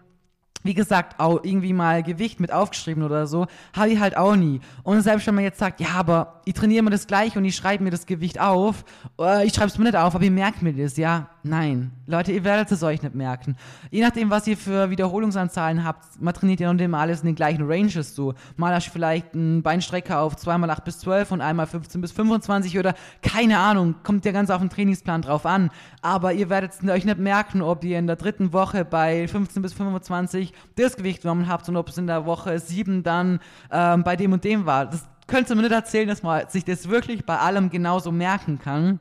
wie 0.62 0.74
gesagt, 0.74 1.20
auch 1.20 1.44
irgendwie 1.44 1.72
mal 1.72 2.02
Gewicht 2.02 2.40
mit 2.40 2.52
aufgeschrieben 2.52 3.02
oder 3.02 3.26
so, 3.26 3.46
habe 3.74 3.90
ich 3.90 4.00
halt 4.00 4.16
auch 4.16 4.36
nie. 4.36 4.60
Und 4.82 5.00
selbst 5.02 5.26
wenn 5.26 5.34
man 5.34 5.44
jetzt 5.44 5.58
sagt, 5.58 5.80
ja, 5.80 5.88
aber 5.96 6.40
ich 6.44 6.54
trainiere 6.54 6.80
immer 6.80 6.90
das 6.90 7.06
gleiche 7.06 7.38
und 7.38 7.44
ich 7.44 7.54
schreibe 7.54 7.84
mir 7.84 7.90
das 7.90 8.06
Gewicht 8.06 8.40
auf, 8.40 8.84
äh, 9.20 9.46
ich 9.46 9.54
schreibe 9.54 9.68
es 9.68 9.78
mir 9.78 9.84
nicht 9.84 9.96
auf, 9.96 10.14
aber 10.14 10.24
ich 10.24 10.30
merke 10.30 10.64
mir 10.64 10.72
das, 10.72 10.96
ja, 10.96 11.28
nein. 11.42 11.92
Leute, 12.06 12.32
ihr 12.32 12.44
werdet 12.44 12.72
es 12.72 12.82
euch 12.82 13.02
nicht 13.02 13.14
merken. 13.14 13.56
Je 13.90 14.02
nachdem, 14.02 14.30
was 14.30 14.46
ihr 14.46 14.56
für 14.56 14.90
Wiederholungsanzahlen 14.90 15.84
habt, 15.84 16.20
man 16.20 16.34
trainiert 16.34 16.60
ja 16.60 16.72
noch 16.72 16.80
immer 16.80 16.98
alles 16.98 17.20
in 17.20 17.26
den 17.26 17.34
gleichen 17.34 17.64
Ranges 17.66 18.14
so. 18.14 18.34
Mal 18.56 18.74
hast 18.74 18.88
du 18.88 18.90
vielleicht 18.92 19.34
einen 19.34 19.62
Beinstrecker 19.62 20.20
auf 20.20 20.36
zweimal 20.36 20.70
8 20.70 20.84
bis 20.84 20.98
12 21.00 21.32
und 21.32 21.40
einmal 21.40 21.66
15 21.66 22.00
bis 22.00 22.12
25 22.12 22.78
oder 22.78 22.94
keine 23.22 23.58
Ahnung, 23.58 23.96
kommt 24.02 24.24
ja 24.24 24.32
ganz 24.32 24.50
auf 24.50 24.60
den 24.60 24.70
Trainingsplan 24.70 25.22
drauf 25.22 25.46
an. 25.46 25.70
Aber 26.02 26.32
ihr 26.32 26.48
werdet 26.50 26.72
es 26.72 26.88
euch 26.88 27.04
nicht 27.04 27.18
merken, 27.18 27.62
ob 27.62 27.84
ihr 27.84 27.98
in 27.98 28.06
der 28.06 28.16
dritten 28.16 28.52
Woche 28.52 28.84
bei 28.84 29.28
15 29.28 29.62
bis 29.62 29.72
25 29.72 30.52
das 30.76 30.96
Gewicht 30.96 31.22
genommen 31.22 31.48
habt 31.48 31.68
und 31.68 31.76
ob 31.76 31.88
es 31.88 31.98
in 31.98 32.06
der 32.06 32.26
Woche 32.26 32.58
7 32.58 33.02
dann 33.02 33.40
ähm, 33.70 34.04
bei 34.04 34.16
dem 34.16 34.32
und 34.32 34.44
dem 34.44 34.66
war. 34.66 34.86
Das 34.86 35.06
könnt 35.26 35.50
ihr 35.50 35.56
mir 35.56 35.62
nicht 35.62 35.72
erzählen, 35.72 36.08
dass 36.08 36.22
man 36.22 36.48
sich 36.48 36.64
das 36.64 36.88
wirklich 36.88 37.24
bei 37.24 37.38
allem 37.38 37.70
genauso 37.70 38.12
merken 38.12 38.58
kann. 38.58 39.00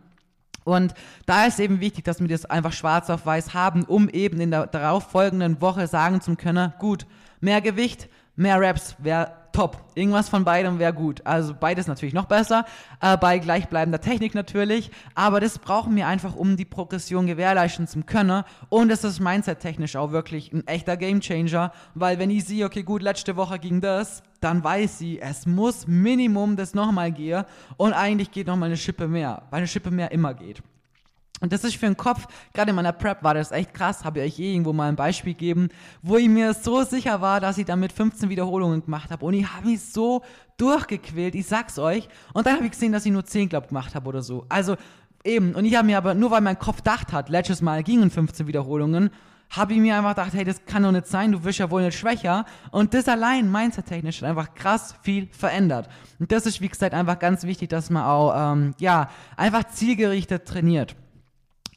Und 0.64 0.94
da 1.26 1.46
ist 1.46 1.62
eben 1.62 1.80
wichtig, 1.80 2.04
dass 2.04 2.20
wir 2.20 2.28
das 2.28 2.46
einfach 2.46 2.74
schwarz 2.74 3.10
auf 3.10 3.26
weiß 3.26 3.54
haben, 3.54 3.84
um 3.84 4.10
eben 4.10 4.42
in 4.42 4.52
der 4.52 4.68
darauffolgenden 4.68 5.62
Woche 5.62 5.88
sagen 5.88 6.20
zu 6.20 6.36
können, 6.36 6.74
gut, 6.78 7.06
mehr 7.40 7.62
Gewicht, 7.62 8.10
mehr 8.36 8.60
Raps 8.60 8.96
wäre 9.00 9.32
top. 9.58 9.78
Irgendwas 9.96 10.30
von 10.30 10.46
beidem 10.46 10.78
wäre 10.78 10.94
gut. 10.94 11.26
Also 11.26 11.56
beides 11.60 11.88
natürlich 11.88 12.14
noch 12.14 12.26
besser, 12.26 12.66
äh, 13.02 13.18
bei 13.18 13.40
gleichbleibender 13.40 14.00
Technik 14.00 14.36
natürlich. 14.36 14.92
Aber 15.16 15.40
das 15.40 15.58
brauchen 15.58 15.96
wir 15.96 16.06
einfach, 16.06 16.36
um 16.36 16.58
die 16.58 16.66
Progression 16.66 17.26
gewährleisten 17.26 17.88
zu 17.88 18.04
können. 18.04 18.44
Und 18.70 18.92
es 18.92 19.04
ist 19.04 19.20
mindset-technisch 19.20 19.96
auch 19.96 20.12
wirklich 20.12 20.54
ein 20.54 20.68
echter 20.68 20.96
Gamechanger, 20.96 21.72
weil 21.96 22.20
wenn 22.20 22.30
ich 22.30 22.46
sehe, 22.46 22.68
okay, 22.68 22.84
gut, 22.84 23.02
letzte 23.02 23.36
Woche 23.36 23.58
ging 23.58 23.82
das, 23.82 24.22
dann 24.42 24.64
weiß 24.64 25.00
sie, 25.00 25.20
es 25.20 25.48
muss 25.48 25.88
Minimum 25.88 26.56
das 26.56 26.76
nochmal 26.76 27.12
gehen 27.12 27.44
und 27.78 27.94
eigentlich 27.94 28.30
geht 28.30 28.46
nochmal 28.46 28.68
eine 28.68 28.78
Schippe 28.78 29.08
mehr, 29.08 29.42
weil 29.50 29.58
eine 29.58 29.68
Schippe 29.68 29.90
mehr 29.90 30.12
immer 30.12 30.36
geht. 30.36 30.62
Und 31.40 31.54
das 31.54 31.64
ist 31.64 31.76
für 31.76 31.86
den 31.86 31.98
Kopf, 31.98 32.28
gerade 32.54 32.72
in 32.72 32.76
meiner 32.76 32.92
Prep 32.92 33.24
war 33.24 33.34
das 33.34 33.52
echt 33.52 33.74
krass, 33.74 34.04
habe 34.04 34.20
ich 34.20 34.34
euch 34.34 34.40
eh 34.40 34.54
irgendwo 34.54 34.74
mal 34.74 34.90
ein 34.90 34.96
Beispiel 34.96 35.34
gegeben, 35.34 35.70
wo 36.02 36.18
ich 36.18 36.28
mir 36.28 36.54
so 36.54 36.84
sicher 36.84 37.22
war, 37.22 37.40
dass 37.40 37.58
ich 37.58 37.66
damit 37.66 37.92
15 37.92 38.30
Wiederholungen 38.30 38.84
gemacht 38.84 39.12
habe. 39.12 39.26
Und 39.26 39.36
ich 39.36 39.48
habe 39.48 39.68
mich 39.68 39.82
so 39.82 40.24
durchgequält, 40.58 41.36
ich 41.36 41.46
sag's 41.46 41.78
euch. 41.78 42.10
Und 42.34 42.48
dann 42.48 42.56
habe 42.56 42.66
ich 42.66 42.72
gesehen, 42.72 42.92
dass 42.92 43.06
ich 43.06 43.12
nur 43.12 43.26
10, 43.26 43.50
glaub, 43.50 43.68
gemacht 43.68 43.94
habe 43.94 44.08
oder 44.10 44.22
so. 44.22 44.46
Also 44.50 44.76
eben, 45.24 45.54
und 45.54 45.66
ich 45.66 45.76
habe 45.76 45.86
mir 45.86 45.98
aber, 45.98 46.16
nur 46.16 46.32
weil 46.32 46.42
mein 46.42 46.58
Kopf 46.58 46.78
gedacht 46.78 47.14
hat, 47.14 47.30
letztes 47.30 47.62
Mal 47.62 47.84
gingen 47.84 48.10
15 48.10 48.48
Wiederholungen, 48.48 49.12
habe 49.50 49.74
ich 49.74 49.80
mir 49.80 49.96
einfach 49.96 50.16
gedacht, 50.16 50.34
hey, 50.34 50.44
das 50.44 50.66
kann 50.66 50.84
doch 50.84 50.92
nicht 50.92 51.08
sein, 51.08 51.32
du 51.32 51.44
wirst 51.44 51.60
ja 51.60 51.72
wohl 51.72 51.84
nicht 51.84 51.98
schwächer. 51.98 52.46
Und 52.72 52.94
das 52.94 53.08
allein, 53.08 53.50
mindset-technisch, 53.50 54.22
hat 54.22 54.30
einfach 54.30 54.54
krass 54.56 54.96
viel 55.04 55.28
verändert. 55.32 55.88
Und 56.20 56.32
das 56.32 56.46
ist, 56.46 56.60
wie 56.60 56.68
gesagt, 56.68 56.94
einfach 56.94 57.20
ganz 57.20 57.44
wichtig, 57.44 57.70
dass 57.70 57.90
man 57.90 58.04
auch, 58.04 58.54
ähm, 58.54 58.74
ja, 58.80 59.10
einfach 59.38 59.64
zielgerichtet 59.66 60.46
trainiert. 60.46 60.96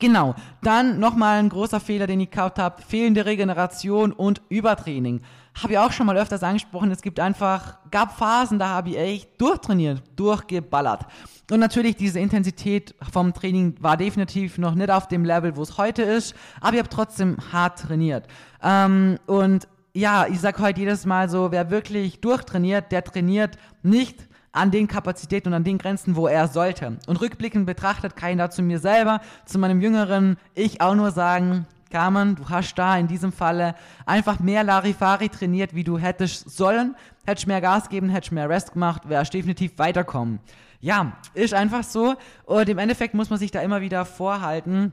Genau. 0.01 0.35
Dann 0.63 0.99
nochmal 0.99 1.39
ein 1.39 1.51
großer 1.51 1.79
Fehler, 1.79 2.07
den 2.07 2.21
ich 2.21 2.31
gehabt 2.31 2.59
habe. 2.59 2.83
Fehlende 2.83 3.27
Regeneration 3.27 4.13
und 4.13 4.41
Übertraining. 4.49 5.21
Habe 5.63 5.75
ich 5.75 5.79
auch 5.79 5.93
schon 5.93 6.07
mal 6.07 6.17
öfters 6.17 6.43
angesprochen. 6.43 6.91
Es 6.91 7.03
gibt 7.03 7.21
einfach, 7.21 7.79
gab 7.91 8.17
Phasen, 8.17 8.59
da 8.59 8.69
habe 8.69 8.91
ich 8.91 8.99
echt 8.99 9.41
durchtrainiert, 9.41 10.03
durchgeballert. 10.17 11.07
Und 11.51 11.61
natürlich 11.61 11.97
diese 11.97 12.19
Intensität 12.19 12.95
vom 13.13 13.35
Training 13.35 13.75
war 13.81 13.99
definitiv 13.99 14.57
noch 14.57 14.75
nicht 14.75 14.91
auf 14.91 15.07
dem 15.07 15.25
Level, 15.25 15.57
wo 15.57 15.63
es 15.63 15.77
heute 15.77 16.03
ist. 16.03 16.35
Aber 16.61 16.73
ich 16.73 16.79
habe 16.79 16.89
trotzdem 16.89 17.37
hart 17.53 17.81
trainiert. 17.81 18.27
Ähm, 18.63 19.19
und 19.27 19.69
ja, 19.93 20.27
ich 20.29 20.41
sage 20.41 20.63
heute 20.63 20.81
jedes 20.81 21.05
Mal 21.05 21.29
so, 21.29 21.53
wer 21.53 21.71
wirklich 21.71 22.21
durchtrainiert, 22.21 22.91
der 22.91 23.05
trainiert 23.05 23.59
nicht 23.83 24.30
an 24.53 24.71
den 24.71 24.89
Kapazitäten 24.89 25.49
und 25.49 25.55
an 25.55 25.65
den 25.65 25.79
Grenzen, 25.79 26.17
wo 26.17 26.27
er 26.27 26.49
sollte. 26.49 26.99
Und 27.07 27.21
rückblickend 27.21 27.67
betrachtet 27.67 28.17
kann 28.17 28.31
ich 28.33 28.39
da 28.39 28.51
zu 28.51 28.63
mir 28.63 28.79
selber, 28.79 29.21
zu 29.45 29.59
meinem 29.59 29.81
jüngeren 29.81 30.37
Ich 30.55 30.81
auch 30.81 30.95
nur 30.95 31.11
sagen, 31.13 31.67
Carmen, 31.91 32.37
du 32.37 32.49
hast 32.49 32.75
da 32.77 32.97
in 32.97 33.09
diesem 33.09 33.33
Falle 33.33 33.75
einfach 34.07 34.39
mehr 34.39 34.63
Larifari 34.63 35.29
trainiert, 35.29 35.75
wie 35.75 35.85
du 35.85 35.99
hättest 35.99 36.49
sollen. 36.51 36.95
Hättest 37.27 37.49
mehr 37.49 37.61
Gas 37.61 37.89
geben, 37.89 38.09
hättest 38.09 38.33
mehr 38.33 38.49
Rest 38.49 38.73
gemacht, 38.73 39.09
wärst 39.09 39.35
definitiv 39.35 39.77
weiterkommen. 39.79 40.39
Ja, 40.81 41.13
ist 41.35 41.53
einfach 41.53 41.83
so. 41.83 42.15
Und 42.45 42.69
im 42.69 42.79
Endeffekt 42.79 43.15
muss 43.15 43.29
man 43.29 43.39
sich 43.39 43.51
da 43.51 43.61
immer 43.61 43.81
wieder 43.81 44.05
vorhalten, 44.05 44.93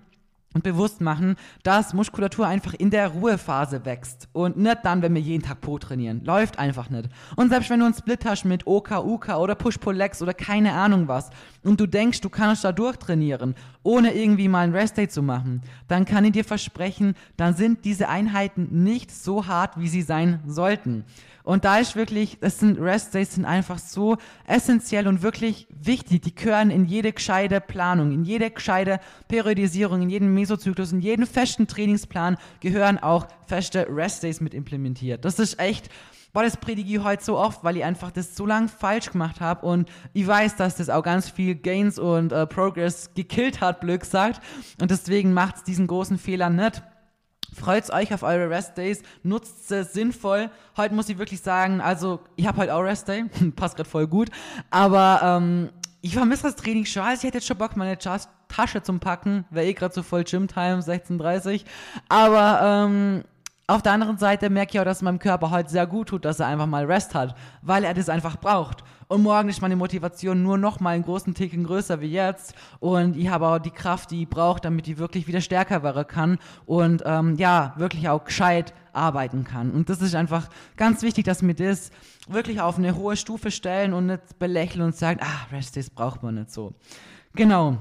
und 0.58 0.64
bewusst 0.64 1.02
machen, 1.02 1.36
dass 1.62 1.94
Muskulatur 1.94 2.48
einfach 2.48 2.74
in 2.74 2.90
der 2.90 3.10
Ruhephase 3.10 3.86
wächst 3.86 4.28
und 4.34 4.58
nicht 4.58 4.80
dann, 4.84 5.04
wenn 5.04 5.14
wir 5.14 5.22
jeden 5.22 5.44
Tag 5.44 5.62
Po 5.62 5.78
trainieren. 5.78 6.24
Läuft 6.26 6.58
einfach 6.58 6.90
nicht. 6.90 7.10
Und 7.36 7.50
selbst 7.50 7.70
wenn 7.70 7.80
du 7.80 7.86
einen 7.86 7.94
Split 7.94 8.26
hast 8.26 8.44
mit 8.44 8.66
OK, 8.66 8.92
UK 8.92 9.38
oder 9.38 9.54
Push-Pull-Legs 9.54 10.24
oder 10.24 10.34
keine 10.34 10.74
Ahnung 10.74 11.08
was 11.08 11.30
und 11.64 11.80
du 11.80 11.86
denkst, 11.86 12.22
du 12.22 12.30
kannst 12.30 12.64
da 12.64 12.72
durchtrainieren, 12.72 13.54
ohne 13.84 14.16
irgendwie 14.16 14.48
mal 14.48 14.62
ein 14.62 14.74
Rest-Day 14.74 15.08
zu 15.08 15.22
machen, 15.22 15.62
dann 15.88 16.06
kann 16.06 16.26
ich 16.26 16.32
dir 16.32 16.44
versprechen, 16.44 17.14
dann 17.38 17.54
sind 17.54 17.86
diese 17.86 18.10
Einheiten 18.10 18.84
nicht 18.84 19.12
so 19.12 19.46
hart, 19.46 19.80
wie 19.80 19.88
sie 19.88 20.02
sein 20.02 20.40
sollten. 20.48 21.06
Und 21.48 21.64
da 21.64 21.78
ist 21.78 21.96
wirklich, 21.96 22.40
das 22.42 22.60
sind 22.60 22.78
Rest 22.78 23.16
Days 23.16 23.36
sind 23.36 23.46
einfach 23.46 23.80
so 23.80 24.18
essentiell 24.46 25.08
und 25.08 25.22
wirklich 25.22 25.66
wichtig. 25.70 26.22
Die 26.24 26.36
gehören 26.36 26.70
in 26.70 26.84
jede 26.84 27.14
gescheite 27.14 27.62
Planung, 27.62 28.12
in 28.12 28.26
jede 28.26 28.52
gescheite 28.52 29.00
Periodisierung, 29.30 30.02
in 30.02 30.10
jeden 30.10 30.34
Mesozyklus, 30.34 30.92
in 30.92 31.00
jeden 31.00 31.26
festen 31.26 31.66
Trainingsplan 31.66 32.36
gehören 32.60 32.98
auch 32.98 33.28
feste 33.48 33.88
Rest 33.90 34.24
Days 34.24 34.42
mit 34.42 34.54
implementiert. 34.54 35.24
Das 35.24 35.40
ist 35.40 35.58
echt, 35.58 35.90
boah, 36.34 36.44
das 36.44 36.58
predige 36.58 36.98
ich 36.98 37.04
heute 37.06 37.24
so 37.24 37.38
oft, 37.38 37.64
weil 37.64 37.78
ich 37.78 37.86
einfach 37.86 38.12
das 38.12 38.36
so 38.36 38.46
lange 38.46 38.68
falsch 38.68 39.12
gemacht 39.12 39.40
habe 39.40 39.66
und 39.66 39.90
ich 40.12 40.28
weiß, 40.28 40.58
dass 40.58 40.76
das 40.76 40.90
auch 40.90 41.02
ganz 41.02 41.30
viel 41.30 41.56
Gains 41.56 41.98
und 41.98 42.34
äh, 42.34 42.46
Progress 42.46 43.12
gekillt 43.14 43.62
hat, 43.62 43.80
blöd 43.80 44.02
gesagt. 44.02 44.42
Und 44.82 44.92
deswegen 44.92 45.32
macht 45.32 45.56
es 45.56 45.64
diesen 45.64 45.88
großen 45.88 46.18
Fehler 46.18 46.50
nicht. 46.50 46.84
Freut 47.60 47.92
euch 47.92 48.14
auf 48.14 48.22
eure 48.22 48.50
Rest 48.52 48.78
Days, 48.78 49.02
nutzt 49.24 49.68
sie 49.68 49.84
sinnvoll. 49.84 50.52
Heute 50.78 50.94
muss 50.94 51.10
ich 51.10 51.18
wirklich 51.18 51.42
sagen, 51.42 51.82
also 51.82 52.20
ich 52.36 52.46
habe 52.46 52.58
heute 52.58 52.76
auch 52.76 52.82
Rest 52.82 53.08
Day, 53.08 53.26
passt 53.56 53.76
gerade 53.76 53.90
voll 53.90 54.06
gut, 54.06 54.30
aber 54.70 55.22
ähm, 55.24 55.70
ich 56.02 56.14
vermisse 56.14 56.44
das 56.44 56.56
Training 56.56 56.86
schon. 56.86 57.02
Also 57.02 57.22
ich 57.22 57.24
hätte 57.24 57.40
jetzt 57.40 57.48
schon 57.48 57.58
Bock, 57.58 57.76
meine 57.76 57.98
Tasche 57.98 58.84
zum 58.84 59.00
Packen. 59.00 59.46
Wäre 59.50 59.66
eh 59.66 59.74
gerade 59.74 59.94
so 59.94 60.04
voll 60.04 60.24
Gym-Time, 60.24 60.80
16.30 60.82 61.66
Aber 62.08 62.60
ähm, 62.62 63.24
auf 63.66 63.82
der 63.82 63.92
anderen 63.92 64.18
Seite 64.18 64.50
merke 64.50 64.74
ich 64.74 64.80
auch, 64.80 64.86
dass 64.86 64.98
es 64.98 65.04
meinem 65.04 65.20
Körper 65.20 65.50
heute 65.50 65.70
sehr 65.70 65.88
gut 65.88 66.10
tut, 66.10 66.26
dass 66.26 66.40
er 66.40 66.48
einfach 66.48 66.68
mal 66.68 66.86
Rest 66.86 67.16
hat, 67.16 67.36
weil 67.64 67.84
er 67.84 67.94
das 67.96 68.08
einfach 68.08 68.38
braucht. 68.38 68.84
Und 69.10 69.24
morgen 69.24 69.48
ist 69.48 69.62
meine 69.62 69.78
Motivation 69.78 70.44
nur 70.44 70.58
noch 70.58 70.82
mal 70.82 70.90
einen 70.90 71.04
großen 71.04 71.34
Ticken 71.34 71.64
größer 71.64 72.02
wie 72.02 72.12
jetzt. 72.12 72.54
Und 72.80 73.16
ich 73.16 73.30
habe 73.30 73.48
auch 73.48 73.60
die 73.60 73.72
Kraft, 73.72 74.12
die 74.12 74.24
ich 74.24 74.30
brauche, 74.30 74.60
damit 74.60 74.88
ich 74.90 74.98
wirklich 74.98 75.28
wieder 75.28 75.40
stärker 75.40 75.82
werden 75.82 76.06
kann 76.06 76.40
und 76.66 77.04
ähm, 77.06 77.36
ja, 77.36 77.74
wirklich 77.78 78.10
auch 78.10 78.26
gescheit 78.26 78.74
arbeiten 78.92 79.46
kann. 79.46 79.72
Und 79.72 79.90
das 79.90 80.02
ist 80.02 80.14
einfach 80.14 80.50
ganz 80.76 81.04
wichtig, 81.04 81.24
dass 81.24 81.42
wir 81.42 81.54
das 81.54 81.92
wirklich 82.28 82.60
auf 82.60 82.78
eine 82.78 82.98
hohe 82.98 83.16
Stufe 83.16 83.50
stellen 83.50 83.94
und 83.94 84.08
nicht 84.08 84.40
belächeln 84.40 84.84
und 84.84 84.96
sagen, 84.96 85.22
ah, 85.24 85.56
Rest 85.56 85.78
Days 85.78 85.90
braucht 85.90 86.22
man 86.22 86.36
nicht 86.36 86.52
so. 86.52 86.74
Genau. 87.34 87.78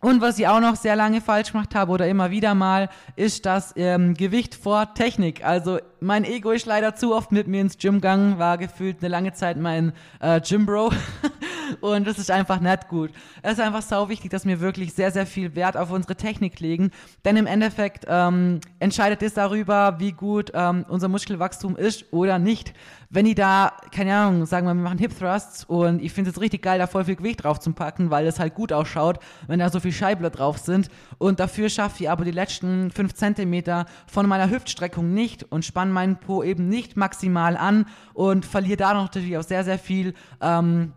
Und 0.00 0.20
was 0.20 0.38
ich 0.38 0.46
auch 0.46 0.60
noch 0.60 0.76
sehr 0.76 0.94
lange 0.94 1.20
falsch 1.20 1.52
gemacht 1.52 1.74
habe 1.74 1.90
oder 1.90 2.08
immer 2.08 2.30
wieder 2.30 2.54
mal, 2.54 2.88
ist 3.16 3.46
das 3.46 3.74
ähm, 3.76 4.14
Gewicht 4.14 4.54
vor 4.54 4.94
Technik. 4.94 5.44
Also 5.44 5.78
mein 6.00 6.24
Ego 6.24 6.50
ist 6.50 6.66
leider 6.66 6.94
zu 6.94 7.14
oft 7.14 7.32
mit 7.32 7.46
mir 7.46 7.60
ins 7.60 7.78
Gym 7.78 7.96
gegangen, 7.96 8.38
war 8.38 8.58
gefühlt 8.58 8.98
eine 9.00 9.08
lange 9.08 9.32
Zeit 9.32 9.56
mein 9.56 9.92
äh, 10.20 10.40
Gym-Bro. 10.40 10.92
und 11.80 12.06
das 12.06 12.18
ist 12.18 12.30
einfach 12.30 12.60
nicht 12.60 12.88
gut. 12.88 13.10
Es 13.42 13.54
ist 13.54 13.60
einfach 13.60 13.82
sau 13.82 14.08
wichtig, 14.08 14.30
dass 14.30 14.46
wir 14.46 14.60
wirklich 14.60 14.94
sehr, 14.94 15.10
sehr 15.10 15.26
viel 15.26 15.54
Wert 15.54 15.76
auf 15.76 15.90
unsere 15.90 16.16
Technik 16.16 16.60
legen. 16.60 16.90
Denn 17.24 17.36
im 17.36 17.46
Endeffekt 17.46 18.04
ähm, 18.08 18.60
entscheidet 18.78 19.22
es 19.22 19.34
darüber, 19.34 19.98
wie 19.98 20.12
gut 20.12 20.52
ähm, 20.54 20.84
unser 20.88 21.08
Muskelwachstum 21.08 21.76
ist 21.76 22.12
oder 22.12 22.38
nicht 22.38 22.74
wenn 23.10 23.24
ich 23.24 23.36
da, 23.36 23.72
keine 23.90 24.14
Ahnung, 24.14 24.44
sagen 24.44 24.66
wir, 24.66 24.74
wir 24.74 24.82
machen 24.82 24.98
Hip 24.98 25.18
Thrusts 25.18 25.64
und 25.64 26.02
ich 26.02 26.12
finde 26.12 26.30
es 26.30 26.40
richtig 26.40 26.62
geil, 26.62 26.78
da 26.78 26.86
voll 26.86 27.06
viel 27.06 27.16
Gewicht 27.16 27.42
drauf 27.42 27.58
zu 27.58 27.72
packen, 27.72 28.10
weil 28.10 28.26
es 28.26 28.38
halt 28.38 28.54
gut 28.54 28.70
ausschaut, 28.70 29.18
wenn 29.46 29.60
da 29.60 29.70
so 29.70 29.80
viel 29.80 29.92
Scheibler 29.92 30.28
drauf 30.28 30.58
sind. 30.58 30.88
Und 31.16 31.40
dafür 31.40 31.70
schaffe 31.70 32.02
ich 32.02 32.10
aber 32.10 32.24
die 32.24 32.32
letzten 32.32 32.90
5 32.90 33.14
cm 33.14 33.84
von 34.06 34.28
meiner 34.28 34.50
Hüftstreckung 34.50 35.14
nicht 35.14 35.50
und 35.50 35.64
spanne 35.64 35.87
meinen 35.90 36.16
Po 36.16 36.42
eben 36.42 36.68
nicht 36.68 36.96
maximal 36.96 37.56
an 37.56 37.86
und 38.14 38.44
verliere 38.44 38.76
da 38.76 38.94
noch 38.94 39.04
natürlich 39.04 39.36
auch 39.36 39.42
sehr, 39.42 39.64
sehr 39.64 39.78
viel 39.78 40.14
ähm, 40.40 40.92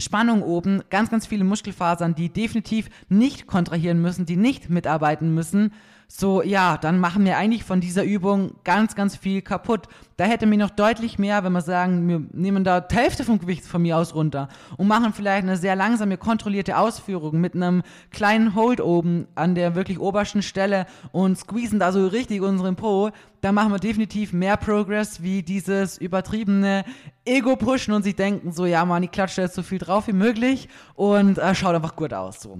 Spannung 0.00 0.42
oben, 0.42 0.82
ganz, 0.90 1.10
ganz 1.10 1.26
viele 1.26 1.44
Muskelfasern, 1.44 2.14
die 2.14 2.28
definitiv 2.28 2.88
nicht 3.08 3.46
kontrahieren 3.46 4.00
müssen, 4.02 4.26
die 4.26 4.36
nicht 4.36 4.68
mitarbeiten 4.68 5.34
müssen 5.34 5.72
so, 6.14 6.42
ja, 6.42 6.76
dann 6.76 7.00
machen 7.00 7.24
wir 7.24 7.38
eigentlich 7.38 7.64
von 7.64 7.80
dieser 7.80 8.04
Übung 8.04 8.52
ganz, 8.64 8.94
ganz 8.94 9.16
viel 9.16 9.40
kaputt. 9.40 9.88
Da 10.18 10.24
hätte 10.24 10.44
mir 10.44 10.58
noch 10.58 10.68
deutlich 10.68 11.18
mehr, 11.18 11.42
wenn 11.42 11.52
wir 11.52 11.62
sagen, 11.62 12.06
wir 12.06 12.22
nehmen 12.32 12.64
da 12.64 12.82
die 12.82 12.94
Hälfte 12.94 13.24
vom 13.24 13.38
Gewicht 13.38 13.64
von 13.64 13.80
mir 13.80 13.96
aus 13.96 14.14
runter 14.14 14.48
und 14.76 14.88
machen 14.88 15.14
vielleicht 15.14 15.44
eine 15.44 15.56
sehr 15.56 15.74
langsame, 15.74 16.18
kontrollierte 16.18 16.76
Ausführung 16.76 17.40
mit 17.40 17.54
einem 17.54 17.82
kleinen 18.10 18.54
Hold 18.54 18.82
oben 18.82 19.26
an 19.36 19.54
der 19.54 19.74
wirklich 19.74 19.98
obersten 19.98 20.42
Stelle 20.42 20.84
und 21.12 21.38
squeezen 21.38 21.78
da 21.78 21.92
so 21.92 22.06
richtig 22.06 22.42
unseren 22.42 22.76
Po, 22.76 23.10
dann 23.40 23.54
machen 23.54 23.72
wir 23.72 23.78
definitiv 23.78 24.34
mehr 24.34 24.58
Progress 24.58 25.22
wie 25.22 25.42
dieses 25.42 25.96
übertriebene 25.96 26.84
Ego-Pushen 27.24 27.94
und 27.94 28.02
sie 28.02 28.14
denken 28.14 28.52
so, 28.52 28.66
ja, 28.66 28.84
man, 28.84 29.02
ich 29.02 29.10
klatsche 29.10 29.40
jetzt 29.40 29.54
so 29.54 29.62
viel 29.62 29.78
drauf 29.78 30.08
wie 30.08 30.12
möglich 30.12 30.68
und 30.94 31.38
äh, 31.38 31.54
schaut 31.54 31.74
einfach 31.74 31.96
gut 31.96 32.12
aus. 32.12 32.42
So. 32.42 32.58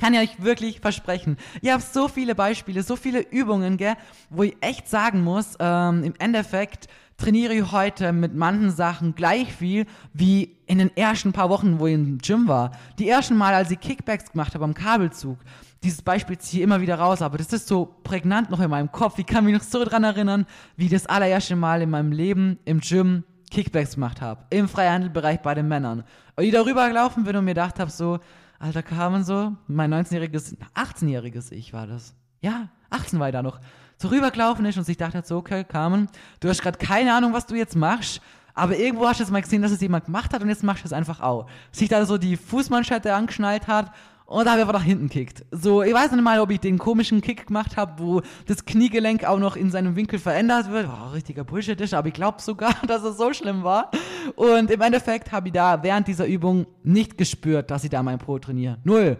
Kann 0.00 0.14
ich 0.14 0.20
euch 0.20 0.42
wirklich 0.42 0.80
versprechen. 0.80 1.36
Ihr 1.62 1.72
habt 1.72 1.84
so 1.84 2.08
viele 2.08 2.34
Beispiele, 2.34 2.82
so 2.82 2.96
viele 2.96 3.20
Übungen, 3.20 3.76
gell, 3.76 3.94
wo 4.28 4.42
ich 4.42 4.56
echt 4.60 4.88
sagen 4.88 5.22
muss, 5.22 5.54
ähm, 5.60 6.02
im 6.02 6.14
Endeffekt 6.18 6.88
trainiere 7.16 7.54
ich 7.54 7.70
heute 7.70 8.12
mit 8.12 8.34
manchen 8.34 8.70
Sachen 8.70 9.14
gleich 9.14 9.52
viel 9.52 9.86
wie 10.12 10.56
in 10.66 10.78
den 10.78 10.96
ersten 10.96 11.32
paar 11.32 11.48
Wochen, 11.48 11.78
wo 11.78 11.86
ich 11.86 11.94
im 11.94 12.18
Gym 12.18 12.48
war. 12.48 12.72
Die 12.98 13.08
ersten 13.08 13.36
Mal, 13.36 13.54
als 13.54 13.70
ich 13.70 13.78
Kickbacks 13.78 14.32
gemacht 14.32 14.54
habe 14.54 14.64
am 14.64 14.74
Kabelzug. 14.74 15.38
Dieses 15.84 16.02
Beispiel 16.02 16.38
ziehe 16.38 16.62
ich 16.62 16.64
immer 16.64 16.80
wieder 16.80 16.98
raus, 16.98 17.22
aber 17.22 17.38
das 17.38 17.52
ist 17.52 17.68
so 17.68 17.94
prägnant 18.02 18.50
noch 18.50 18.60
in 18.60 18.70
meinem 18.70 18.90
Kopf. 18.90 19.18
Ich 19.18 19.26
kann 19.26 19.44
mich 19.44 19.54
noch 19.54 19.62
so 19.62 19.84
dran 19.84 20.02
erinnern, 20.02 20.46
wie 20.76 20.88
das 20.88 21.06
allererste 21.06 21.56
Mal 21.56 21.82
in 21.82 21.90
meinem 21.90 22.10
Leben 22.10 22.58
im 22.64 22.80
Gym 22.80 23.22
Kickbacks 23.50 23.94
gemacht 23.94 24.20
habe. 24.20 24.44
Im 24.50 24.68
Freihandelbereich 24.68 25.40
bei 25.40 25.54
den 25.54 25.68
Männern. 25.68 26.02
Und 26.36 26.44
ich 26.44 26.52
darüber 26.52 26.88
gelaufen 26.88 27.24
bin 27.24 27.36
und 27.36 27.44
mir 27.44 27.52
gedacht 27.52 27.78
habe 27.78 27.90
so, 27.90 28.18
Alter, 28.58 28.82
Carmen 28.82 29.24
so, 29.24 29.52
mein 29.66 29.92
19-jähriges, 29.92 30.56
18-jähriges 30.74 31.52
Ich 31.52 31.72
war 31.72 31.86
das. 31.86 32.14
Ja, 32.40 32.68
18 32.90 33.18
war 33.18 33.28
ich 33.28 33.32
da 33.32 33.42
noch. 33.42 33.60
So 33.96 34.08
rübergelaufen 34.08 34.64
ist 34.66 34.76
und 34.76 34.84
sich 34.84 34.96
dachte 34.96 35.22
so, 35.24 35.36
okay, 35.38 35.64
Carmen, 35.64 36.08
du 36.40 36.48
hast 36.48 36.62
gerade 36.62 36.78
keine 36.78 37.14
Ahnung, 37.14 37.32
was 37.32 37.46
du 37.46 37.54
jetzt 37.54 37.76
machst, 37.76 38.20
aber 38.54 38.76
irgendwo 38.76 39.06
hast 39.06 39.18
du 39.18 39.24
jetzt 39.24 39.32
mal 39.32 39.42
gesehen, 39.42 39.62
dass 39.62 39.72
es 39.72 39.80
jemand 39.80 40.06
gemacht 40.06 40.32
hat 40.32 40.42
und 40.42 40.48
jetzt 40.48 40.62
machst 40.62 40.84
du 40.84 40.86
es 40.86 40.92
einfach 40.92 41.20
auch. 41.20 41.48
Sich 41.72 41.88
da 41.88 42.04
so 42.06 42.18
die 42.18 42.36
Fußmanschette 42.36 43.14
angeschnallt 43.14 43.66
hat 43.66 43.92
und 44.26 44.46
da 44.46 44.52
habe 44.52 44.60
ich 44.60 44.66
einfach 44.66 44.80
nach 44.80 44.86
hinten 44.86 45.10
kickt. 45.10 45.44
So, 45.50 45.82
ich 45.82 45.92
weiß 45.92 46.12
nicht 46.12 46.22
mal, 46.22 46.40
ob 46.40 46.50
ich 46.50 46.58
den 46.58 46.78
komischen 46.78 47.20
Kick 47.20 47.46
gemacht 47.46 47.76
habe, 47.76 48.02
wo 48.02 48.22
das 48.46 48.64
Kniegelenk 48.64 49.24
auch 49.24 49.38
noch 49.38 49.54
in 49.54 49.70
seinem 49.70 49.96
Winkel 49.96 50.18
verändert 50.18 50.70
wird. 50.70 50.88
Oh, 50.88 51.12
richtiger 51.12 51.44
Bullshit 51.44 51.78
ist, 51.80 51.92
aber 51.92 52.08
ich 52.08 52.14
glaube 52.14 52.40
sogar, 52.40 52.74
dass 52.86 53.02
es 53.02 53.18
so 53.18 53.34
schlimm 53.34 53.64
war. 53.64 53.90
Und 54.34 54.70
im 54.70 54.80
Endeffekt 54.80 55.30
habe 55.30 55.48
ich 55.48 55.54
da 55.54 55.82
während 55.82 56.08
dieser 56.08 56.26
Übung 56.26 56.66
nicht 56.82 57.18
gespürt, 57.18 57.70
dass 57.70 57.84
ich 57.84 57.90
da 57.90 58.02
mein 58.02 58.18
Pro 58.18 58.38
trainiere. 58.38 58.78
Null. 58.84 59.18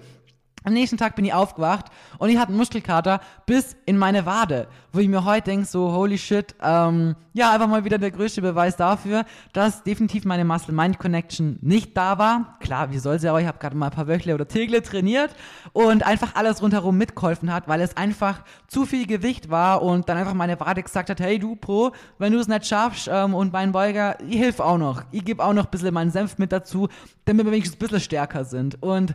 Am 0.67 0.73
nächsten 0.73 0.97
Tag 0.97 1.15
bin 1.15 1.27
ich 1.27 1.35
aufgewacht 1.35 1.87
und 2.17 2.31
ich 2.31 2.39
hatte 2.39 2.49
einen 2.49 2.57
Muskelkater 2.57 3.21
bis 3.45 3.77
in 3.85 3.99
meine 3.99 4.25
Wade, 4.25 4.67
wo 4.95 4.99
ich 4.99 5.09
mir 5.09 5.27
heute 5.27 5.51
denke, 5.51 5.67
so 5.67 5.93
holy 5.93 6.17
shit, 6.17 6.55
ähm, 6.63 7.17
ja, 7.35 7.53
einfach 7.53 7.69
mal 7.69 7.85
wieder 7.85 7.99
der 7.99 8.11
größte 8.11 8.41
Beweis 8.41 8.75
dafür, 8.77 9.27
dass 9.53 9.83
definitiv 9.83 10.25
meine 10.25 10.47
Muscle-Mind-Connection 10.47 11.59
nicht 11.61 11.95
da 11.95 12.17
war. 12.17 12.57
Klar, 12.61 12.91
wie 12.93 12.99
soll 12.99 13.19
sie 13.19 13.29
aber, 13.29 13.43
ich 13.43 13.47
habe 13.47 13.59
gerade 13.59 13.77
mal 13.77 13.87
ein 13.87 13.93
paar 13.93 14.09
Wöchle 14.09 14.35
oder 14.35 14.49
Tegle 14.49 14.83
trainiert 14.83 15.37
und 15.75 16.07
einfach 16.07 16.35
alles 16.35 16.63
rundherum 16.63 16.97
mitgeholfen 16.97 17.53
hat, 17.53 17.69
weil 17.69 17.83
es 17.83 17.99
einfach 17.99 18.43
zu 18.67 18.87
viel 18.87 19.07
Gewicht 19.07 19.51
war 19.51 19.83
und 19.83 20.09
dann 20.09 20.17
einfach 20.17 20.33
meine 20.33 20.59
Wade 20.59 20.83
gesagt 20.83 21.11
hat, 21.11 21.21
hey 21.21 21.39
du 21.39 21.57
Pro, 21.57 21.93
wenn 22.17 22.33
du 22.33 22.39
es 22.39 22.49
nicht 22.49 22.67
schaffst 22.67 23.11
ähm, 23.13 23.35
und 23.35 23.53
mein 23.53 23.73
Beuger, 23.73 24.17
ich 24.27 24.39
hilf 24.39 24.61
auch 24.61 24.79
noch, 24.79 25.03
ich 25.13 25.27
gebe 25.27 25.45
auch 25.45 25.53
noch 25.53 25.67
ein 25.67 25.71
bisschen 25.71 25.93
meinen 25.93 26.11
Senf 26.11 26.39
mit 26.39 26.53
dazu, 26.53 26.89
damit 27.27 27.45
wir 27.45 27.53
wenigstens 27.53 27.77
ein 27.77 27.81
bisschen 27.81 28.01
stärker 28.01 28.47
sind 28.47 28.83
und 28.83 29.15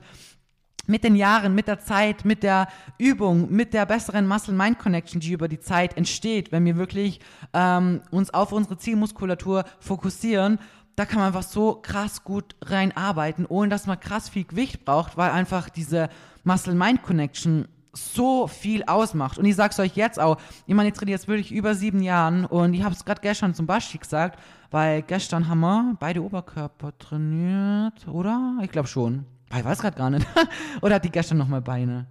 mit 0.90 1.04
den 1.04 1.16
Jahren, 1.16 1.54
mit 1.56 1.68
der 1.68 1.80
Zeit, 1.80 2.26
mit 2.26 2.44
der 2.44 2.68
Übung, 2.98 3.52
mit 3.52 3.74
der 3.74 3.86
besseren 3.86 4.28
Muscle-Mind-Connection, 4.28 5.22
die 5.22 5.32
über 5.32 5.48
die 5.48 5.60
Zeit 5.60 5.96
entsteht, 5.96 6.52
wenn 6.52 6.66
wir 6.66 6.78
wirklich 6.78 7.20
ähm, 7.54 8.02
uns 8.12 8.34
auf 8.34 8.52
unsere 8.52 8.78
Zielmuskulatur 8.78 9.66
fokussieren, 9.80 10.58
da 10.96 11.06
kann 11.06 11.20
man 11.20 11.28
einfach 11.28 11.44
so 11.44 11.76
krass 11.82 12.24
gut 12.24 12.56
reinarbeiten, 12.66 13.46
ohne 13.46 13.70
dass 13.70 13.86
man 13.86 14.00
krass 14.00 14.28
viel 14.28 14.44
Gewicht 14.44 14.84
braucht, 14.84 15.16
weil 15.16 15.32
einfach 15.32 15.70
diese 15.70 16.10
Muscle-Mind-Connection 16.44 17.68
so 17.94 18.48
viel 18.48 18.84
ausmacht. 18.84 19.38
Und 19.38 19.46
ich 19.46 19.56
sag's 19.56 19.80
euch 19.80 19.96
jetzt 19.96 20.20
auch, 20.20 20.38
ich 20.66 20.74
meine, 20.74 20.90
ich 20.90 20.96
trainiere 20.96 21.18
jetzt 21.18 21.28
wirklich 21.28 21.52
über 21.52 21.76
sieben 21.76 22.02
Jahren 22.02 22.46
und 22.46 22.74
ich 22.74 22.84
habe 22.84 22.96
es 22.96 23.06
gerade 23.06 23.22
gestern 23.22 23.54
zum 23.54 23.68
Basti 23.68 23.98
gesagt, 23.98 24.40
weil 24.72 25.04
gestern 25.04 25.48
haben 25.48 25.60
wir 25.60 25.96
beide 26.00 26.24
Oberkörper 26.24 26.98
trainiert, 26.98 28.08
oder? 28.08 28.58
Ich 28.62 28.72
glaube 28.72 28.88
schon. 28.88 29.26
Ich 29.58 29.66
weiß 29.66 29.80
gerade 29.80 29.98
gar 29.98 30.10
nicht. 30.10 30.28
Oder 30.82 30.96
hat 30.96 31.06
die 31.06 31.12
gestern 31.12 31.38
nochmal 31.38 31.62
Beine? 31.62 32.06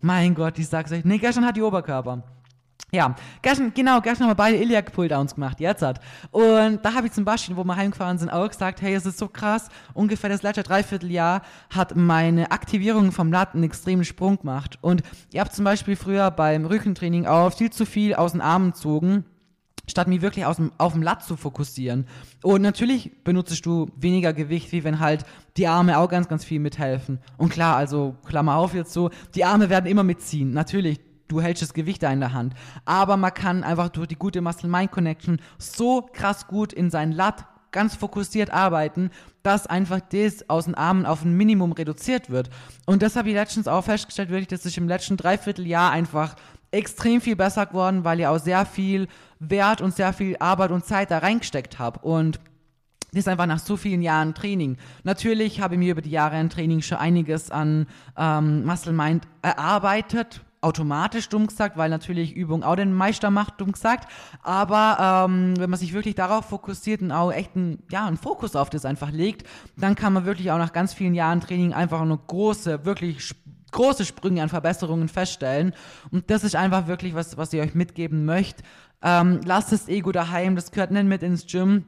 Mein 0.00 0.34
Gott, 0.34 0.58
ich 0.58 0.68
sag's 0.68 0.90
euch. 0.90 1.04
Nee, 1.04 1.18
gestern 1.18 1.46
hat 1.46 1.56
die 1.56 1.62
Oberkörper. 1.62 2.22
Ja, 2.94 3.14
gestern, 3.40 3.72
genau, 3.72 4.02
gestern 4.02 4.24
haben 4.24 4.32
wir 4.32 4.34
beide 4.34 4.58
Iliac 4.58 4.92
Pulldowns 4.92 5.34
gemacht, 5.34 5.60
jetzt 5.60 5.80
hat. 5.80 5.98
Und 6.30 6.84
da 6.84 6.92
habe 6.92 7.06
ich 7.06 7.12
zum 7.14 7.24
Beispiel, 7.24 7.56
wo 7.56 7.64
wir 7.64 7.74
heimgefahren 7.74 8.18
sind, 8.18 8.28
auch 8.28 8.46
gesagt, 8.46 8.82
hey, 8.82 8.94
es 8.94 9.06
ist 9.06 9.16
so 9.16 9.28
krass, 9.28 9.70
ungefähr 9.94 10.28
das 10.28 10.42
letzte 10.42 10.62
Dreivierteljahr 10.62 11.40
hat 11.70 11.96
meine 11.96 12.50
Aktivierung 12.50 13.10
vom 13.10 13.32
Lat 13.32 13.54
einen 13.54 13.64
extremen 13.64 14.04
Sprung 14.04 14.38
gemacht. 14.40 14.78
Und 14.82 15.02
ihr 15.32 15.40
habt 15.40 15.54
zum 15.54 15.64
Beispiel 15.64 15.96
früher 15.96 16.30
beim 16.30 16.66
Rückentraining 16.66 17.26
auch 17.26 17.54
viel 17.54 17.70
zu 17.70 17.86
viel 17.86 18.14
aus 18.14 18.32
den 18.32 18.42
Armen 18.42 18.72
gezogen 18.72 19.24
statt 19.88 20.08
mich 20.08 20.22
wirklich 20.22 20.44
aus 20.44 20.56
dem, 20.56 20.72
auf 20.78 20.92
dem 20.92 21.02
Lat 21.02 21.24
zu 21.24 21.36
fokussieren. 21.36 22.06
Und 22.42 22.62
natürlich 22.62 23.24
benutzt 23.24 23.64
du 23.66 23.90
weniger 23.96 24.32
Gewicht, 24.32 24.72
wie 24.72 24.84
wenn 24.84 25.00
halt 25.00 25.24
die 25.56 25.66
Arme 25.66 25.98
auch 25.98 26.08
ganz, 26.08 26.28
ganz 26.28 26.44
viel 26.44 26.60
mithelfen. 26.60 27.18
Und 27.36 27.50
klar, 27.50 27.76
also 27.76 28.16
Klammer 28.26 28.56
auf 28.56 28.74
jetzt 28.74 28.92
so, 28.92 29.10
die 29.34 29.44
Arme 29.44 29.70
werden 29.70 29.86
immer 29.86 30.04
mitziehen. 30.04 30.52
Natürlich, 30.52 31.00
du 31.28 31.40
hältst 31.40 31.62
das 31.62 31.74
Gewicht 31.74 32.02
da 32.02 32.12
in 32.12 32.20
der 32.20 32.32
Hand. 32.32 32.54
Aber 32.84 33.16
man 33.16 33.34
kann 33.34 33.64
einfach 33.64 33.88
durch 33.88 34.08
die 34.08 34.16
gute 34.16 34.40
Muscle-Mind-Connection 34.40 35.40
so 35.58 36.08
krass 36.12 36.46
gut 36.46 36.72
in 36.72 36.90
sein 36.90 37.12
Lat 37.12 37.46
ganz 37.72 37.96
fokussiert 37.96 38.50
arbeiten, 38.50 39.10
dass 39.42 39.66
einfach 39.66 40.00
das 40.00 40.48
aus 40.48 40.66
den 40.66 40.74
Armen 40.74 41.06
auf 41.06 41.24
ein 41.24 41.36
Minimum 41.36 41.72
reduziert 41.72 42.30
wird. 42.30 42.50
Und 42.86 43.02
das 43.02 43.16
habe 43.16 43.30
ich 43.30 43.34
letztens 43.34 43.66
auch 43.66 43.82
festgestellt, 43.82 44.28
wirklich, 44.28 44.48
dass 44.48 44.66
ich 44.66 44.78
im 44.78 44.86
letzten 44.86 45.16
Dreivierteljahr 45.16 45.90
einfach 45.90 46.36
extrem 46.72 47.20
viel 47.20 47.36
besser 47.36 47.66
geworden, 47.66 48.02
weil 48.04 48.20
ich 48.20 48.26
auch 48.26 48.38
sehr 48.38 48.66
viel 48.66 49.06
Wert 49.38 49.80
und 49.80 49.94
sehr 49.94 50.12
viel 50.12 50.36
Arbeit 50.40 50.70
und 50.70 50.84
Zeit 50.84 51.10
da 51.10 51.18
reingesteckt 51.18 51.78
habe. 51.78 52.00
Und 52.00 52.40
das 53.12 53.20
ist 53.20 53.28
einfach 53.28 53.46
nach 53.46 53.58
so 53.58 53.76
vielen 53.76 54.00
Jahren 54.00 54.34
Training. 54.34 54.78
Natürlich 55.04 55.60
habe 55.60 55.74
ich 55.74 55.78
mir 55.78 55.92
über 55.92 56.00
die 56.00 56.10
Jahre 56.10 56.40
im 56.40 56.48
Training 56.48 56.80
schon 56.80 56.96
einiges 56.96 57.50
an 57.50 57.86
ähm, 58.16 58.64
Muscle 58.64 58.94
Mind 58.94 59.28
erarbeitet, 59.42 60.40
automatisch 60.62 61.28
dumm 61.28 61.46
gesagt, 61.46 61.76
weil 61.76 61.90
natürlich 61.90 62.34
Übung 62.34 62.62
auch 62.62 62.76
den 62.76 62.94
Meister 62.94 63.30
macht, 63.30 63.60
dumm 63.60 63.72
gesagt. 63.72 64.10
Aber 64.42 65.26
ähm, 65.28 65.58
wenn 65.58 65.68
man 65.68 65.78
sich 65.78 65.92
wirklich 65.92 66.14
darauf 66.14 66.46
fokussiert 66.46 67.02
und 67.02 67.12
auch 67.12 67.32
echt 67.32 67.54
einen, 67.54 67.82
ja, 67.90 68.06
einen 68.06 68.16
Fokus 68.16 68.56
auf 68.56 68.70
das 68.70 68.86
einfach 68.86 69.10
legt, 69.10 69.46
dann 69.76 69.94
kann 69.94 70.14
man 70.14 70.24
wirklich 70.24 70.50
auch 70.50 70.58
nach 70.58 70.72
ganz 70.72 70.94
vielen 70.94 71.14
Jahren 71.14 71.42
Training 71.42 71.74
einfach 71.74 72.00
eine 72.00 72.16
große, 72.16 72.86
wirklich 72.86 73.34
große 73.72 74.04
Sprünge 74.04 74.42
an 74.42 74.48
Verbesserungen 74.48 75.08
feststellen. 75.08 75.74
Und 76.10 76.30
das 76.30 76.44
ist 76.44 76.54
einfach 76.54 76.86
wirklich 76.86 77.14
was, 77.14 77.36
was 77.36 77.52
ich 77.52 77.60
euch 77.60 77.74
mitgeben 77.74 78.24
möchte. 78.24 78.62
Ähm, 79.02 79.40
lasst 79.44 79.72
das 79.72 79.88
Ego 79.88 80.12
daheim, 80.12 80.54
das 80.54 80.70
gehört 80.70 80.92
nicht 80.92 81.04
mit 81.04 81.22
ins 81.22 81.46
Gym. 81.46 81.86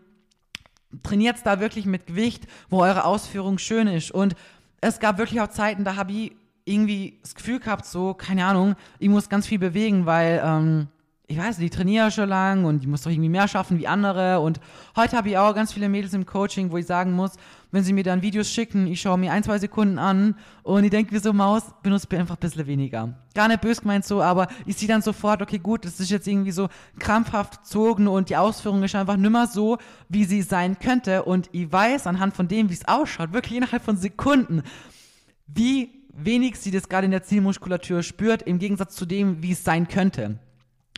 Trainiert 1.03 1.39
da 1.45 1.61
wirklich 1.61 1.87
mit 1.87 2.07
Gewicht, 2.07 2.47
wo 2.69 2.83
eure 2.83 3.05
Ausführung 3.05 3.59
schön 3.59 3.87
ist. 3.87 4.11
Und 4.11 4.35
es 4.81 4.99
gab 4.99 5.19
wirklich 5.19 5.41
auch 5.41 5.49
Zeiten, 5.49 5.85
da 5.85 5.97
habe 5.97 6.13
ich 6.13 6.37
irgendwie 6.65 7.19
das 7.23 7.35
Gefühl 7.35 7.61
gehabt, 7.61 7.85
so, 7.87 8.15
keine 8.15 8.47
Ahnung, 8.47 8.75
ich 8.99 9.09
muss 9.09 9.29
ganz 9.29 9.47
viel 9.47 9.59
bewegen, 9.59 10.07
weil, 10.07 10.43
ähm, 10.45 10.89
ich 11.27 11.39
weiß, 11.39 11.57
die 11.57 11.71
trainiere 11.71 12.11
schon 12.11 12.29
lang 12.29 12.65
und 12.65 12.83
ich 12.83 12.89
muss 12.89 13.03
doch 13.03 13.11
irgendwie 13.11 13.31
mehr 13.31 13.49
schaffen 13.49 13.79
wie 13.79 13.89
andere. 13.89 14.41
Und 14.41 14.61
heute 14.95 15.17
habe 15.17 15.31
ich 15.31 15.39
auch 15.39 15.55
ganz 15.55 15.73
viele 15.73 15.89
Mädels 15.89 16.13
im 16.13 16.27
Coaching, 16.27 16.71
wo 16.71 16.77
ich 16.77 16.87
sagen 16.87 17.13
muss, 17.13 17.33
wenn 17.75 17.83
sie 17.83 17.93
mir 17.93 18.05
dann 18.05 18.23
Videos 18.23 18.49
schicken, 18.49 18.87
ich 18.87 19.01
schaue 19.01 19.19
mir 19.19 19.33
ein, 19.33 19.43
zwei 19.43 19.59
Sekunden 19.59 19.99
an 19.99 20.37
und 20.63 20.85
ich 20.85 20.91
denke, 20.91 21.11
wie 21.11 21.19
so 21.19 21.33
Maus, 21.33 21.65
benutzt 21.83 22.11
mir 22.13 22.21
einfach 22.21 22.37
ein 22.37 22.41
bisschen 22.41 22.69
weniger. 22.69 23.19
Gar 23.35 23.49
nicht 23.49 23.63
böse 23.63 23.81
gemeint 23.81 24.05
so, 24.05 24.23
aber 24.23 24.47
ich 24.65 24.77
sehe 24.77 24.87
dann 24.87 25.03
sofort, 25.03 25.43
okay, 25.43 25.59
gut, 25.59 25.85
das 25.85 25.99
ist 25.99 26.09
jetzt 26.09 26.29
irgendwie 26.29 26.53
so 26.53 26.69
krampfhaft 27.01 27.65
gezogen 27.65 28.07
und 28.07 28.31
die 28.31 28.37
Ausführung 28.37 28.85
ist 28.85 28.95
einfach 28.95 29.17
nimmer 29.17 29.49
so, 29.49 29.79
wie 30.09 30.25
sie 30.25 30.43
sein 30.43 30.79
könnte. 30.79 31.25
Und 31.25 31.49
ich 31.51 31.73
weiß 31.73 32.07
anhand 32.07 32.37
von 32.37 32.47
dem, 32.47 32.71
wie 32.71 32.75
es 32.75 32.87
ausschaut, 32.87 33.33
wirklich 33.33 33.57
innerhalb 33.57 33.83
von 33.83 33.97
Sekunden, 33.97 34.63
wie 35.49 35.91
wenig 36.13 36.57
sie 36.61 36.71
das 36.71 36.89
gerade 36.89 37.07
in 37.07 37.11
der 37.11 37.25
Zielmuskulatur 37.25 38.05
spürt, 38.05 38.43
im 38.43 38.61
Gegensatz 38.61 38.95
zu 38.95 39.05
dem, 39.05 39.43
wie 39.43 39.51
es 39.51 39.65
sein 39.65 39.89
könnte. 39.89 40.39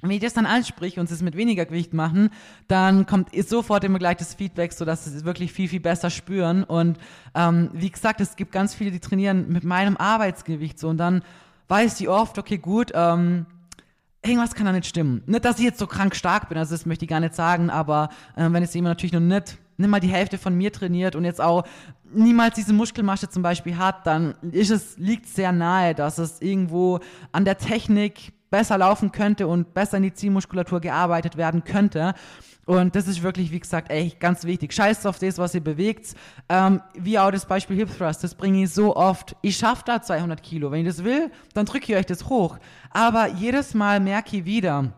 Wenn 0.03 0.11
ich 0.11 0.21
das 0.21 0.35
dann 0.35 0.45
anspreche 0.45 1.01
und 1.01 1.09
sie 1.09 1.15
es 1.15 1.23
mit 1.23 1.37
weniger 1.37 1.65
Gewicht 1.65 1.95
machen, 1.95 2.31
dann 2.69 3.07
kommt 3.07 3.31
sofort 3.49 3.83
immer 3.83 3.99
gleich 3.99 4.19
das 4.19 4.35
Feedback, 4.35 4.73
sodass 4.73 5.05
sie 5.05 5.17
es 5.17 5.25
wirklich 5.25 5.53
viel, 5.53 5.69
viel 5.69 5.81
besser 5.81 6.11
spüren. 6.11 6.65
Und 6.65 6.99
ähm, 7.35 7.71
wie 7.73 7.91
gesagt, 7.91 8.21
es 8.21 8.37
gibt 8.37 8.53
ganz 8.53 8.75
viele, 8.75 8.91
die 8.91 9.01
trainieren 9.01 9.49
mit 9.49 9.65
meinem 9.65 9.97
Arbeitsgewicht 9.97 10.79
so 10.79 10.89
und 10.89 10.99
dann 10.99 11.23
weiß 11.69 11.97
sie 11.97 12.09
oft, 12.09 12.39
okay, 12.39 12.59
gut, 12.59 12.93
ähm, 12.95 13.47
irgendwas 14.23 14.55
kann 14.55 14.67
da 14.67 14.73
nicht 14.73 14.87
stimmen. 14.87 15.23
Nicht, 15.27 15.45
dass 15.47 15.59
ich 15.59 15.65
jetzt 15.65 15.79
so 15.79 15.87
krank 15.87 16.15
stark 16.15 16.51
bin, 16.51 16.59
also 16.59 16.75
das 16.75 16.85
möchte 16.85 17.07
ich 17.07 17.09
gar 17.09 17.21
nicht 17.21 17.35
sagen, 17.35 17.71
aber 17.71 18.11
äh, 18.37 18.49
wenn 18.51 18.63
es 18.63 18.75
jemand 18.75 18.91
natürlich 18.91 19.15
noch 19.15 19.21
nicht 19.21 19.59
nicht 19.79 19.91
mal 19.91 20.01
die 20.01 20.09
Hälfte 20.09 20.39
von 20.39 20.57
mir 20.57 20.73
trainiert 20.73 21.17
und 21.17 21.25
jetzt 21.25 21.41
auch 21.41 21.65
niemals 22.13 22.55
diese 22.55 22.73
Muskelmasche 22.73 23.29
zum 23.29 23.43
Beispiel 23.43 23.77
hat, 23.77 24.07
dann 24.07 24.35
ist 24.53 24.71
es, 24.71 24.97
liegt 24.97 25.29
sehr 25.29 25.53
nahe, 25.53 25.95
dass 25.95 26.19
es 26.19 26.41
irgendwo 26.41 27.01
an 27.33 27.45
der 27.45 27.59
Technik 27.59 28.33
besser 28.51 28.79
laufen 28.79 29.13
könnte 29.13 29.47
und 29.47 29.75
besser 29.75 29.97
in 29.97 30.05
die 30.05 30.15
Zielmuskulatur 30.15 30.81
gearbeitet 30.81 31.37
werden 31.37 31.65
könnte. 31.65 32.15
Und 32.67 32.97
das 32.97 33.07
ist 33.07 33.23
wirklich, 33.23 33.53
wie 33.53 33.61
gesagt, 33.61 33.91
echt 33.91 34.19
ganz 34.19 34.45
wichtig. 34.45 34.73
Scheiß 34.73 35.07
auf 35.07 35.21
das, 35.21 35.39
was 35.39 35.55
ihr 35.55 35.63
bewegt. 35.63 36.15
Ähm, 36.49 36.83
wie 36.95 37.19
auch 37.19 37.31
das 37.31 37.47
Beispiel 37.47 37.77
Hip 37.77 37.97
Thrust, 37.97 38.25
das 38.25 38.35
bringe 38.35 38.65
ich 38.65 38.71
so 38.71 38.97
oft. 38.97 39.37
Ich 39.41 39.57
schaffe 39.57 39.85
da 39.87 40.03
200 40.03 40.43
Kilo. 40.43 40.73
Wenn 40.73 40.81
ich 40.81 40.89
das 40.89 41.05
will, 41.05 41.31
dann 41.55 41.67
drücke 41.67 41.93
ich 41.93 41.99
euch 41.99 42.07
das 42.07 42.29
hoch. 42.29 42.59
Aber 42.91 43.29
jedes 43.29 43.75
Mal 43.75 44.01
merke 44.01 44.39
ich 44.39 44.45
wieder, 44.45 44.93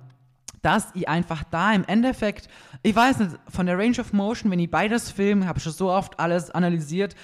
dass 0.62 0.88
ich 0.94 1.08
einfach 1.08 1.44
da 1.44 1.72
im 1.72 1.84
Endeffekt, 1.84 2.48
ich 2.82 2.96
weiß 2.96 3.18
nicht, 3.18 3.38
von 3.48 3.66
der 3.66 3.78
Range 3.78 3.98
of 4.00 4.12
Motion, 4.14 4.50
wenn 4.50 4.58
ich 4.58 4.70
beides 4.70 5.10
filme, 5.10 5.46
habe 5.46 5.58
ich 5.58 5.64
schon 5.64 5.72
so 5.72 5.90
oft 5.90 6.18
alles 6.18 6.50
analysiert, 6.50 7.14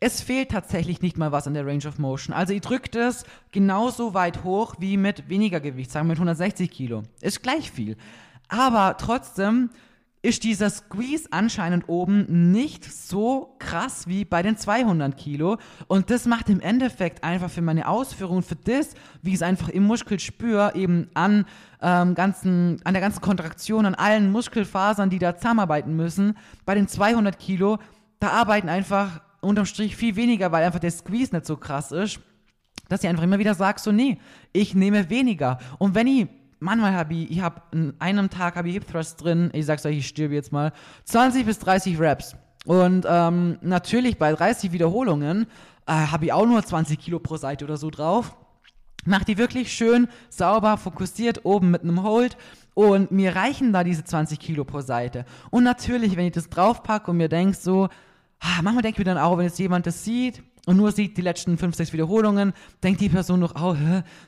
es 0.00 0.20
fehlt 0.20 0.50
tatsächlich 0.50 1.02
nicht 1.02 1.18
mal 1.18 1.32
was 1.32 1.46
an 1.46 1.54
der 1.54 1.66
Range 1.66 1.86
of 1.86 1.98
Motion. 1.98 2.34
Also 2.34 2.52
ihr 2.52 2.60
drückt 2.60 2.94
es 2.94 3.24
genauso 3.52 4.14
weit 4.14 4.44
hoch 4.44 4.76
wie 4.78 4.96
mit 4.96 5.28
weniger 5.28 5.60
Gewicht, 5.60 5.90
sagen 5.90 6.06
wir 6.06 6.12
mit 6.12 6.18
160 6.18 6.70
Kilo. 6.70 7.02
Ist 7.20 7.42
gleich 7.42 7.70
viel. 7.70 7.96
Aber 8.48 8.96
trotzdem 8.96 9.70
ist 10.20 10.42
dieser 10.42 10.68
Squeeze 10.68 11.28
anscheinend 11.30 11.88
oben 11.88 12.50
nicht 12.50 12.84
so 12.84 13.54
krass 13.58 14.08
wie 14.08 14.24
bei 14.24 14.42
den 14.42 14.56
200 14.56 15.16
Kilo. 15.16 15.58
Und 15.86 16.10
das 16.10 16.26
macht 16.26 16.48
im 16.50 16.60
Endeffekt 16.60 17.22
einfach 17.22 17.50
für 17.50 17.62
meine 17.62 17.86
Ausführungen, 17.86 18.42
für 18.42 18.56
das, 18.56 18.94
wie 19.22 19.30
ich 19.30 19.36
es 19.36 19.42
einfach 19.42 19.68
im 19.68 19.84
Muskel 19.84 20.18
spüre, 20.18 20.74
eben 20.74 21.08
an, 21.14 21.44
ähm, 21.80 22.14
ganzen, 22.14 22.80
an 22.84 22.94
der 22.94 23.00
ganzen 23.00 23.20
Kontraktion, 23.20 23.86
an 23.86 23.94
allen 23.94 24.32
Muskelfasern, 24.32 25.08
die 25.08 25.20
da 25.20 25.36
zusammenarbeiten 25.36 25.94
müssen. 25.94 26.36
Bei 26.64 26.74
den 26.74 26.88
200 26.88 27.38
Kilo, 27.38 27.78
da 28.18 28.30
arbeiten 28.30 28.68
einfach 28.68 29.20
unterm 29.40 29.66
Strich 29.66 29.96
viel 29.96 30.16
weniger, 30.16 30.52
weil 30.52 30.64
einfach 30.64 30.80
der 30.80 30.90
Squeeze 30.90 31.34
nicht 31.34 31.46
so 31.46 31.56
krass 31.56 31.92
ist, 31.92 32.20
dass 32.88 33.02
ich 33.02 33.08
einfach 33.08 33.24
immer 33.24 33.38
wieder 33.38 33.54
sage, 33.54 33.80
so 33.80 33.92
nee, 33.92 34.18
ich 34.52 34.74
nehme 34.74 35.10
weniger. 35.10 35.58
Und 35.78 35.94
wenn 35.94 36.06
ich 36.06 36.28
manchmal 36.60 36.92
habe 36.94 37.14
ich, 37.14 37.30
ich 37.30 37.40
habe 37.40 37.62
an 37.72 37.94
einem 37.98 38.30
Tag 38.30 38.56
habe 38.56 38.68
ich 38.68 38.74
Hip 38.74 38.90
Thrust 38.90 39.22
drin, 39.22 39.50
ich 39.52 39.66
sag's 39.66 39.86
euch, 39.86 39.98
ich 39.98 40.08
stirb 40.08 40.32
jetzt 40.32 40.52
mal, 40.52 40.72
20 41.04 41.46
bis 41.46 41.58
30 41.58 41.98
Reps. 41.98 42.36
Und 42.64 43.06
ähm, 43.08 43.58
natürlich 43.62 44.18
bei 44.18 44.32
30 44.32 44.72
Wiederholungen 44.72 45.46
äh, 45.86 45.92
habe 45.92 46.26
ich 46.26 46.32
auch 46.32 46.46
nur 46.46 46.62
20 46.62 46.98
Kilo 46.98 47.18
pro 47.18 47.36
Seite 47.36 47.64
oder 47.64 47.76
so 47.76 47.90
drauf. 47.90 48.36
Mach 49.04 49.24
die 49.24 49.38
wirklich 49.38 49.72
schön 49.72 50.08
sauber, 50.28 50.76
fokussiert 50.76 51.44
oben 51.44 51.70
mit 51.70 51.82
einem 51.82 52.02
Hold 52.02 52.36
und 52.74 53.10
mir 53.10 53.34
reichen 53.34 53.72
da 53.72 53.84
diese 53.84 54.04
20 54.04 54.38
Kilo 54.38 54.64
pro 54.64 54.80
Seite. 54.80 55.24
Und 55.50 55.64
natürlich, 55.64 56.16
wenn 56.16 56.26
ich 56.26 56.32
das 56.32 56.50
draufpacke 56.50 57.10
und 57.10 57.16
mir 57.16 57.28
denk 57.28 57.54
so, 57.54 57.88
manchmal 58.62 58.82
denke 58.82 59.00
ich 59.00 59.06
mir 59.06 59.14
dann 59.14 59.18
auch, 59.18 59.38
wenn 59.38 59.46
jetzt 59.46 59.58
jemand 59.58 59.86
das 59.86 60.04
sieht, 60.04 60.42
und 60.68 60.76
nur 60.76 60.92
sieht 60.92 61.16
die 61.16 61.22
letzten 61.22 61.56
fünf, 61.56 61.76
sechs 61.76 61.94
Wiederholungen, 61.94 62.52
denkt 62.82 63.00
die 63.00 63.08
Person 63.08 63.40
noch, 63.40 63.54
oh, 63.58 63.74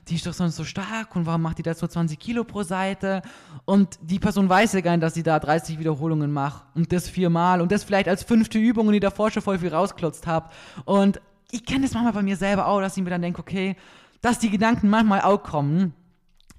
die 0.08 0.14
ist 0.14 0.26
doch 0.26 0.32
sonst 0.32 0.56
so 0.56 0.64
stark 0.64 1.14
und 1.14 1.26
warum 1.26 1.42
macht 1.42 1.58
die 1.58 1.62
da 1.62 1.74
so 1.74 1.86
20 1.86 2.18
Kilo 2.18 2.44
pro 2.44 2.62
Seite? 2.62 3.20
Und 3.66 3.98
die 4.00 4.18
Person 4.18 4.48
weiß 4.48 4.72
ja 4.72 4.80
gar 4.80 4.92
nicht, 4.92 5.02
dass 5.02 5.12
sie 5.12 5.22
da 5.22 5.38
30 5.38 5.78
Wiederholungen 5.78 6.32
macht 6.32 6.64
und 6.74 6.90
das 6.94 7.11
viermal 7.11 7.61
und 7.61 7.70
das 7.70 7.84
vielleicht 7.84 8.08
als 8.08 8.22
fünfte 8.22 8.58
Übung 8.58 8.86
und 8.86 8.94
die 8.94 9.00
davor 9.00 9.30
schon 9.30 9.42
voll 9.42 9.58
viel 9.58 9.68
rausklotzt 9.68 10.26
habe. 10.26 10.48
Und 10.86 11.20
ich 11.50 11.66
kenne 11.66 11.82
das 11.82 11.92
manchmal 11.92 12.14
bei 12.14 12.22
mir 12.22 12.38
selber 12.38 12.68
auch, 12.68 12.80
dass 12.80 12.96
ich 12.96 13.02
mir 13.02 13.11
dann 13.11 13.20
denke, 13.20 13.40
okay, 13.40 13.76
dass 14.22 14.38
die 14.38 14.48
Gedanken 14.48 14.88
manchmal 14.88 15.20
auch 15.20 15.42
kommen, 15.42 15.92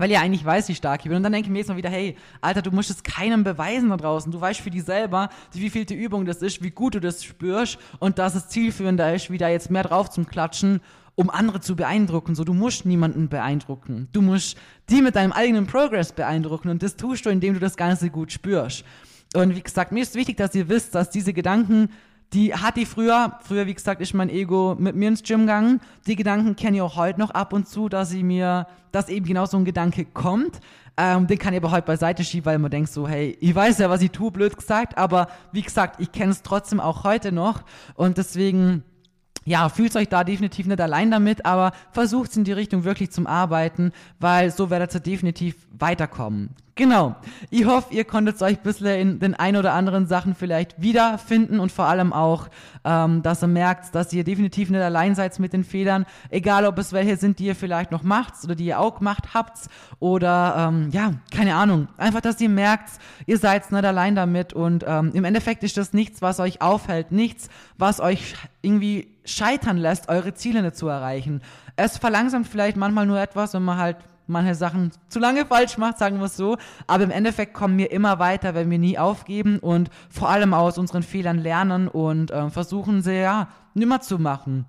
weil 0.02 0.10
ihr 0.10 0.20
eigentlich 0.20 0.44
weiß, 0.44 0.68
wie 0.68 0.74
stark 0.74 1.02
ich 1.02 1.10
bin. 1.10 1.18
Und 1.18 1.22
dann 1.22 1.32
denke 1.32 1.46
ich 1.46 1.52
mir 1.52 1.60
jetzt 1.60 1.68
mal 1.68 1.78
wieder, 1.78 1.92
hey, 1.92 2.18
Alter, 2.42 2.64
du 2.64 2.72
musst 2.72 2.90
es 2.90 3.04
keinem 3.04 3.44
beweisen 3.44 3.90
da 3.90 3.98
draußen. 3.98 4.32
Du 4.32 4.42
weißt 4.42 4.60
für 4.60 4.72
dich 4.72 4.84
selber, 4.84 5.30
wie 5.54 5.70
vielte 5.70 5.94
Übung 5.94 6.26
das 6.26 6.42
ist, 6.42 6.64
wie 6.64 6.72
gut 6.72 6.96
du 6.96 7.00
das 7.00 7.24
spürst 7.24 7.78
und 8.00 8.18
dass 8.18 8.34
es 8.34 8.48
zielführender 8.48 9.14
ist, 9.14 9.30
wie 9.30 9.38
da 9.38 9.48
jetzt 9.48 9.70
mehr 9.70 9.84
drauf 9.84 10.10
zum 10.10 10.26
Klatschen, 10.26 10.82
um 11.14 11.30
andere 11.30 11.62
zu 11.62 11.76
beeindrucken. 11.76 12.34
So, 12.34 12.44
du 12.44 12.56
musst 12.56 12.84
niemanden 12.84 13.30
beeindrucken. 13.30 14.08
Du 14.12 14.24
musst 14.24 14.58
die 14.90 15.04
mit 15.04 15.16
deinem 15.16 15.34
eigenen 15.34 15.68
Progress 15.68 16.14
beeindrucken 16.14 16.70
und 16.70 16.82
das 16.82 16.96
tust 16.96 17.28
du, 17.28 17.30
indem 17.30 17.54
du 17.54 17.60
das 17.60 17.78
Ganze 17.78 18.10
gut 18.10 18.32
spürst. 18.32 18.84
Und 19.36 19.56
wie 19.56 19.62
gesagt, 19.62 19.92
mir 19.92 20.02
ist 20.02 20.16
wichtig, 20.16 20.36
dass 20.36 20.56
ihr 20.56 20.68
wisst, 20.68 20.96
dass 20.96 21.12
diese 21.12 21.32
Gedanken 21.32 21.90
die 22.34 22.54
hat 22.54 22.78
die 22.78 22.86
früher, 22.86 23.40
früher 23.42 23.68
wie 23.68 23.74
gesagt, 23.74 24.02
ist 24.02 24.14
mein 24.14 24.30
Ego 24.30 24.76
mit 24.80 24.96
mir 24.96 25.10
ins 25.10 25.24
Gym 25.24 25.42
gegangen. 25.42 25.82
Die 26.08 26.16
Gedanken 26.16 26.56
kenne 26.56 26.78
ich 26.78 26.82
auch 26.82 26.96
heute 26.96 27.20
noch 27.20 27.32
ab 27.32 27.52
und 27.52 27.68
zu, 27.68 27.90
dass 27.90 28.14
ich 28.14 28.24
mir, 28.24 28.68
dass 28.92 29.10
eben 29.10 29.26
genau 29.26 29.46
so 29.46 29.58
ein 29.58 29.66
Gedanke 29.66 30.06
kommt. 30.06 30.62
Ähm, 30.98 31.28
den 31.28 31.38
kann 31.38 31.54
ich 31.54 31.60
aber 31.60 31.72
heute 31.72 31.88
beiseite 31.88 32.24
schieben, 32.24 32.46
weil 32.46 32.60
man 32.60 32.72
denkt 32.72 32.92
so, 32.92 33.08
hey, 33.08 33.38
ich 33.40 33.54
weiß 33.54 33.80
ja, 33.80 33.90
was 33.90 34.02
ich 34.02 34.12
tue, 34.12 34.32
blöd 34.32 34.56
gesagt, 34.56 34.98
aber 34.98 35.28
wie 35.52 35.62
gesagt, 35.62 36.00
ich 36.00 36.12
kenne 36.12 36.32
es 36.32 36.42
trotzdem 36.42 36.80
auch 36.80 37.04
heute 37.04 37.32
noch 37.32 37.64
und 37.96 38.18
deswegen 38.18 38.84
ja, 39.44 39.70
fühlt 39.70 39.96
euch 39.96 40.08
da 40.08 40.24
definitiv 40.24 40.68
nicht 40.68 40.82
allein 40.82 41.10
damit, 41.12 41.46
aber 41.46 41.72
versucht 41.92 42.36
in 42.38 42.44
die 42.44 42.52
Richtung 42.52 42.84
wirklich 42.84 43.12
zum 43.12 43.28
Arbeiten, 43.28 43.92
weil 44.20 44.52
so 44.52 44.70
werdet 44.70 44.94
ihr 44.94 45.00
definitiv 45.00 45.56
weiterkommen. 45.78 46.56
Genau. 46.76 47.16
Ich 47.50 47.66
hoffe, 47.66 47.94
ihr 47.94 48.06
konntet 48.06 48.42
euch 48.42 48.58
ein 48.58 48.64
bisschen 48.64 48.88
in 48.88 49.20
den 49.20 49.36
ein 49.36 49.58
oder 49.58 49.74
anderen 49.74 50.08
Sachen 50.08 50.36
vielleicht 50.36 50.82
wiederfinden 50.82 51.60
und 51.60 51.72
vor 51.72 51.86
allem 51.86 52.14
auch, 52.14 52.48
ähm, 52.86 53.22
dass 53.22 53.44
ihr 53.44 53.48
merkt, 53.48 53.94
dass 53.94 54.14
ihr 54.14 54.24
definitiv 54.24 54.70
nicht 54.70 54.82
allein 54.82 55.14
seid 55.14 55.38
mit 55.40 55.54
den 55.54 55.64
Fehlern. 55.64 56.06
Egal, 56.30 56.66
ob 56.66 56.78
es 56.78 56.94
welche 56.94 57.18
sind, 57.18 57.40
die 57.40 57.46
ihr 57.46 57.56
vielleicht 57.56 57.92
noch 57.92 58.04
macht 58.04 58.34
oder 58.44 58.56
die 58.56 58.66
ihr 58.66 58.80
auch 58.80 59.00
gemacht 59.00 59.34
habt 59.34 59.68
oder, 60.00 60.70
ähm, 60.70 60.90
ja, 60.92 61.12
keine 61.30 61.56
Ahnung. 61.56 61.88
Einfach, 61.98 62.22
dass 62.22 62.40
ihr 62.40 62.50
merkt, 62.50 62.90
ihr 63.26 63.38
seid 63.38 63.70
nicht 63.72 63.86
allein 63.86 64.16
damit 64.16 64.54
und 64.54 64.86
ähm, 64.88 65.12
im 65.14 65.26
Endeffekt 65.26 65.64
ist 65.64 65.78
das 65.78 65.94
nichts, 65.94 66.22
was 66.22 66.40
euch 66.40 66.62
aufhält, 66.62 67.12
nichts, 67.12 67.50
was 67.78 68.00
euch 68.00 68.36
irgendwie 68.62 69.08
scheitern 69.26 69.78
lässt, 69.78 70.10
eure 70.10 70.34
Ziele 70.34 70.62
nicht 70.62 70.76
zu 70.76 70.88
erreichen. 70.88 71.42
Es 71.76 71.98
verlangsamt 71.98 72.48
vielleicht 72.48 72.78
manchmal 72.78 73.06
nur 73.06 73.20
etwas, 73.20 73.54
wenn 73.54 73.64
man 73.64 73.78
halt 73.78 73.98
manche 74.28 74.56
Sachen 74.56 74.92
zu 75.10 75.20
lange 75.20 75.46
falsch 75.50 75.78
macht, 75.78 75.98
sagen 75.98 76.20
wir 76.20 76.26
es 76.26 76.38
so. 76.38 76.58
Aber 76.88 77.04
im 77.04 77.12
Endeffekt 77.12 77.54
kommen 77.54 77.78
wir 77.78 77.92
immer 77.92 78.20
weiter, 78.20 78.56
wenn 78.56 78.70
wir 78.70 78.80
nie 78.80 78.98
aufgeben 78.98 79.60
und 79.60 79.90
vor 80.10 80.30
allem 80.30 80.54
aus 80.54 80.78
unseren 80.78 81.04
Fehlern 81.04 81.38
lernen 81.38 81.88
und 81.88 82.32
äh, 82.32 82.50
versuchen 82.50 83.02
sie 83.02 83.20
ja 83.20 83.50
nimmer 83.74 84.02
zu 84.02 84.20
machen. 84.20 84.66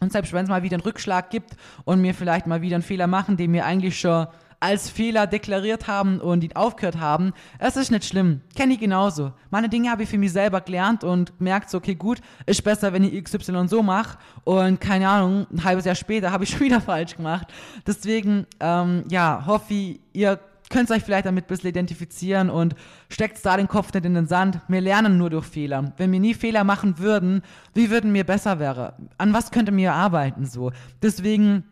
Und 0.00 0.12
selbst 0.12 0.32
wenn 0.32 0.44
es 0.44 0.48
mal 0.50 0.62
wieder 0.62 0.76
einen 0.76 0.82
Rückschlag 0.82 1.28
gibt 1.30 1.56
und 1.84 2.02
wir 2.02 2.14
vielleicht 2.14 2.46
mal 2.46 2.62
wieder 2.62 2.76
einen 2.76 2.82
Fehler 2.82 3.06
machen, 3.06 3.36
den 3.36 3.52
wir 3.52 3.66
eigentlich 3.66 4.00
schon 4.00 4.26
als 4.60 4.90
Fehler 4.90 5.26
deklariert 5.26 5.86
haben 5.88 6.20
und 6.20 6.44
ihn 6.44 6.54
aufgehört 6.54 7.00
haben. 7.00 7.32
Es 7.58 7.76
ist 7.76 7.90
nicht 7.90 8.04
schlimm. 8.04 8.42
Kenne 8.54 8.74
ich 8.74 8.80
genauso. 8.80 9.32
Meine 9.50 9.70
Dinge 9.70 9.90
habe 9.90 10.02
ich 10.02 10.08
für 10.10 10.18
mich 10.18 10.32
selber 10.32 10.60
gelernt 10.60 11.02
und 11.02 11.38
merkt 11.40 11.70
so, 11.70 11.78
okay, 11.78 11.94
gut, 11.94 12.20
ist 12.44 12.62
besser, 12.62 12.92
wenn 12.92 13.02
ich 13.02 13.24
XY 13.24 13.68
so 13.68 13.82
mache. 13.82 14.18
Und 14.44 14.78
keine 14.80 15.08
Ahnung, 15.08 15.46
ein 15.50 15.64
halbes 15.64 15.86
Jahr 15.86 15.94
später 15.94 16.30
habe 16.32 16.44
ich 16.44 16.50
schon 16.50 16.60
wieder 16.60 16.80
falsch 16.80 17.16
gemacht. 17.16 17.48
Deswegen, 17.86 18.46
ähm, 18.60 19.04
ja, 19.08 19.44
hoffe 19.46 19.72
ich, 19.72 20.00
ihr 20.12 20.38
könnt 20.68 20.90
euch 20.90 21.02
vielleicht 21.02 21.26
damit 21.26 21.46
ein 21.46 21.48
bisschen 21.48 21.70
identifizieren 21.70 22.48
und 22.48 22.76
steckt 23.08 23.44
da 23.44 23.56
den 23.56 23.66
Kopf 23.66 23.92
nicht 23.92 24.04
in 24.04 24.14
den 24.14 24.26
Sand. 24.26 24.60
Wir 24.68 24.80
lernen 24.80 25.18
nur 25.18 25.30
durch 25.30 25.46
Fehler. 25.46 25.92
Wenn 25.96 26.12
wir 26.12 26.20
nie 26.20 26.34
Fehler 26.34 26.64
machen 26.64 26.98
würden, 26.98 27.42
wie 27.74 27.90
würden 27.90 28.14
wir 28.14 28.24
besser 28.24 28.58
wäre? 28.60 28.94
An 29.18 29.32
was 29.32 29.50
könnte 29.50 29.72
mir 29.72 29.94
arbeiten 29.94 30.46
so? 30.46 30.70
Deswegen 31.02 31.64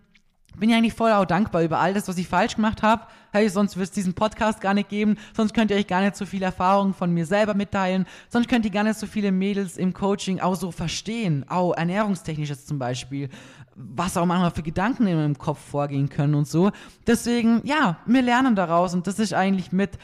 bin 0.57 0.71
ich 0.71 0.77
eigentlich 0.77 0.95
voll 0.95 1.13
auch 1.13 1.25
dankbar 1.25 1.63
über 1.63 1.79
all 1.79 1.95
das, 1.95 2.09
was 2.09 2.19
ich 2.19 2.29
falsch 2.29 2.57
gemacht 2.57 2.83
habe. 2.83 3.03
Hey, 3.33 3.49
sonst 3.49 3.77
würde 3.77 3.85
es 3.85 3.91
diesen 3.91 4.15
Podcast 4.15 4.61
gar 4.61 4.75
nicht 4.75 4.89
geben, 4.89 5.17
sonst 5.37 5.55
könnt 5.55 5.71
ihr 5.71 5.77
euch 5.77 5.87
gar 5.87 6.01
nicht 6.01 6.17
so 6.17 6.27
viel 6.27 6.43
Erfahrung 6.43 6.95
von 6.95 7.13
mir 7.13 7.27
selber 7.27 7.55
mitteilen, 7.55 8.07
sonst 8.29 8.49
könnt 8.49 8.65
ihr 8.65 8.71
gar 8.71 8.85
nicht 8.85 8.99
so 8.99 9.07
viele 9.07 9.33
Mädels 9.33 9.77
im 9.77 9.93
Coaching 9.93 10.41
auch 10.41 10.57
so 10.57 10.71
verstehen, 10.71 11.45
auch 11.49 11.75
ernährungstechnisches 11.75 12.67
zum 12.67 12.79
Beispiel, 12.79 13.29
was 13.77 14.17
auch 14.17 14.27
manchmal 14.27 14.51
für 14.51 14.63
Gedanken 14.63 15.07
in 15.07 15.17
meinem 15.17 15.39
Kopf 15.39 15.61
vorgehen 15.61 16.09
können 16.09 16.35
und 16.35 16.49
so. 16.49 16.73
Deswegen, 17.07 17.61
ja, 17.65 17.99
wir 18.07 18.23
lernen 18.23 18.57
daraus 18.57 18.95
und 18.95 19.07
das 19.07 19.19
ist 19.19 19.35
eigentlich 19.35 19.73
mit 19.73 19.99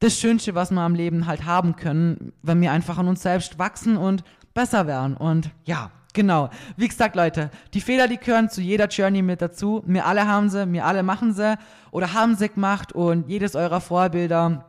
das 0.00 0.18
Schönste, 0.18 0.54
was 0.54 0.70
wir 0.70 0.80
am 0.80 0.94
Leben 0.94 1.26
halt 1.26 1.44
haben 1.44 1.76
können, 1.76 2.32
wenn 2.42 2.60
wir 2.60 2.72
einfach 2.72 2.98
an 2.98 3.08
uns 3.08 3.22
selbst 3.22 3.58
wachsen 3.58 3.96
und 3.96 4.22
besser 4.54 4.86
werden. 4.86 5.16
Und 5.16 5.50
ja, 5.64 5.90
Genau. 6.18 6.50
Wie 6.76 6.88
gesagt, 6.88 7.14
Leute, 7.14 7.48
die 7.74 7.80
Fehler, 7.80 8.08
die 8.08 8.16
gehören 8.16 8.50
zu 8.50 8.60
jeder 8.60 8.88
Journey 8.88 9.22
mit 9.22 9.40
dazu. 9.40 9.84
Wir 9.86 10.04
alle 10.04 10.26
haben 10.26 10.50
sie, 10.50 10.72
wir 10.72 10.84
alle 10.84 11.04
machen 11.04 11.32
sie 11.32 11.56
oder 11.92 12.12
haben 12.12 12.34
sie 12.34 12.48
gemacht 12.48 12.90
und 12.92 13.28
jedes 13.28 13.54
eurer 13.54 13.80
Vorbilder 13.80 14.64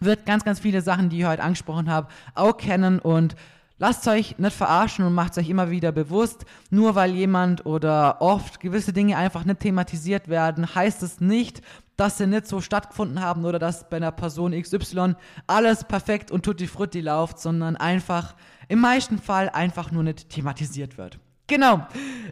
wird 0.00 0.26
ganz, 0.26 0.44
ganz 0.44 0.60
viele 0.60 0.82
Sachen, 0.82 1.08
die 1.08 1.20
ich 1.20 1.24
heute 1.24 1.42
angesprochen 1.42 1.90
habe, 1.90 2.08
auch 2.34 2.58
kennen 2.58 2.98
und 2.98 3.36
lasst 3.78 4.06
euch 4.06 4.36
nicht 4.36 4.54
verarschen 4.54 5.06
und 5.06 5.14
macht 5.14 5.38
euch 5.38 5.48
immer 5.48 5.70
wieder 5.70 5.92
bewusst, 5.92 6.44
nur 6.68 6.94
weil 6.94 7.12
jemand 7.12 7.64
oder 7.64 8.20
oft 8.20 8.60
gewisse 8.60 8.92
Dinge 8.92 9.16
einfach 9.16 9.46
nicht 9.46 9.60
thematisiert 9.60 10.28
werden, 10.28 10.74
heißt 10.74 11.02
es 11.02 11.22
nicht, 11.22 11.62
dass 11.96 12.18
sie 12.18 12.26
nicht 12.26 12.46
so 12.46 12.60
stattgefunden 12.60 13.22
haben 13.22 13.46
oder 13.46 13.58
dass 13.58 13.88
bei 13.88 13.96
einer 13.96 14.12
Person 14.12 14.52
XY 14.52 15.14
alles 15.46 15.84
perfekt 15.84 16.30
und 16.30 16.44
tutti 16.44 16.66
frutti 16.66 17.00
läuft, 17.00 17.38
sondern 17.38 17.76
einfach 17.76 18.34
im 18.72 18.80
meisten 18.80 19.18
Fall 19.18 19.50
einfach 19.50 19.92
nur 19.92 20.02
nicht 20.02 20.30
thematisiert 20.30 20.96
wird. 20.96 21.18
Genau. 21.46 21.86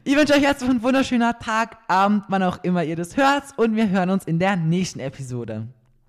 Ich 0.05 0.17
wünsche 0.17 0.33
euch 0.33 0.41
jetzt 0.41 0.63
einen 0.63 0.83
wunderschönen 0.83 1.35
Tag, 1.39 1.77
Abend, 1.87 2.25
wann 2.29 2.43
auch 2.43 2.65
immer 2.65 2.83
ihr 2.83 2.97
das 2.97 3.19
hört 3.19 3.45
und 3.57 3.77
wir 3.77 3.91
hören 3.91 4.09
uns 4.09 4.25
in 4.25 4.39
der 4.39 4.57
nächsten 4.57 5.01
Episode. 5.01 5.69